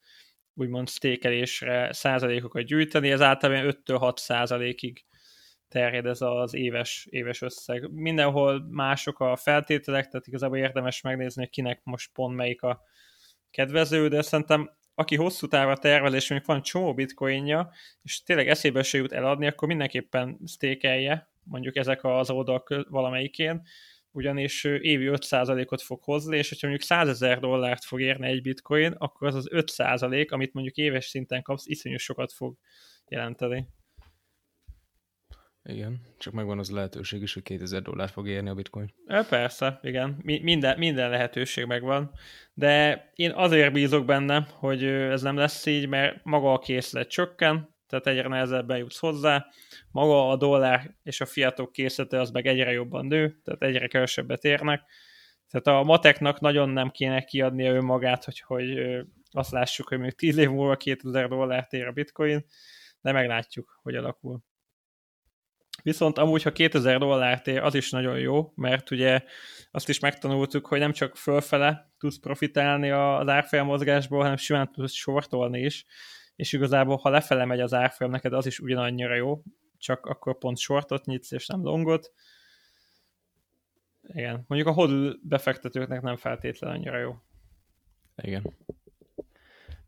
úgymond 0.55 0.89
stékelésre 0.89 1.93
százalékokat 1.93 2.63
gyűjteni, 2.63 3.11
ez 3.11 3.21
általában 3.21 3.79
5-6 3.87 4.17
százalékig 4.17 5.05
terjed 5.69 6.07
ez 6.07 6.21
az 6.21 6.55
éves, 6.55 7.07
éves 7.11 7.43
összeg. 7.43 7.93
Mindenhol 7.93 8.67
mások 8.71 9.21
a 9.21 9.37
feltételek, 9.37 10.09
tehát 10.09 10.27
igazából 10.27 10.57
érdemes 10.57 11.01
megnézni, 11.01 11.43
hogy 11.43 11.51
kinek 11.51 11.81
most 11.85 12.11
pont 12.13 12.37
melyik 12.37 12.63
a 12.63 12.83
kedvező, 13.51 14.09
de 14.09 14.23
szerintem 14.23 14.71
aki 14.99 15.17
hosszú 15.17 15.47
távra 15.47 15.77
tervez, 15.77 16.13
és 16.13 16.29
mondjuk 16.31 16.51
van 16.51 16.63
csomó 16.63 16.95
bitcoinja, 16.95 17.71
és 18.03 18.23
tényleg 18.23 18.49
eszébe 18.49 18.83
se 18.83 18.99
jut 18.99 19.13
eladni, 19.13 19.47
akkor 19.47 19.69
mindenképpen 19.69 20.39
stékelje, 20.47 21.31
mondjuk 21.43 21.77
ezek 21.77 22.05
az 22.05 22.31
oldalak 22.31 22.87
valamelyikén, 22.89 23.63
ugyanis 24.11 24.65
évi 24.65 25.09
5%-ot 25.11 25.83
fog 25.83 26.03
hozni, 26.03 26.37
és 26.37 26.49
hogyha 26.49 26.67
mondjuk 26.67 26.89
100 26.89 27.09
ezer 27.09 27.39
dollárt 27.39 27.85
fog 27.85 28.01
érni 28.01 28.27
egy 28.27 28.43
bitcoin, 28.43 28.93
akkor 28.93 29.27
az 29.27 29.35
az 29.35 29.49
5%, 29.53 30.29
amit 30.29 30.53
mondjuk 30.53 30.77
éves 30.77 31.05
szinten 31.05 31.43
kapsz, 31.43 31.67
iszonyú 31.67 31.97
sokat 31.97 32.33
fog 32.33 32.57
jelenteni. 33.09 33.69
Igen, 35.69 36.01
csak 36.19 36.33
megvan 36.33 36.59
az 36.59 36.71
lehetőség 36.71 37.23
is, 37.23 37.35
hogy 37.35 37.43
2000 37.43 37.83
dollár 37.83 38.09
fog 38.09 38.29
érni 38.29 38.49
a 38.49 38.55
bitcoin. 38.55 38.95
E, 39.07 39.25
persze, 39.25 39.79
igen. 39.83 40.19
Mi, 40.23 40.41
minden, 40.43 40.79
minden 40.79 41.11
lehetőség 41.11 41.65
megvan. 41.65 42.11
De 42.55 43.05
én 43.15 43.31
azért 43.31 43.73
bízok 43.73 44.05
benne, 44.05 44.47
hogy 44.53 44.85
ez 44.85 45.23
nem 45.23 45.37
lesz 45.37 45.67
így, 45.67 45.89
mert 45.89 46.25
maga 46.25 46.53
a 46.53 46.59
készlet 46.59 47.09
csökken, 47.09 47.75
tehát 47.89 48.07
egyre 48.07 48.29
nehezebben 48.29 48.79
jutsz 48.79 48.99
hozzá, 48.99 49.47
maga 49.91 50.29
a 50.29 50.37
dollár 50.37 50.95
és 51.03 51.21
a 51.21 51.27
fiatok 51.27 51.73
készlete 51.73 52.21
az 52.21 52.31
meg 52.31 52.47
egyre 52.47 52.73
jobban 52.73 53.07
nő, 53.07 53.41
tehát 53.45 53.63
egyre 53.63 53.87
kevesebbet 53.87 54.45
érnek. 54.45 54.83
Tehát 55.51 55.81
a 55.81 55.85
mateknak 55.85 56.41
nagyon 56.41 56.69
nem 56.69 56.91
kéne 56.91 57.25
kiadnia 57.25 57.73
önmagát, 57.73 58.25
hogy, 58.25 58.41
hogy 58.41 58.79
azt 59.31 59.51
lássuk, 59.51 59.89
hogy 59.89 59.99
még 59.99 60.13
10 60.13 60.37
év 60.37 60.51
múlva 60.51 60.77
2000 60.77 61.29
dollárt 61.29 61.73
ér 61.73 61.87
a 61.87 61.93
bitcoin, 61.93 62.45
de 63.01 63.13
meglátjuk, 63.13 63.79
hogy 63.83 63.95
alakul. 63.95 64.41
Viszont 65.87 66.19
amúgy, 66.19 66.43
ha 66.43 66.53
2000 66.53 66.99
dollárt 66.99 67.47
ér, 67.47 67.63
az 67.63 67.75
is 67.75 67.91
nagyon 67.91 68.19
jó, 68.19 68.53
mert 68.55 68.91
ugye 68.91 69.23
azt 69.71 69.89
is 69.89 69.99
megtanultuk, 69.99 70.67
hogy 70.67 70.79
nem 70.79 70.93
csak 70.93 71.17
fölfele 71.17 71.93
tudsz 71.99 72.19
profitálni 72.19 72.91
az 72.91 73.29
árfolyamozgásból, 73.29 74.21
hanem 74.21 74.37
simán 74.37 74.73
tudsz 74.73 74.93
sortolni 74.93 75.61
is, 75.61 75.87
és 76.37 76.53
igazából, 76.53 76.97
ha 76.97 77.09
lefele 77.09 77.45
megy 77.45 77.61
az 77.61 77.75
árfolyam, 77.75 78.13
neked 78.13 78.33
az 78.33 78.47
is 78.47 78.59
ugyanannyira 78.59 79.15
jó, 79.15 79.43
csak 79.79 80.07
akkor 80.07 80.39
pont 80.39 80.59
shortot 80.59 81.05
nyitsz, 81.05 81.33
és 81.33 81.47
nem 81.47 81.63
longot. 81.63 82.13
Igen, 84.03 84.45
mondjuk 84.47 84.71
a 84.71 84.75
hodl 84.75 85.11
befektetőknek 85.23 86.03
nem 86.03 86.17
feltétlenül 86.17 86.77
annyira 86.77 86.99
jó. 86.99 87.17
Igen. 88.17 88.55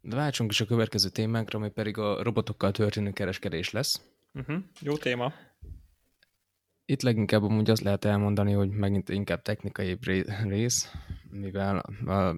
De 0.00 0.16
váltsunk 0.16 0.50
is 0.50 0.60
a 0.60 0.66
következő 0.66 1.08
témánkra, 1.08 1.58
ami 1.58 1.70
pedig 1.70 1.98
a 1.98 2.22
robotokkal 2.22 2.70
történő 2.70 3.10
kereskedés 3.10 3.70
lesz. 3.70 4.02
Uh-huh. 4.34 4.56
Jó 4.80 4.96
téma. 4.96 5.32
Itt 6.90 7.02
leginkább 7.02 7.42
amúgy 7.42 7.70
azt 7.70 7.82
lehet 7.82 8.04
elmondani, 8.04 8.52
hogy 8.52 8.70
megint 8.70 9.08
inkább 9.08 9.42
technikai 9.42 9.98
rész, 10.48 10.92
mivel 11.30 11.84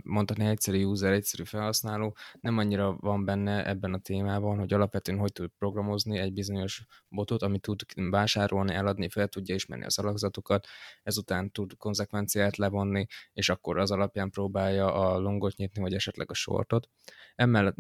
mondhatni 0.05 0.45
egyszerű 0.47 0.85
user, 0.85 1.13
egyszerű 1.13 1.45
felhasználó 1.45 2.17
nem 2.41 2.59
annyira 2.59 2.97
van 3.01 3.25
benne 3.25 3.67
ebben 3.67 3.95
a 3.95 3.99
témában, 3.99 4.59
hogy 4.59 4.73
alapvetően 4.73 5.19
hogy 5.19 5.33
tud 5.33 5.51
programozni 5.59 6.19
egy 6.19 6.33
bizonyos 6.33 6.87
botot, 7.09 7.43
ami 7.43 7.59
tud 7.59 7.81
vásárolni, 7.95 8.75
eladni, 8.75 9.09
fel 9.09 9.29
tudja 9.29 9.55
ismerni 9.55 9.85
az 9.85 9.99
alakzatokat, 9.99 10.67
ezután 11.03 11.51
tud 11.51 11.77
konzekvenciát 11.77 12.57
levonni, 12.57 13.07
és 13.33 13.49
akkor 13.49 13.79
az 13.79 13.91
alapján 13.91 14.31
próbálja 14.31 14.95
a 14.95 15.19
longot 15.19 15.57
nyitni, 15.57 15.83
vagy 15.83 15.95
esetleg 15.95 16.31
a 16.31 16.35
sortot. 16.35 16.89
Emellett 17.35 17.77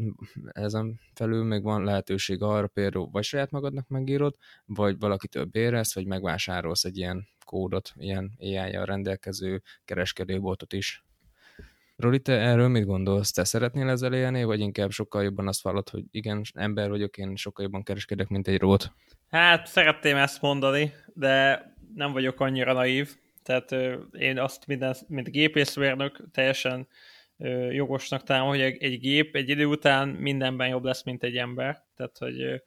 ezen 0.50 1.00
felül 1.14 1.44
még 1.44 1.62
van 1.62 1.84
lehetőség 1.84 2.42
arra 2.42 2.66
például, 2.66 3.08
vagy 3.10 3.24
saját 3.24 3.50
magadnak 3.50 3.88
megírod, 3.88 4.36
vagy 4.64 4.98
valakitől 4.98 5.44
bérelsz, 5.44 5.94
vagy 5.94 6.06
megvásárolsz 6.06 6.84
egy 6.84 6.96
ilyen 6.96 7.28
kódot, 7.50 7.92
ilyen 7.96 8.32
AI-jal 8.38 8.84
rendelkező 8.84 9.62
kereskedőboltot 9.84 10.72
is. 10.72 11.04
Roli, 11.96 12.20
te 12.20 12.32
erről 12.32 12.68
mit 12.68 12.84
gondolsz? 12.84 13.30
Te 13.30 13.44
szeretnél 13.44 13.88
ezzel 13.88 14.14
élni, 14.14 14.44
vagy 14.44 14.60
inkább 14.60 14.90
sokkal 14.90 15.22
jobban 15.22 15.48
azt 15.48 15.62
vallod, 15.62 15.88
hogy 15.88 16.04
igen, 16.10 16.42
ember 16.54 16.88
vagyok, 16.88 17.16
én 17.16 17.36
sokkal 17.36 17.64
jobban 17.64 17.82
kereskedek, 17.82 18.28
mint 18.28 18.48
egy 18.48 18.58
rót? 18.58 18.92
Hát 19.30 19.66
szeretném 19.66 20.16
ezt 20.16 20.42
mondani, 20.42 20.92
de 21.14 21.64
nem 21.94 22.12
vagyok 22.12 22.40
annyira 22.40 22.72
naív. 22.72 23.14
Tehát 23.42 23.72
én 24.12 24.38
azt 24.38 24.66
minden, 24.66 24.94
mint 25.08 25.30
gépészmérnök 25.30 26.30
teljesen 26.32 26.88
jogosnak 27.70 28.22
találom, 28.22 28.48
hogy 28.48 28.60
egy 28.60 29.00
gép 29.00 29.36
egy 29.36 29.48
idő 29.48 29.64
után 29.64 30.08
mindenben 30.08 30.68
jobb 30.68 30.84
lesz, 30.84 31.04
mint 31.04 31.22
egy 31.22 31.36
ember. 31.36 31.84
Tehát, 31.96 32.18
hogy 32.18 32.62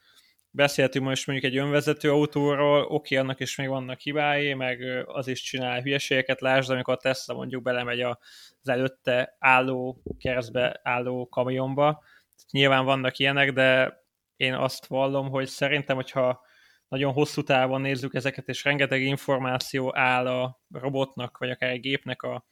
beszéltünk 0.56 1.06
most 1.06 1.28
mondjuk 1.28 1.52
egy 1.52 1.60
önvezető 1.60 2.12
autóról, 2.12 2.84
oké, 2.84 3.16
annak 3.16 3.40
is 3.40 3.56
még 3.56 3.68
vannak 3.68 4.00
hibái, 4.00 4.54
meg 4.54 5.04
az 5.06 5.28
is 5.28 5.42
csinál 5.42 5.82
hülyeségeket, 5.82 6.42
lásd, 6.42 6.70
amikor 6.70 6.94
a 6.94 6.98
Tesla 6.98 7.34
mondjuk 7.34 7.64
belemegy 7.64 8.02
az 8.02 8.18
előtte 8.64 9.36
álló 9.40 10.02
keresztbe 10.18 10.80
álló 10.84 11.30
kamionba. 11.30 12.04
Nyilván 12.52 12.86
vannak 12.86 13.18
ilyenek, 13.18 13.52
de 13.54 14.02
én 14.36 14.54
azt 14.54 14.86
vallom, 14.86 15.30
hogy 15.30 15.48
szerintem, 15.48 15.96
hogyha 15.96 16.42
nagyon 16.88 17.14
hosszú 17.14 17.44
távon 17.44 17.82
nézzük 17.82 18.14
ezeket, 18.14 18.48
és 18.48 18.64
rengeteg 18.64 19.02
információ 19.02 19.98
áll 19.98 20.28
a 20.28 20.62
robotnak, 20.72 21.38
vagy 21.38 21.50
akár 21.50 21.70
egy 21.70 21.80
gépnek 21.80 22.22
a, 22.22 22.46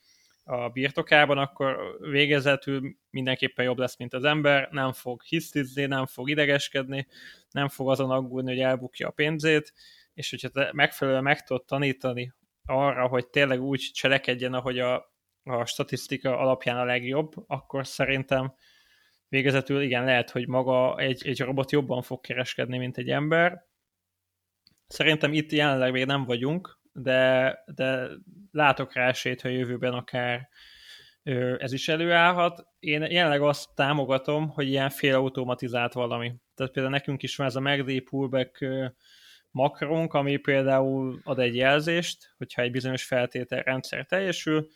a 0.44 0.70
birtokában, 0.70 1.38
akkor 1.38 1.98
végezetül 2.00 2.96
mindenképpen 3.10 3.66
jobb 3.66 3.78
lesz, 3.78 3.98
mint 3.98 4.14
az 4.14 4.24
ember, 4.24 4.70
nem 4.72 4.92
fog 4.92 5.22
hisztizni, 5.22 5.86
nem 5.86 6.06
fog 6.06 6.30
idegeskedni, 6.30 7.08
nem 7.52 7.68
fog 7.68 7.90
azon 7.90 8.12
aggódni, 8.12 8.52
hogy 8.52 8.60
elbukja 8.60 9.08
a 9.08 9.12
pénzét, 9.12 9.74
és 10.14 10.30
hogyha 10.30 10.50
te 10.50 10.70
megfelelően 10.74 11.24
meg 11.24 11.44
tudod 11.44 11.66
tanítani 11.66 12.34
arra, 12.66 13.08
hogy 13.08 13.28
tényleg 13.28 13.62
úgy 13.62 13.90
cselekedjen, 13.94 14.54
ahogy 14.54 14.80
a, 14.80 15.14
a 15.44 15.66
statisztika 15.66 16.38
alapján 16.38 16.78
a 16.78 16.86
legjobb, 16.86 17.34
akkor 17.48 17.88
szerintem 17.88 18.54
végezetül 19.28 19.82
igen, 19.82 20.04
lehet, 20.04 20.30
hogy 20.30 20.48
maga 20.48 20.98
egy, 20.98 21.28
egy 21.28 21.40
robot 21.40 21.72
jobban 21.72 22.02
fog 22.02 22.22
kereskedni, 22.22 22.78
mint 22.78 22.98
egy 22.98 23.10
ember. 23.10 23.66
Szerintem 24.88 25.34
itt 25.34 25.52
jelenleg 25.52 25.92
még 25.92 26.06
nem 26.06 26.24
vagyunk, 26.26 26.81
de, 26.94 27.58
de 27.76 28.08
látok 28.52 28.94
rá 28.94 29.08
esélyt, 29.08 29.42
hogy 29.42 29.54
jövőben 29.54 29.94
akár 29.94 30.50
ez 31.58 31.74
is 31.74 31.88
előállhat. 31.88 32.68
Én 32.80 33.02
jelenleg 33.02 33.42
azt 33.42 33.76
támogatom, 33.76 34.50
hogy 34.50 34.68
ilyen 34.68 34.90
félautomatizált 34.90 35.94
valami. 35.94 36.36
Tehát 36.56 36.72
például 36.72 36.96
nekünk 36.96 37.24
is 37.24 37.36
van 37.36 37.48
ez 37.48 37.56
a 37.56 37.60
MACD 37.60 38.02
pullback 38.02 38.66
makronk, 39.52 40.14
ami 40.14 40.38
például 40.38 41.22
ad 41.24 41.40
egy 41.40 41.56
jelzést, 41.56 42.34
hogyha 42.38 42.62
egy 42.62 42.72
bizonyos 42.72 43.04
feltételrendszer 43.04 44.06
teljesül, 44.06 44.68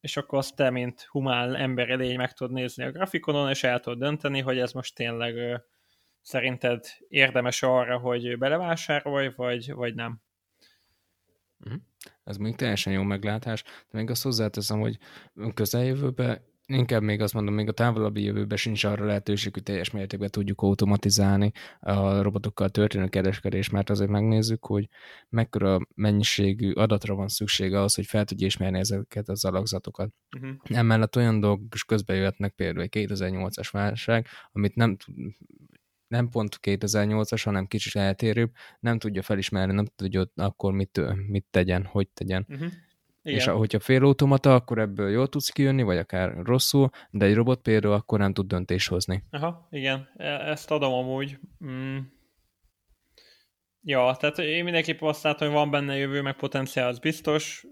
és 0.00 0.16
akkor 0.16 0.38
azt 0.38 0.56
te, 0.56 0.70
mint 0.70 1.02
humán 1.02 1.54
ember 1.54 1.90
elény 1.90 2.16
meg 2.16 2.32
tudod 2.32 2.52
nézni 2.52 2.84
a 2.84 2.90
grafikonon, 2.90 3.50
és 3.50 3.64
el 3.64 3.80
tudod 3.80 3.98
dönteni, 3.98 4.40
hogy 4.40 4.58
ez 4.58 4.72
most 4.72 4.94
tényleg 4.94 5.62
szerinted 6.20 6.84
érdemes 7.08 7.62
arra, 7.62 7.98
hogy 7.98 8.38
belevásárolj, 8.38 9.32
vagy, 9.36 9.72
vagy 9.72 9.94
nem. 9.94 10.20
Mhm. 11.64 11.74
Ez 12.24 12.36
még 12.36 12.56
teljesen 12.56 12.92
jó 12.92 13.02
meglátás, 13.02 13.62
de 13.62 13.98
még 13.98 14.10
azt 14.10 14.22
hozzáteszem, 14.22 14.80
hogy 14.80 14.98
közeljövőben 15.54 16.48
inkább 16.66 17.02
még 17.02 17.20
azt 17.20 17.34
mondom, 17.34 17.54
még 17.54 17.68
a 17.68 17.72
távolabbi 17.72 18.22
jövőben 18.22 18.56
sincs 18.56 18.84
arra 18.84 19.04
lehetőség, 19.04 19.52
hogy 19.52 19.62
teljes 19.62 19.90
mértékben 19.90 20.30
tudjuk 20.30 20.60
automatizálni 20.60 21.52
a 21.80 22.22
robotokkal 22.22 22.68
történő 22.68 23.08
kereskedés, 23.08 23.68
mert 23.70 23.90
azért 23.90 24.10
megnézzük, 24.10 24.66
hogy 24.66 24.88
mekkora 25.28 25.78
mennyiségű 25.94 26.72
adatra 26.72 27.14
van 27.14 27.28
szüksége 27.28 27.78
ahhoz, 27.78 27.94
hogy 27.94 28.06
fel 28.06 28.24
tudja 28.24 28.46
ismerni 28.46 28.78
ezeket 28.78 29.28
az 29.28 29.44
alakzatokat. 29.44 30.12
Uh-huh. 30.36 30.56
Emellett 30.62 31.16
olyan 31.16 31.40
dolgok 31.40 31.74
is 31.74 31.84
közbe 31.84 32.14
jöhetnek, 32.14 32.54
például 32.54 32.88
egy 32.90 33.08
2008-as 33.08 33.68
válság, 33.70 34.26
amit 34.52 34.74
nem 34.74 34.96
nem 36.10 36.28
pont 36.28 36.58
2008-as, 36.62 37.40
hanem 37.44 37.66
kicsit 37.66 37.96
eltérőbb, 37.96 38.50
nem 38.80 38.98
tudja 38.98 39.22
felismerni, 39.22 39.74
nem 39.74 39.86
tudja 39.96 40.30
akkor 40.34 40.72
mit, 40.72 41.00
mit 41.26 41.46
tegyen, 41.50 41.84
hogy 41.84 42.08
tegyen. 42.08 42.46
Uh-huh. 42.48 42.68
Igen. 43.22 43.38
És 43.38 43.46
hogyha 43.46 43.80
félautomata, 43.80 44.54
akkor 44.54 44.78
ebből 44.78 45.10
jól 45.10 45.28
tudsz 45.28 45.48
kijönni, 45.48 45.82
vagy 45.82 45.96
akár 45.96 46.36
rosszul, 46.42 46.90
de 47.10 47.24
egy 47.24 47.34
robot 47.34 47.62
például 47.62 47.94
akkor 47.94 48.18
nem 48.18 48.32
tud 48.32 48.46
döntés 48.46 48.86
hozni. 48.86 49.24
Aha, 49.30 49.68
igen, 49.70 50.08
e, 50.16 50.26
ezt 50.26 50.70
adom 50.70 50.92
amúgy. 50.92 51.38
Mm. 51.64 51.98
Ja, 53.82 54.16
tehát 54.20 54.38
én 54.38 54.64
mindenképpen 54.64 55.08
azt 55.08 55.22
látom, 55.22 55.48
hogy 55.48 55.56
van 55.56 55.70
benne 55.70 55.96
jövő, 55.96 56.22
meg 56.22 56.36
potenciál, 56.36 56.88
az 56.88 56.98
biztos, 56.98 57.66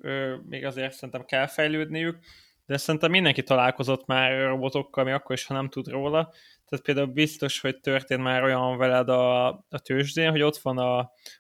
még 0.49 0.65
azért 0.65 0.93
szerintem 0.95 1.25
kell 1.25 1.47
fejlődniük, 1.47 2.19
de 2.67 2.77
szerintem 2.77 3.11
mindenki 3.11 3.43
találkozott 3.43 4.07
már 4.07 4.47
robotokkal, 4.47 5.05
mi 5.05 5.11
akkor 5.11 5.37
is, 5.37 5.47
ha 5.47 5.55
nem 5.55 5.69
tud 5.69 5.89
róla. 5.89 6.33
Tehát 6.69 6.85
például 6.85 7.07
biztos, 7.07 7.61
hogy 7.61 7.81
történt 7.81 8.23
már 8.23 8.43
olyan 8.43 8.77
veled 8.77 9.09
a, 9.09 9.47
a 9.49 9.79
tőzsdén, 9.83 10.31
hogy 10.31 10.43
ott 10.43 10.57
van 10.57 10.79
a, 10.79 10.99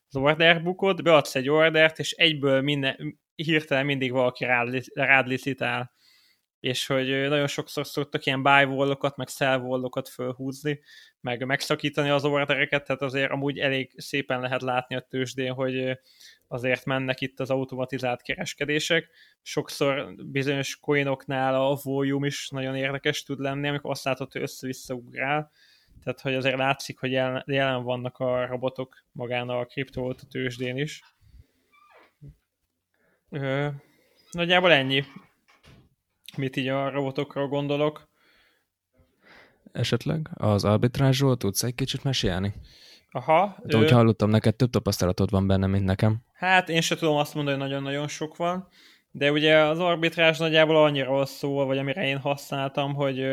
az 0.08 0.16
orderbookod, 0.16 1.02
beadsz 1.02 1.34
egy 1.34 1.48
ordert, 1.48 1.98
és 1.98 2.12
egyből 2.12 2.60
minden, 2.60 3.18
hirtelen 3.34 3.84
mindig 3.84 4.12
valaki 4.12 4.44
rád, 4.44 4.84
rád 4.94 5.26
licitál. 5.26 5.92
És 6.60 6.86
hogy 6.86 7.06
nagyon 7.06 7.46
sokszor 7.46 7.86
szoktak 7.86 8.26
ilyen 8.26 8.42
buy 8.42 8.64
meg 9.16 9.28
sell 9.28 9.80
fölhúzni, 10.08 10.80
meg 11.20 11.44
megszakítani 11.44 12.08
az 12.08 12.24
ordereket, 12.24 12.84
tehát 12.84 13.02
azért 13.02 13.30
amúgy 13.30 13.58
elég 13.58 13.92
szépen 13.96 14.40
lehet 14.40 14.62
látni 14.62 14.96
a 14.96 15.00
tőzsdén, 15.00 15.52
hogy 15.52 15.98
azért 16.46 16.84
mennek 16.84 17.20
itt 17.20 17.40
az 17.40 17.50
automatizált 17.50 18.22
kereskedések. 18.22 19.10
Sokszor 19.42 20.14
bizonyos 20.24 20.76
coinoknál 20.76 21.54
a 21.54 21.78
volume 21.82 22.26
is 22.26 22.48
nagyon 22.48 22.76
érdekes 22.76 23.22
tud 23.22 23.38
lenni, 23.38 23.68
amikor 23.68 23.90
azt 23.90 24.04
látod, 24.04 24.32
hogy 24.32 24.42
össze-vissza. 24.42 25.00
Tehát, 26.02 26.20
hogy 26.20 26.34
azért 26.34 26.56
látszik, 26.56 26.98
hogy 26.98 27.12
jelen, 27.12 27.42
jelen 27.46 27.82
vannak 27.82 28.18
a 28.18 28.46
robotok 28.46 29.04
magán 29.12 29.48
a 29.48 29.64
kriptovaluta 29.64 30.26
tőzsdén 30.26 30.76
is. 30.76 31.02
Ö, 33.28 33.68
nagyjából 34.30 34.72
ennyi. 34.72 35.04
Mit 36.36 36.56
így 36.56 36.68
a 36.68 36.90
robotokról 36.90 37.48
gondolok. 37.48 38.08
Esetleg 39.72 40.30
az 40.34 40.64
arbitrázsról 40.64 41.36
tudsz 41.36 41.62
egy 41.62 41.74
kicsit 41.74 42.04
mesélni? 42.04 42.54
Aha. 43.10 43.56
De 43.64 43.76
ő... 43.76 43.80
úgy 43.80 43.90
hallottam, 43.90 44.30
neked 44.30 44.54
több 44.54 44.70
tapasztalatod 44.70 45.30
van 45.30 45.46
benne, 45.46 45.66
mint 45.66 45.84
nekem. 45.84 46.22
Hát 46.32 46.68
én 46.68 46.80
se 46.80 46.96
tudom 46.96 47.16
azt 47.16 47.34
mondani, 47.34 47.58
hogy 47.58 47.68
nagyon-nagyon 47.68 48.08
sok 48.08 48.36
van, 48.36 48.68
de 49.10 49.32
ugye 49.32 49.56
az 49.56 49.78
arbitrázs 49.78 50.38
nagyjából 50.38 50.76
annyira 50.76 51.26
szól, 51.26 51.66
vagy 51.66 51.78
amire 51.78 52.06
én 52.06 52.18
használtam, 52.18 52.94
hogy 52.94 53.24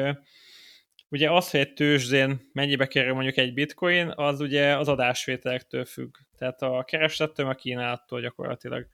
ugye 1.09 1.31
az, 1.31 1.51
hogy 1.51 1.59
egy 1.59 1.73
tőzsdén 1.73 2.49
mennyibe 2.53 2.87
kerül 2.87 3.13
mondjuk 3.13 3.37
egy 3.37 3.53
bitcoin, 3.53 4.13
az 4.15 4.39
ugye 4.39 4.77
az 4.77 4.87
adásvételektől 4.87 5.85
függ. 5.85 6.15
Tehát 6.37 6.61
a 6.61 6.83
kereslettől, 6.87 7.47
a 7.47 7.55
kínálattól 7.55 8.21
gyakorlatilag. 8.21 8.87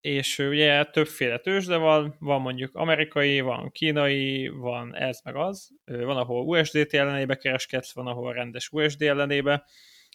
És 0.00 0.38
ugye 0.38 0.84
többféle 0.84 1.38
tőzsde 1.38 1.76
van, 1.76 2.16
van 2.18 2.40
mondjuk 2.40 2.74
amerikai, 2.74 3.40
van 3.40 3.70
kínai, 3.70 4.48
van 4.48 4.96
ez 4.96 5.20
meg 5.24 5.36
az, 5.36 5.70
van 5.84 6.16
ahol 6.16 6.44
USDT 6.44 6.94
ellenébe 6.94 7.36
kereskedsz, 7.36 7.94
van 7.94 8.06
ahol 8.06 8.32
rendes 8.32 8.68
USD 8.70 9.02
ellenébe, 9.02 9.64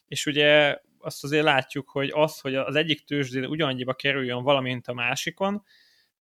és 0.08 0.26
ugye 0.26 0.78
azt 1.00 1.24
azért 1.24 1.44
látjuk, 1.44 1.90
hogy 1.90 2.10
az, 2.14 2.40
hogy 2.40 2.56
az 2.56 2.76
egyik 2.76 3.06
tőzsdén 3.06 3.46
ugyanannyiba 3.46 3.94
kerüljön 3.94 4.44
valamint 4.44 4.88
a 4.88 4.94
másikon, 4.94 5.64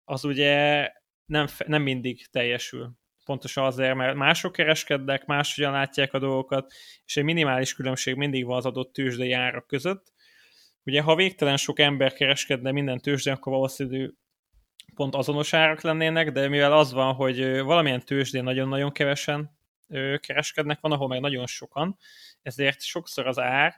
az 0.03 0.23
ugye 0.23 0.87
nem, 1.25 1.47
nem 1.65 1.81
mindig 1.81 2.25
teljesül. 2.27 2.91
Pontosan 3.25 3.65
azért, 3.65 3.95
mert 3.95 4.15
mások 4.15 4.51
kereskednek, 4.51 5.25
máshogyan 5.25 5.71
látják 5.71 6.13
a 6.13 6.19
dolgokat, 6.19 6.73
és 7.05 7.17
egy 7.17 7.23
minimális 7.23 7.73
különbség 7.73 8.15
mindig 8.15 8.45
van 8.45 8.57
az 8.57 8.65
adott 8.65 8.93
tőzsdei 8.93 9.31
árak 9.31 9.67
között. 9.67 10.13
Ugye, 10.89 11.01
ha 11.01 11.15
végtelen 11.15 11.57
sok 11.57 11.79
ember 11.79 12.13
kereskedne 12.13 12.71
minden 12.71 12.97
tőzsdén, 12.97 13.33
akkor 13.33 13.51
valószínű 13.51 14.11
pont 14.95 15.15
azonos 15.15 15.53
árak 15.53 15.81
lennének, 15.81 16.31
de 16.31 16.47
mivel 16.47 16.73
az 16.73 16.93
van, 16.93 17.13
hogy 17.13 17.59
valamilyen 17.59 18.05
tőzsdén 18.05 18.43
nagyon-nagyon 18.43 18.91
kevesen 18.91 19.57
kereskednek, 20.19 20.79
van, 20.79 20.91
ahol 20.91 21.07
meg 21.07 21.19
nagyon 21.19 21.47
sokan, 21.47 21.97
ezért 22.41 22.81
sokszor 22.81 23.27
az 23.27 23.39
ár 23.39 23.75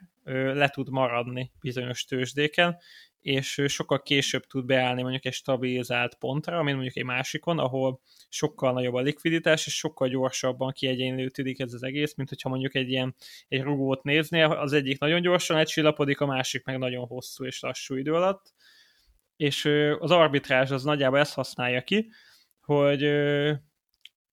le 0.54 0.68
tud 0.68 0.90
maradni 0.90 1.52
bizonyos 1.60 2.04
tőzsdéken, 2.04 2.78
és 3.22 3.62
sokkal 3.66 4.02
később 4.02 4.46
tud 4.46 4.64
beállni 4.66 5.02
mondjuk 5.02 5.24
egy 5.24 5.32
stabilizált 5.32 6.14
pontra, 6.14 6.62
mint 6.62 6.74
mondjuk 6.74 6.96
egy 6.96 7.04
másikon, 7.04 7.58
ahol 7.58 8.00
sokkal 8.28 8.72
nagyobb 8.72 8.94
a 8.94 9.00
likviditás, 9.00 9.66
és 9.66 9.76
sokkal 9.76 10.08
gyorsabban 10.08 10.72
kiegyenlőtődik 10.72 11.60
ez 11.60 11.72
az 11.72 11.82
egész, 11.82 12.14
mint 12.14 12.28
hogyha 12.28 12.48
mondjuk 12.48 12.74
egy 12.74 12.90
ilyen 12.90 13.14
egy 13.48 13.62
rugót 13.62 14.02
néznél, 14.02 14.44
az 14.44 14.72
egyik 14.72 14.98
nagyon 14.98 15.20
gyorsan 15.20 15.56
egyszillapodik, 15.56 16.20
a 16.20 16.26
másik 16.26 16.64
meg 16.64 16.78
nagyon 16.78 17.06
hosszú 17.06 17.44
és 17.44 17.60
lassú 17.60 17.94
idő 17.94 18.14
alatt, 18.14 18.52
és 19.36 19.64
az 19.98 20.10
arbitrázs 20.10 20.70
az 20.70 20.84
nagyjából 20.84 21.18
ezt 21.18 21.34
használja 21.34 21.82
ki, 21.82 22.10
hogy 22.60 23.02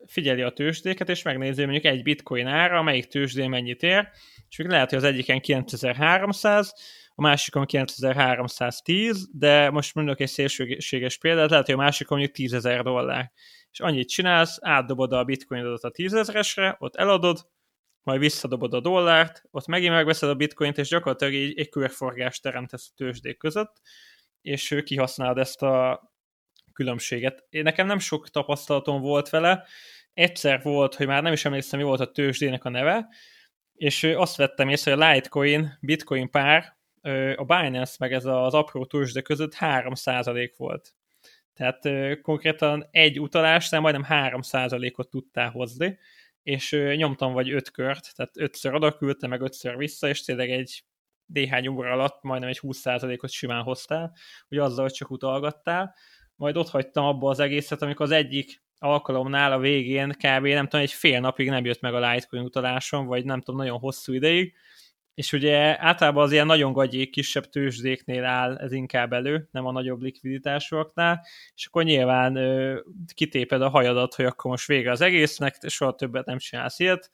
figyeli 0.07 0.41
a 0.41 0.49
tőzsdéket, 0.49 1.09
és 1.09 1.21
megnézi 1.21 1.63
mondjuk 1.63 1.85
egy 1.85 2.03
bitcoin 2.03 2.47
ára, 2.47 2.81
melyik 2.81 3.07
tőzsdén 3.07 3.49
mennyit 3.49 3.83
ér, 3.83 4.09
és 4.49 4.57
még 4.57 4.67
lehet, 4.67 4.89
hogy 4.89 4.97
az 4.97 5.03
egyiken 5.03 5.41
9300, 5.41 6.73
a 7.15 7.21
másikon 7.21 7.65
9310, 7.65 9.29
de 9.31 9.69
most 9.69 9.95
mondok 9.95 10.19
egy 10.19 10.29
szélsőséges 10.29 11.17
példát, 11.17 11.49
lehet, 11.49 11.65
hogy 11.65 11.73
a 11.75 11.77
másikon 11.77 12.17
mondjuk 12.17 12.51
10.000 12.51 12.81
dollár. 12.83 13.31
és 13.71 13.79
annyit 13.79 14.09
csinálsz, 14.09 14.57
átdobod 14.61 15.13
a 15.13 15.23
bitcoinodat 15.23 15.83
a 15.83 15.89
tízezeresre, 15.89 16.75
ott 16.79 16.95
eladod, 16.95 17.47
majd 18.03 18.19
visszadobod 18.19 18.73
a 18.73 18.79
dollárt, 18.79 19.43
ott 19.51 19.67
megint 19.67 19.93
megveszed 19.93 20.29
a 20.29 20.35
bitcoint, 20.35 20.77
és 20.77 20.87
gyakorlatilag 20.87 21.33
egy, 21.33 21.59
egy 21.59 21.69
körforgást 21.69 22.41
teremtesz 22.41 22.89
a 22.91 22.93
tőzsdék 22.95 23.37
között, 23.37 23.81
és 24.41 24.81
kihasználod 24.85 25.37
ezt 25.37 25.61
a 25.61 26.08
különbséget. 26.79 27.45
Én 27.49 27.63
nekem 27.63 27.87
nem 27.87 27.99
sok 27.99 28.29
tapasztalatom 28.29 29.01
volt 29.01 29.29
vele, 29.29 29.65
egyszer 30.13 30.61
volt, 30.61 30.95
hogy 30.95 31.07
már 31.07 31.23
nem 31.23 31.33
is 31.33 31.45
emlékszem, 31.45 31.79
mi 31.79 31.85
volt 31.85 31.99
a 31.99 32.11
tőzsdének 32.11 32.63
a 32.63 32.69
neve, 32.69 33.07
és 33.73 34.03
azt 34.03 34.35
vettem 34.35 34.69
észre, 34.69 34.93
hogy 34.93 35.01
a 35.01 35.11
Litecoin, 35.11 35.77
Bitcoin 35.81 36.29
pár, 36.29 36.77
a 37.35 37.43
Binance 37.43 37.95
meg 37.99 38.13
ez 38.13 38.25
az 38.25 38.53
apró 38.53 38.85
tőzsde 38.85 39.21
között 39.21 39.55
3% 39.59 40.53
volt. 40.57 40.93
Tehát 41.53 41.81
konkrétan 42.21 42.87
egy 42.91 43.19
utalásnál 43.19 43.81
majdnem 43.81 44.05
3%-ot 44.09 45.09
tudtál 45.09 45.49
hozni, 45.49 45.99
és 46.43 46.71
nyomtam 46.95 47.33
vagy 47.33 47.51
öt 47.51 47.71
kört, 47.71 48.15
tehát 48.15 48.37
ötször 48.37 48.73
oda 48.73 48.97
küldte, 48.97 49.27
meg 49.27 49.41
ötször 49.41 49.77
vissza, 49.77 50.07
és 50.07 50.23
tényleg 50.23 50.51
egy 50.51 50.83
néhány 51.25 51.67
óra 51.67 51.91
alatt 51.91 52.23
majdnem 52.23 52.49
egy 52.49 52.59
20%-ot 52.61 53.29
simán 53.29 53.63
hoztál, 53.63 54.15
hogy 54.47 54.57
azzal, 54.57 54.83
hogy 54.83 54.93
csak 54.93 55.11
utalgattál. 55.11 55.95
Majd 56.39 56.57
ott 56.57 56.69
hagytam 56.69 57.05
abba 57.05 57.29
az 57.29 57.39
egészet, 57.39 57.81
amikor 57.81 58.05
az 58.05 58.11
egyik 58.11 58.61
alkalomnál 58.77 59.51
a 59.51 59.59
végén 59.59 60.09
kb. 60.09 60.45
nem 60.45 60.67
tudom, 60.67 60.81
egy 60.81 60.91
fél 60.91 61.19
napig 61.19 61.49
nem 61.49 61.65
jött 61.65 61.81
meg 61.81 61.93
a 61.93 62.09
Litecoin 62.09 62.43
utalásom, 62.43 63.05
vagy 63.05 63.25
nem 63.25 63.39
tudom, 63.39 63.59
nagyon 63.59 63.79
hosszú 63.79 64.13
ideig, 64.13 64.53
és 65.13 65.33
ugye 65.33 65.83
általában 65.83 66.23
az 66.23 66.31
ilyen 66.31 66.45
nagyon 66.45 66.73
gagyi 66.73 67.09
kisebb 67.09 67.49
tőzsdéknél 67.49 68.23
áll 68.23 68.57
ez 68.57 68.71
inkább 68.71 69.13
elő, 69.13 69.47
nem 69.51 69.65
a 69.65 69.71
nagyobb 69.71 70.01
likviditásoknál, 70.01 71.25
és 71.55 71.65
akkor 71.65 71.83
nyilván 71.83 72.35
ö, 72.35 72.79
kitéped 73.13 73.61
a 73.61 73.69
hajadat, 73.69 74.15
hogy 74.15 74.25
akkor 74.25 74.51
most 74.51 74.67
vége 74.67 74.91
az 74.91 75.01
egésznek, 75.01 75.57
soha 75.67 75.95
többet 75.95 76.25
nem 76.25 76.37
csinálsz 76.37 76.79
ilyet. 76.79 77.11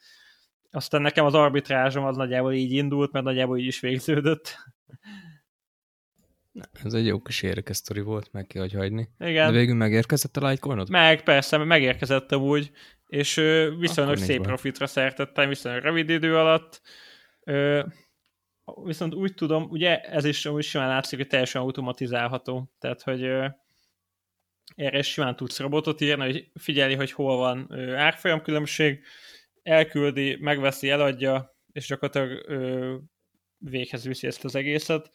Aztán 0.72 1.02
nekem 1.02 1.26
az 1.26 1.34
arbitrázsom 1.34 2.06
az 2.06 2.16
nagyjából 2.16 2.54
így 2.54 2.72
indult, 2.72 3.12
mert 3.12 3.26
nagyjából 3.26 3.58
így 3.58 3.66
is 3.66 3.80
végződött. 3.80 4.58
Ez 6.84 6.94
egy 6.94 7.06
jó 7.06 7.22
kis 7.22 7.42
érdekes 7.42 7.82
volt, 8.04 8.32
meg 8.32 8.48
kell, 8.48 8.62
hogy 8.62 8.74
hagyni. 8.74 9.10
Igen. 9.20 9.52
De 9.52 9.58
végül 9.58 9.76
megérkezett 9.76 10.38
a 10.38 10.48
Litecoinod? 10.48 10.90
Meg, 10.90 11.24
persze, 11.24 11.58
megérkezett 11.58 12.36
úgy, 12.36 12.72
és 13.08 13.36
viszonylag 13.80 14.18
szép 14.18 14.42
profitra 14.42 14.88
szertettem, 14.88 15.50
viszonylag 15.50 15.84
rövid 15.84 16.10
idő 16.10 16.38
alatt. 16.38 16.82
Viszont 18.84 19.14
úgy 19.14 19.34
tudom, 19.34 19.64
ugye 19.70 20.02
ez 20.02 20.26
is 20.26 20.46
úgy 20.46 20.64
simán 20.64 20.88
látszik, 20.88 21.20
hogy 21.20 21.28
teljesen 21.28 21.62
automatizálható. 21.62 22.72
Tehát, 22.80 23.02
hogy 23.02 23.24
erre 24.76 25.02
simán 25.02 25.36
tudsz 25.36 25.60
robotot 25.60 26.02
írni, 26.02 26.24
hogy 26.24 26.52
figyeli, 26.54 26.96
hogy 26.96 27.12
hol 27.12 27.38
van 27.38 27.66
ö, 27.70 27.94
árfolyam 27.94 28.42
különbség, 28.42 29.04
elküldi, 29.64 30.38
megveszi, 30.40 30.90
eladja, 30.90 31.56
és 31.72 31.88
gyakorlatilag 31.88 32.46
véghez 33.58 34.06
viszi 34.06 34.28
ezt 34.28 34.46
az 34.46 34.56
egészet. 34.56 35.12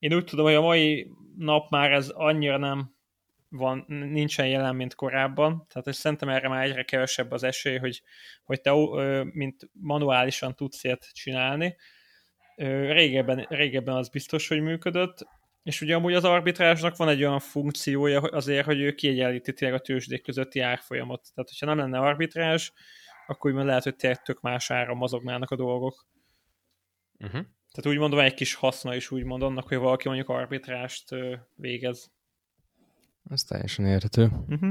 Én 0.00 0.14
úgy 0.14 0.24
tudom, 0.24 0.44
hogy 0.44 0.54
a 0.54 0.60
mai 0.60 1.10
nap 1.36 1.70
már 1.70 1.92
ez 1.92 2.08
annyira 2.08 2.56
nem 2.56 2.94
van, 3.48 3.84
nincsen 3.86 4.48
jelen, 4.48 4.76
mint 4.76 4.94
korábban, 4.94 5.66
tehát 5.68 5.84
hogy 5.84 5.94
szerintem 5.94 6.28
erre 6.28 6.48
már 6.48 6.64
egyre 6.64 6.82
kevesebb 6.82 7.30
az 7.30 7.42
esély, 7.42 7.76
hogy, 7.76 8.02
hogy 8.44 8.60
te 8.60 8.72
mint 9.24 9.70
manuálisan 9.72 10.54
tudsz 10.54 10.84
ilyet 10.84 11.08
csinálni. 11.12 11.76
Régebben, 12.56 13.46
régebben 13.48 13.96
az 13.96 14.08
biztos, 14.08 14.48
hogy 14.48 14.60
működött, 14.60 15.26
és 15.62 15.80
ugye 15.80 15.94
amúgy 15.94 16.14
az 16.14 16.24
arbitrásnak 16.24 16.96
van 16.96 17.08
egy 17.08 17.24
olyan 17.24 17.38
funkciója 17.38 18.20
azért, 18.20 18.64
hogy 18.64 18.80
ő 18.80 18.94
kiegyenlíti 18.94 19.52
tényleg 19.52 19.80
a 19.80 19.82
tőzsdék 19.82 20.22
közötti 20.22 20.60
árfolyamot. 20.60 21.28
Tehát, 21.34 21.50
hogyha 21.50 21.66
nem 21.66 21.78
lenne 21.78 21.98
arbitrás, 21.98 22.72
akkor 23.26 23.50
úgymond 23.50 23.68
lehet, 23.68 23.82
hogy 23.82 23.96
tényleg 23.96 24.22
tök 24.22 24.40
más 24.40 24.70
ára 24.70 24.94
mozognának 24.94 25.50
a 25.50 25.56
dolgok. 25.56 26.06
Uh-huh. 27.18 27.46
Tehát 27.72 27.90
úgy 27.90 27.98
mondom, 27.98 28.18
egy 28.18 28.34
kis 28.34 28.54
haszna 28.54 28.94
is 28.94 29.10
úgy 29.10 29.24
mond 29.24 29.42
annak, 29.42 29.68
hogy 29.68 29.78
valaki 29.78 30.08
mondjuk 30.08 30.28
arbitrást 30.28 31.08
végez. 31.54 32.10
Ez 33.30 33.42
teljesen 33.42 33.86
érthető. 33.86 34.30
Uh-huh. 34.48 34.70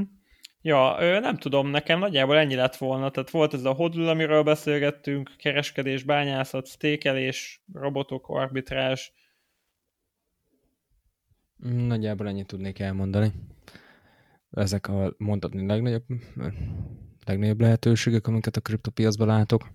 Ja, 0.62 0.96
nem 1.20 1.36
tudom, 1.36 1.68
nekem 1.68 1.98
nagyjából 1.98 2.38
ennyi 2.38 2.54
lett 2.54 2.76
volna. 2.76 3.10
Tehát 3.10 3.30
volt 3.30 3.54
ez 3.54 3.64
a 3.64 3.72
hodl, 3.72 4.08
amiről 4.08 4.42
beszélgettünk, 4.42 5.30
kereskedés, 5.38 6.02
bányászat, 6.02 6.66
stékelés, 6.66 7.62
robotok, 7.72 8.28
arbitrás. 8.28 9.12
Nagyjából 11.62 12.28
ennyit 12.28 12.46
tudnék 12.46 12.78
elmondani. 12.78 13.32
Ezek 14.50 14.88
a 14.88 15.14
mondhatni 15.18 15.66
legnagyobb, 15.66 16.04
legnagyobb 17.26 17.60
lehetőségek, 17.60 18.26
amiket 18.26 18.56
a 18.56 18.60
kriptopiacban 18.60 19.26
látok 19.26 19.70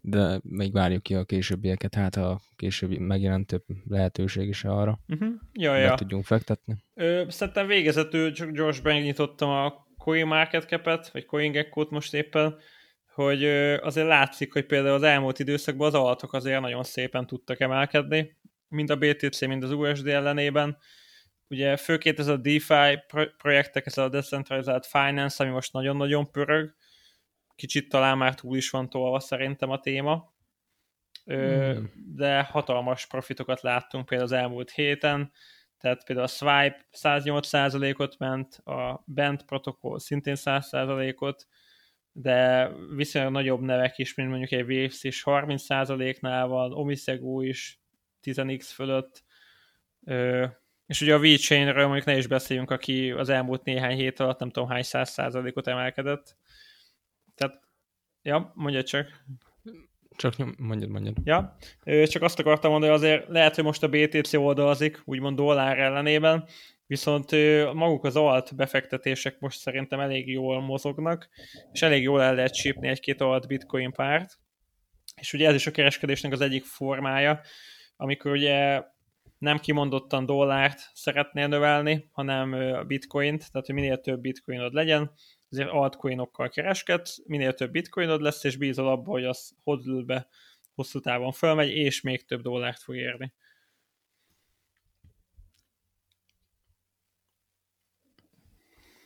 de 0.00 0.40
még 0.42 0.72
várjuk 0.72 1.02
ki 1.02 1.14
a 1.14 1.24
későbbieket, 1.24 1.94
hát 1.94 2.16
a 2.16 2.40
későbbi 2.56 2.98
megjelent 2.98 3.46
több 3.46 3.64
lehetőség 3.88 4.48
is 4.48 4.64
arra, 4.64 4.98
uh-huh. 5.08 5.28
ja, 5.52 5.76
ja. 5.76 5.94
tudjunk 5.94 6.24
fektetni. 6.24 6.76
Ö, 6.94 7.24
szerintem 7.28 7.66
végezetül 7.66 8.32
csak 8.32 8.50
gyors 8.50 8.80
megnyitottam 8.80 9.48
a 9.48 9.86
CoinMarketCap-et, 9.98 11.10
vagy 11.12 11.26
CoinGecko-t 11.26 11.90
most 11.90 12.14
éppen, 12.14 12.56
hogy 13.14 13.44
azért 13.80 14.06
látszik, 14.06 14.52
hogy 14.52 14.66
például 14.66 14.94
az 14.94 15.02
elmúlt 15.02 15.38
időszakban 15.38 15.86
az 15.86 15.94
altok 15.94 16.32
azért 16.32 16.60
nagyon 16.60 16.84
szépen 16.84 17.26
tudtak 17.26 17.60
emelkedni, 17.60 18.36
mind 18.68 18.90
a 18.90 18.96
BTC, 18.96 19.40
mind 19.40 19.62
az 19.62 19.70
USD 19.70 20.06
ellenében. 20.06 20.78
Ugye 21.48 21.76
főként 21.76 22.18
ez 22.18 22.26
a 22.26 22.36
DeFi 22.36 22.98
projektek, 23.36 23.86
ez 23.86 23.98
a 23.98 24.08
Decentralized 24.08 24.84
Finance, 24.84 25.44
ami 25.44 25.52
most 25.52 25.72
nagyon-nagyon 25.72 26.30
pörög, 26.30 26.74
kicsit 27.58 27.88
talán 27.88 28.18
már 28.18 28.34
túl 28.34 28.56
is 28.56 28.70
van 28.70 28.88
tolva 28.88 29.20
szerintem 29.20 29.70
a 29.70 29.80
téma, 29.80 30.32
mm. 31.32 31.84
de 31.94 32.42
hatalmas 32.42 33.06
profitokat 33.06 33.60
láttunk 33.60 34.06
például 34.06 34.30
az 34.30 34.36
elmúlt 34.36 34.70
héten, 34.70 35.32
tehát 35.78 36.04
például 36.04 36.26
a 36.26 36.30
Swipe 36.30 36.86
108%-ot 36.92 38.18
ment, 38.18 38.54
a 38.54 39.02
Bent 39.06 39.44
protokoll 39.44 39.98
szintén 39.98 40.34
100%-ot, 40.38 41.46
de 42.12 42.70
viszonylag 42.94 43.32
nagyobb 43.32 43.60
nevek 43.60 43.98
is, 43.98 44.14
mint 44.14 44.28
mondjuk 44.28 44.50
egy 44.50 44.70
Waves 44.70 45.02
is 45.02 45.22
30%-nál 45.24 46.46
van, 46.46 46.72
Omisegu 46.72 47.40
is 47.40 47.80
10x 48.22 48.62
fölött, 48.62 49.24
és 50.86 51.00
ugye 51.00 51.14
a 51.14 51.18
VeChain-ről 51.18 51.86
mondjuk 51.86 52.06
ne 52.06 52.16
is 52.16 52.26
beszéljünk, 52.26 52.70
aki 52.70 53.10
az 53.10 53.28
elmúlt 53.28 53.64
néhány 53.64 53.96
hét 53.96 54.20
alatt 54.20 54.38
nem 54.38 54.50
tudom 54.50 54.68
hány 54.68 54.82
száz 54.82 55.10
százalékot 55.10 55.66
emelkedett. 55.66 56.36
Tehát, 57.38 57.60
ja, 58.22 58.52
mondja 58.54 58.82
csak. 58.82 59.24
Csak 60.16 60.58
mondjad, 60.58 60.90
mondjad. 60.90 61.16
Ja, 61.24 61.56
csak 62.06 62.22
azt 62.22 62.38
akartam 62.38 62.70
mondani, 62.70 62.92
hogy 62.92 63.02
azért 63.02 63.28
lehet, 63.28 63.54
hogy 63.54 63.64
most 63.64 63.82
a 63.82 63.88
BTC 63.88 64.34
oldalazik, 64.34 65.02
úgymond 65.04 65.36
dollár 65.36 65.78
ellenében, 65.78 66.48
viszont 66.86 67.30
maguk 67.72 68.04
az 68.04 68.16
alt 68.16 68.56
befektetések 68.56 69.38
most 69.38 69.58
szerintem 69.58 70.00
elég 70.00 70.28
jól 70.28 70.60
mozognak, 70.60 71.28
és 71.72 71.82
elég 71.82 72.02
jól 72.02 72.22
el 72.22 72.34
lehet 72.34 72.54
csípni 72.54 72.88
egy-két 72.88 73.20
alt 73.20 73.46
bitcoin 73.46 73.92
párt, 73.92 74.38
és 75.20 75.32
ugye 75.32 75.48
ez 75.48 75.54
is 75.54 75.66
a 75.66 75.70
kereskedésnek 75.70 76.32
az 76.32 76.40
egyik 76.40 76.64
formája, 76.64 77.40
amikor 77.96 78.30
ugye 78.30 78.82
nem 79.38 79.58
kimondottan 79.58 80.26
dollárt 80.26 80.90
szeretnél 80.92 81.46
növelni, 81.46 82.08
hanem 82.12 82.52
a 82.52 82.84
bitcoint, 82.84 83.50
tehát 83.52 83.66
hogy 83.66 83.74
minél 83.74 84.00
több 84.00 84.20
bitcoinod 84.20 84.72
legyen, 84.72 85.12
ezért 85.50 85.68
altcoinokkal 85.68 86.48
kereskedsz, 86.48 87.22
minél 87.26 87.54
több 87.54 87.70
bitcoinod 87.70 88.20
lesz, 88.20 88.44
és 88.44 88.56
bízol 88.56 88.88
abba, 88.88 89.10
hogy 89.10 89.24
az 89.24 89.56
hodlbe 89.62 90.28
hosszú 90.74 91.00
távon 91.00 91.32
fölmegy, 91.32 91.70
és 91.70 92.00
még 92.00 92.24
több 92.24 92.42
dollárt 92.42 92.82
fog 92.82 92.96
érni. 92.96 93.32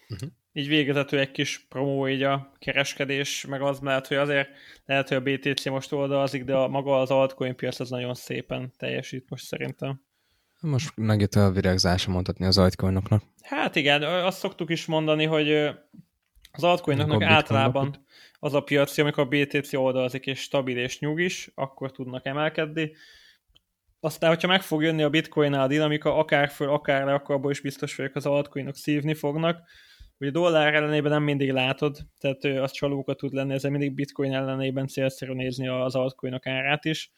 Uh-huh. 0.09 0.29
Így 0.53 0.69
végezetül 0.69 1.19
egy 1.19 1.31
kis 1.31 1.67
promó 1.69 2.09
így 2.09 2.23
a 2.23 2.53
kereskedés, 2.59 3.47
meg 3.47 3.63
az 3.63 3.81
lehet, 3.81 4.07
hogy 4.07 4.17
azért 4.17 4.49
lehet, 4.85 5.09
hogy 5.09 5.17
a 5.17 5.21
BTC 5.21 5.65
most 5.65 5.93
oldalazik, 5.93 6.45
de 6.45 6.55
a, 6.55 6.69
maga 6.69 7.01
az 7.01 7.11
altcoin 7.11 7.57
piac 7.57 7.81
az 7.81 7.91
nagyon 7.91 8.15
szépen 8.15 8.73
teljesít 8.77 9.31
most 9.31 9.45
szerintem. 9.45 10.03
Most 10.61 10.97
megjött 10.97 11.35
a 11.35 11.51
virágzása 11.51 12.11
mondhatni 12.11 12.47
az 12.47 12.59
altcoinoknak. 12.59 13.23
Hát 13.43 13.77
igen, 13.77 14.03
azt 14.03 14.39
szoktuk 14.39 14.71
is 14.71 14.87
mondani, 14.87 15.25
hogy 15.25 15.71
az 16.53 16.65
altcoinoknak 16.65 17.23
általában 17.23 18.07
az 18.39 18.55
a 18.55 18.61
piaci, 18.61 19.01
amikor 19.01 19.25
a 19.25 19.29
BTC 19.29 19.73
oldalazik 19.73 20.27
és 20.27 20.41
stabil 20.41 20.79
és 20.79 20.99
nyugis, 20.99 21.51
akkor 21.55 21.91
tudnak 21.91 22.27
emelkedni. 22.27 22.93
Aztán, 24.01 24.31
hogyha 24.31 24.49
meg 24.49 24.63
fog 24.63 24.83
jönni 24.83 25.03
a 25.03 25.11
bitcoin 25.11 25.53
a 25.53 25.67
dinamika, 25.67 26.17
akár 26.17 26.49
föl, 26.49 26.69
akár 26.69 27.05
le, 27.05 27.15
akkor 27.15 27.35
abból 27.35 27.51
is 27.51 27.61
biztos 27.61 27.97
vagyok, 27.97 28.15
az 28.15 28.27
altcoinok 28.27 28.75
szívni 28.75 29.15
fognak. 29.15 29.69
Ugye 30.19 30.31
dollár 30.31 30.75
ellenében 30.75 31.13
nem 31.13 31.23
mindig 31.23 31.53
látod, 31.53 31.99
tehát 32.19 32.45
az 32.45 32.71
csalóka 32.71 33.15
tud 33.15 33.33
lenni, 33.33 33.53
ezzel 33.53 33.71
mindig 33.71 33.95
bitcoin 33.95 34.35
ellenében 34.35 34.87
célszerű 34.87 35.33
nézni 35.33 35.69
az 35.69 35.95
altcoinok 35.95 36.47
árát 36.47 36.85
is, 36.85 37.13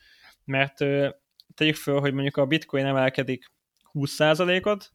mert 0.44 0.76
tegyük 1.54 1.74
föl, 1.74 2.00
hogy 2.00 2.12
mondjuk 2.12 2.36
a 2.36 2.46
bitcoin 2.46 2.86
emelkedik 2.86 3.52
20%-ot, 3.92 4.90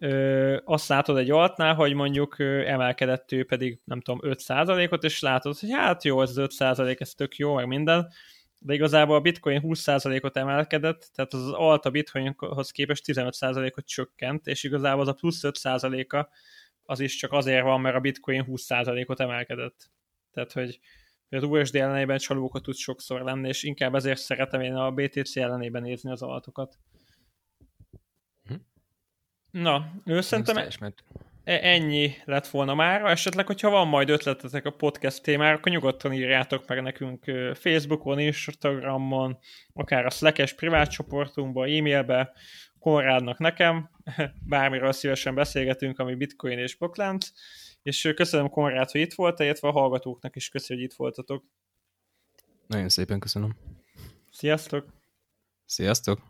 ö, 0.00 0.56
azt 0.64 0.88
látod 0.88 1.16
egy 1.16 1.30
altnál, 1.30 1.74
hogy 1.74 1.94
mondjuk 1.94 2.38
ö, 2.38 2.66
emelkedett 2.66 3.32
ő 3.32 3.44
pedig, 3.44 3.80
nem 3.84 4.00
tudom, 4.00 4.20
5%-ot, 4.22 5.04
és 5.04 5.20
látod, 5.20 5.58
hogy 5.58 5.70
hát 5.72 6.04
jó, 6.04 6.22
ez 6.22 6.36
az 6.36 6.56
5%, 6.58 7.00
ez 7.00 7.14
tök 7.14 7.36
jó, 7.36 7.54
meg 7.54 7.66
minden, 7.66 8.08
de 8.62 8.74
igazából 8.74 9.16
a 9.16 9.20
bitcoin 9.20 9.60
20%-ot 9.64 10.36
emelkedett, 10.36 11.10
tehát 11.14 11.32
az 11.32 11.50
alt 11.52 11.84
a 11.84 11.90
bitcoinhoz 11.90 12.70
képest 12.70 13.04
15%-ot 13.06 13.86
csökkent, 13.86 14.46
és 14.46 14.62
igazából 14.62 15.00
az 15.00 15.08
a 15.08 15.12
plusz 15.12 15.40
5%-a 15.42 16.28
az 16.82 17.00
is 17.00 17.16
csak 17.16 17.32
azért 17.32 17.62
van, 17.62 17.80
mert 17.80 17.96
a 17.96 18.00
bitcoin 18.00 18.44
20%-ot 18.48 19.20
emelkedett. 19.20 19.90
Tehát, 20.32 20.52
hogy 20.52 20.80
az 21.28 21.42
USD 21.42 21.76
ellenében 21.76 22.18
csalókat 22.18 22.62
tud 22.62 22.74
sokszor 22.74 23.20
lenni, 23.20 23.48
és 23.48 23.62
inkább 23.62 23.94
ezért 23.94 24.20
szeretem 24.20 24.60
én 24.60 24.74
a 24.74 24.90
BTC 24.90 25.36
ellenében 25.36 25.82
nézni 25.82 26.10
az 26.10 26.22
altokat. 26.22 26.78
Na, 29.50 29.92
ő 30.04 30.20
szerintem 30.20 30.56
e- 31.44 31.60
ennyi 31.62 32.12
lett 32.24 32.46
volna 32.46 32.74
már. 32.74 33.04
Esetleg, 33.04 33.46
hogyha 33.46 33.70
van 33.70 33.88
majd 33.88 34.08
ötletetek 34.08 34.64
a 34.64 34.70
podcast 34.70 35.22
témára, 35.22 35.56
akkor 35.56 35.72
nyugodtan 35.72 36.12
írjátok 36.12 36.68
meg 36.68 36.82
nekünk 36.82 37.24
Facebookon, 37.54 38.18
Instagramon, 38.18 39.38
akár 39.72 40.06
a 40.06 40.10
Slack-es 40.10 40.54
privát 40.54 40.90
csoportunkba, 40.90 41.66
e-mailbe, 41.66 42.32
Konrádnak 42.78 43.38
nekem, 43.38 43.90
bármiről 44.48 44.92
szívesen 44.92 45.34
beszélgetünk, 45.34 45.98
ami 45.98 46.14
bitcoin 46.14 46.58
és 46.58 46.76
boklánc, 46.76 47.28
és 47.82 48.12
köszönöm 48.14 48.48
Konrád, 48.48 48.90
hogy 48.90 49.00
itt 49.00 49.14
volt, 49.14 49.40
illetve 49.40 49.68
a 49.68 49.72
hallgatóknak 49.72 50.36
is 50.36 50.48
köszönöm, 50.48 50.82
hogy 50.82 50.90
itt 50.90 50.96
voltatok. 50.96 51.44
Nagyon 52.66 52.88
szépen 52.88 53.18
köszönöm. 53.18 53.56
Sziasztok! 54.30 54.86
Sziasztok! 55.64 56.29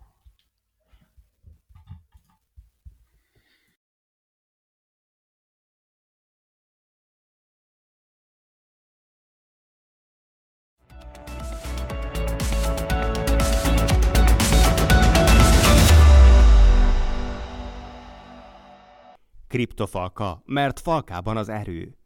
Kriptofalka, 19.51 20.43
mert 20.45 20.81
falkában 20.81 21.37
az 21.37 21.49
erő. 21.49 22.00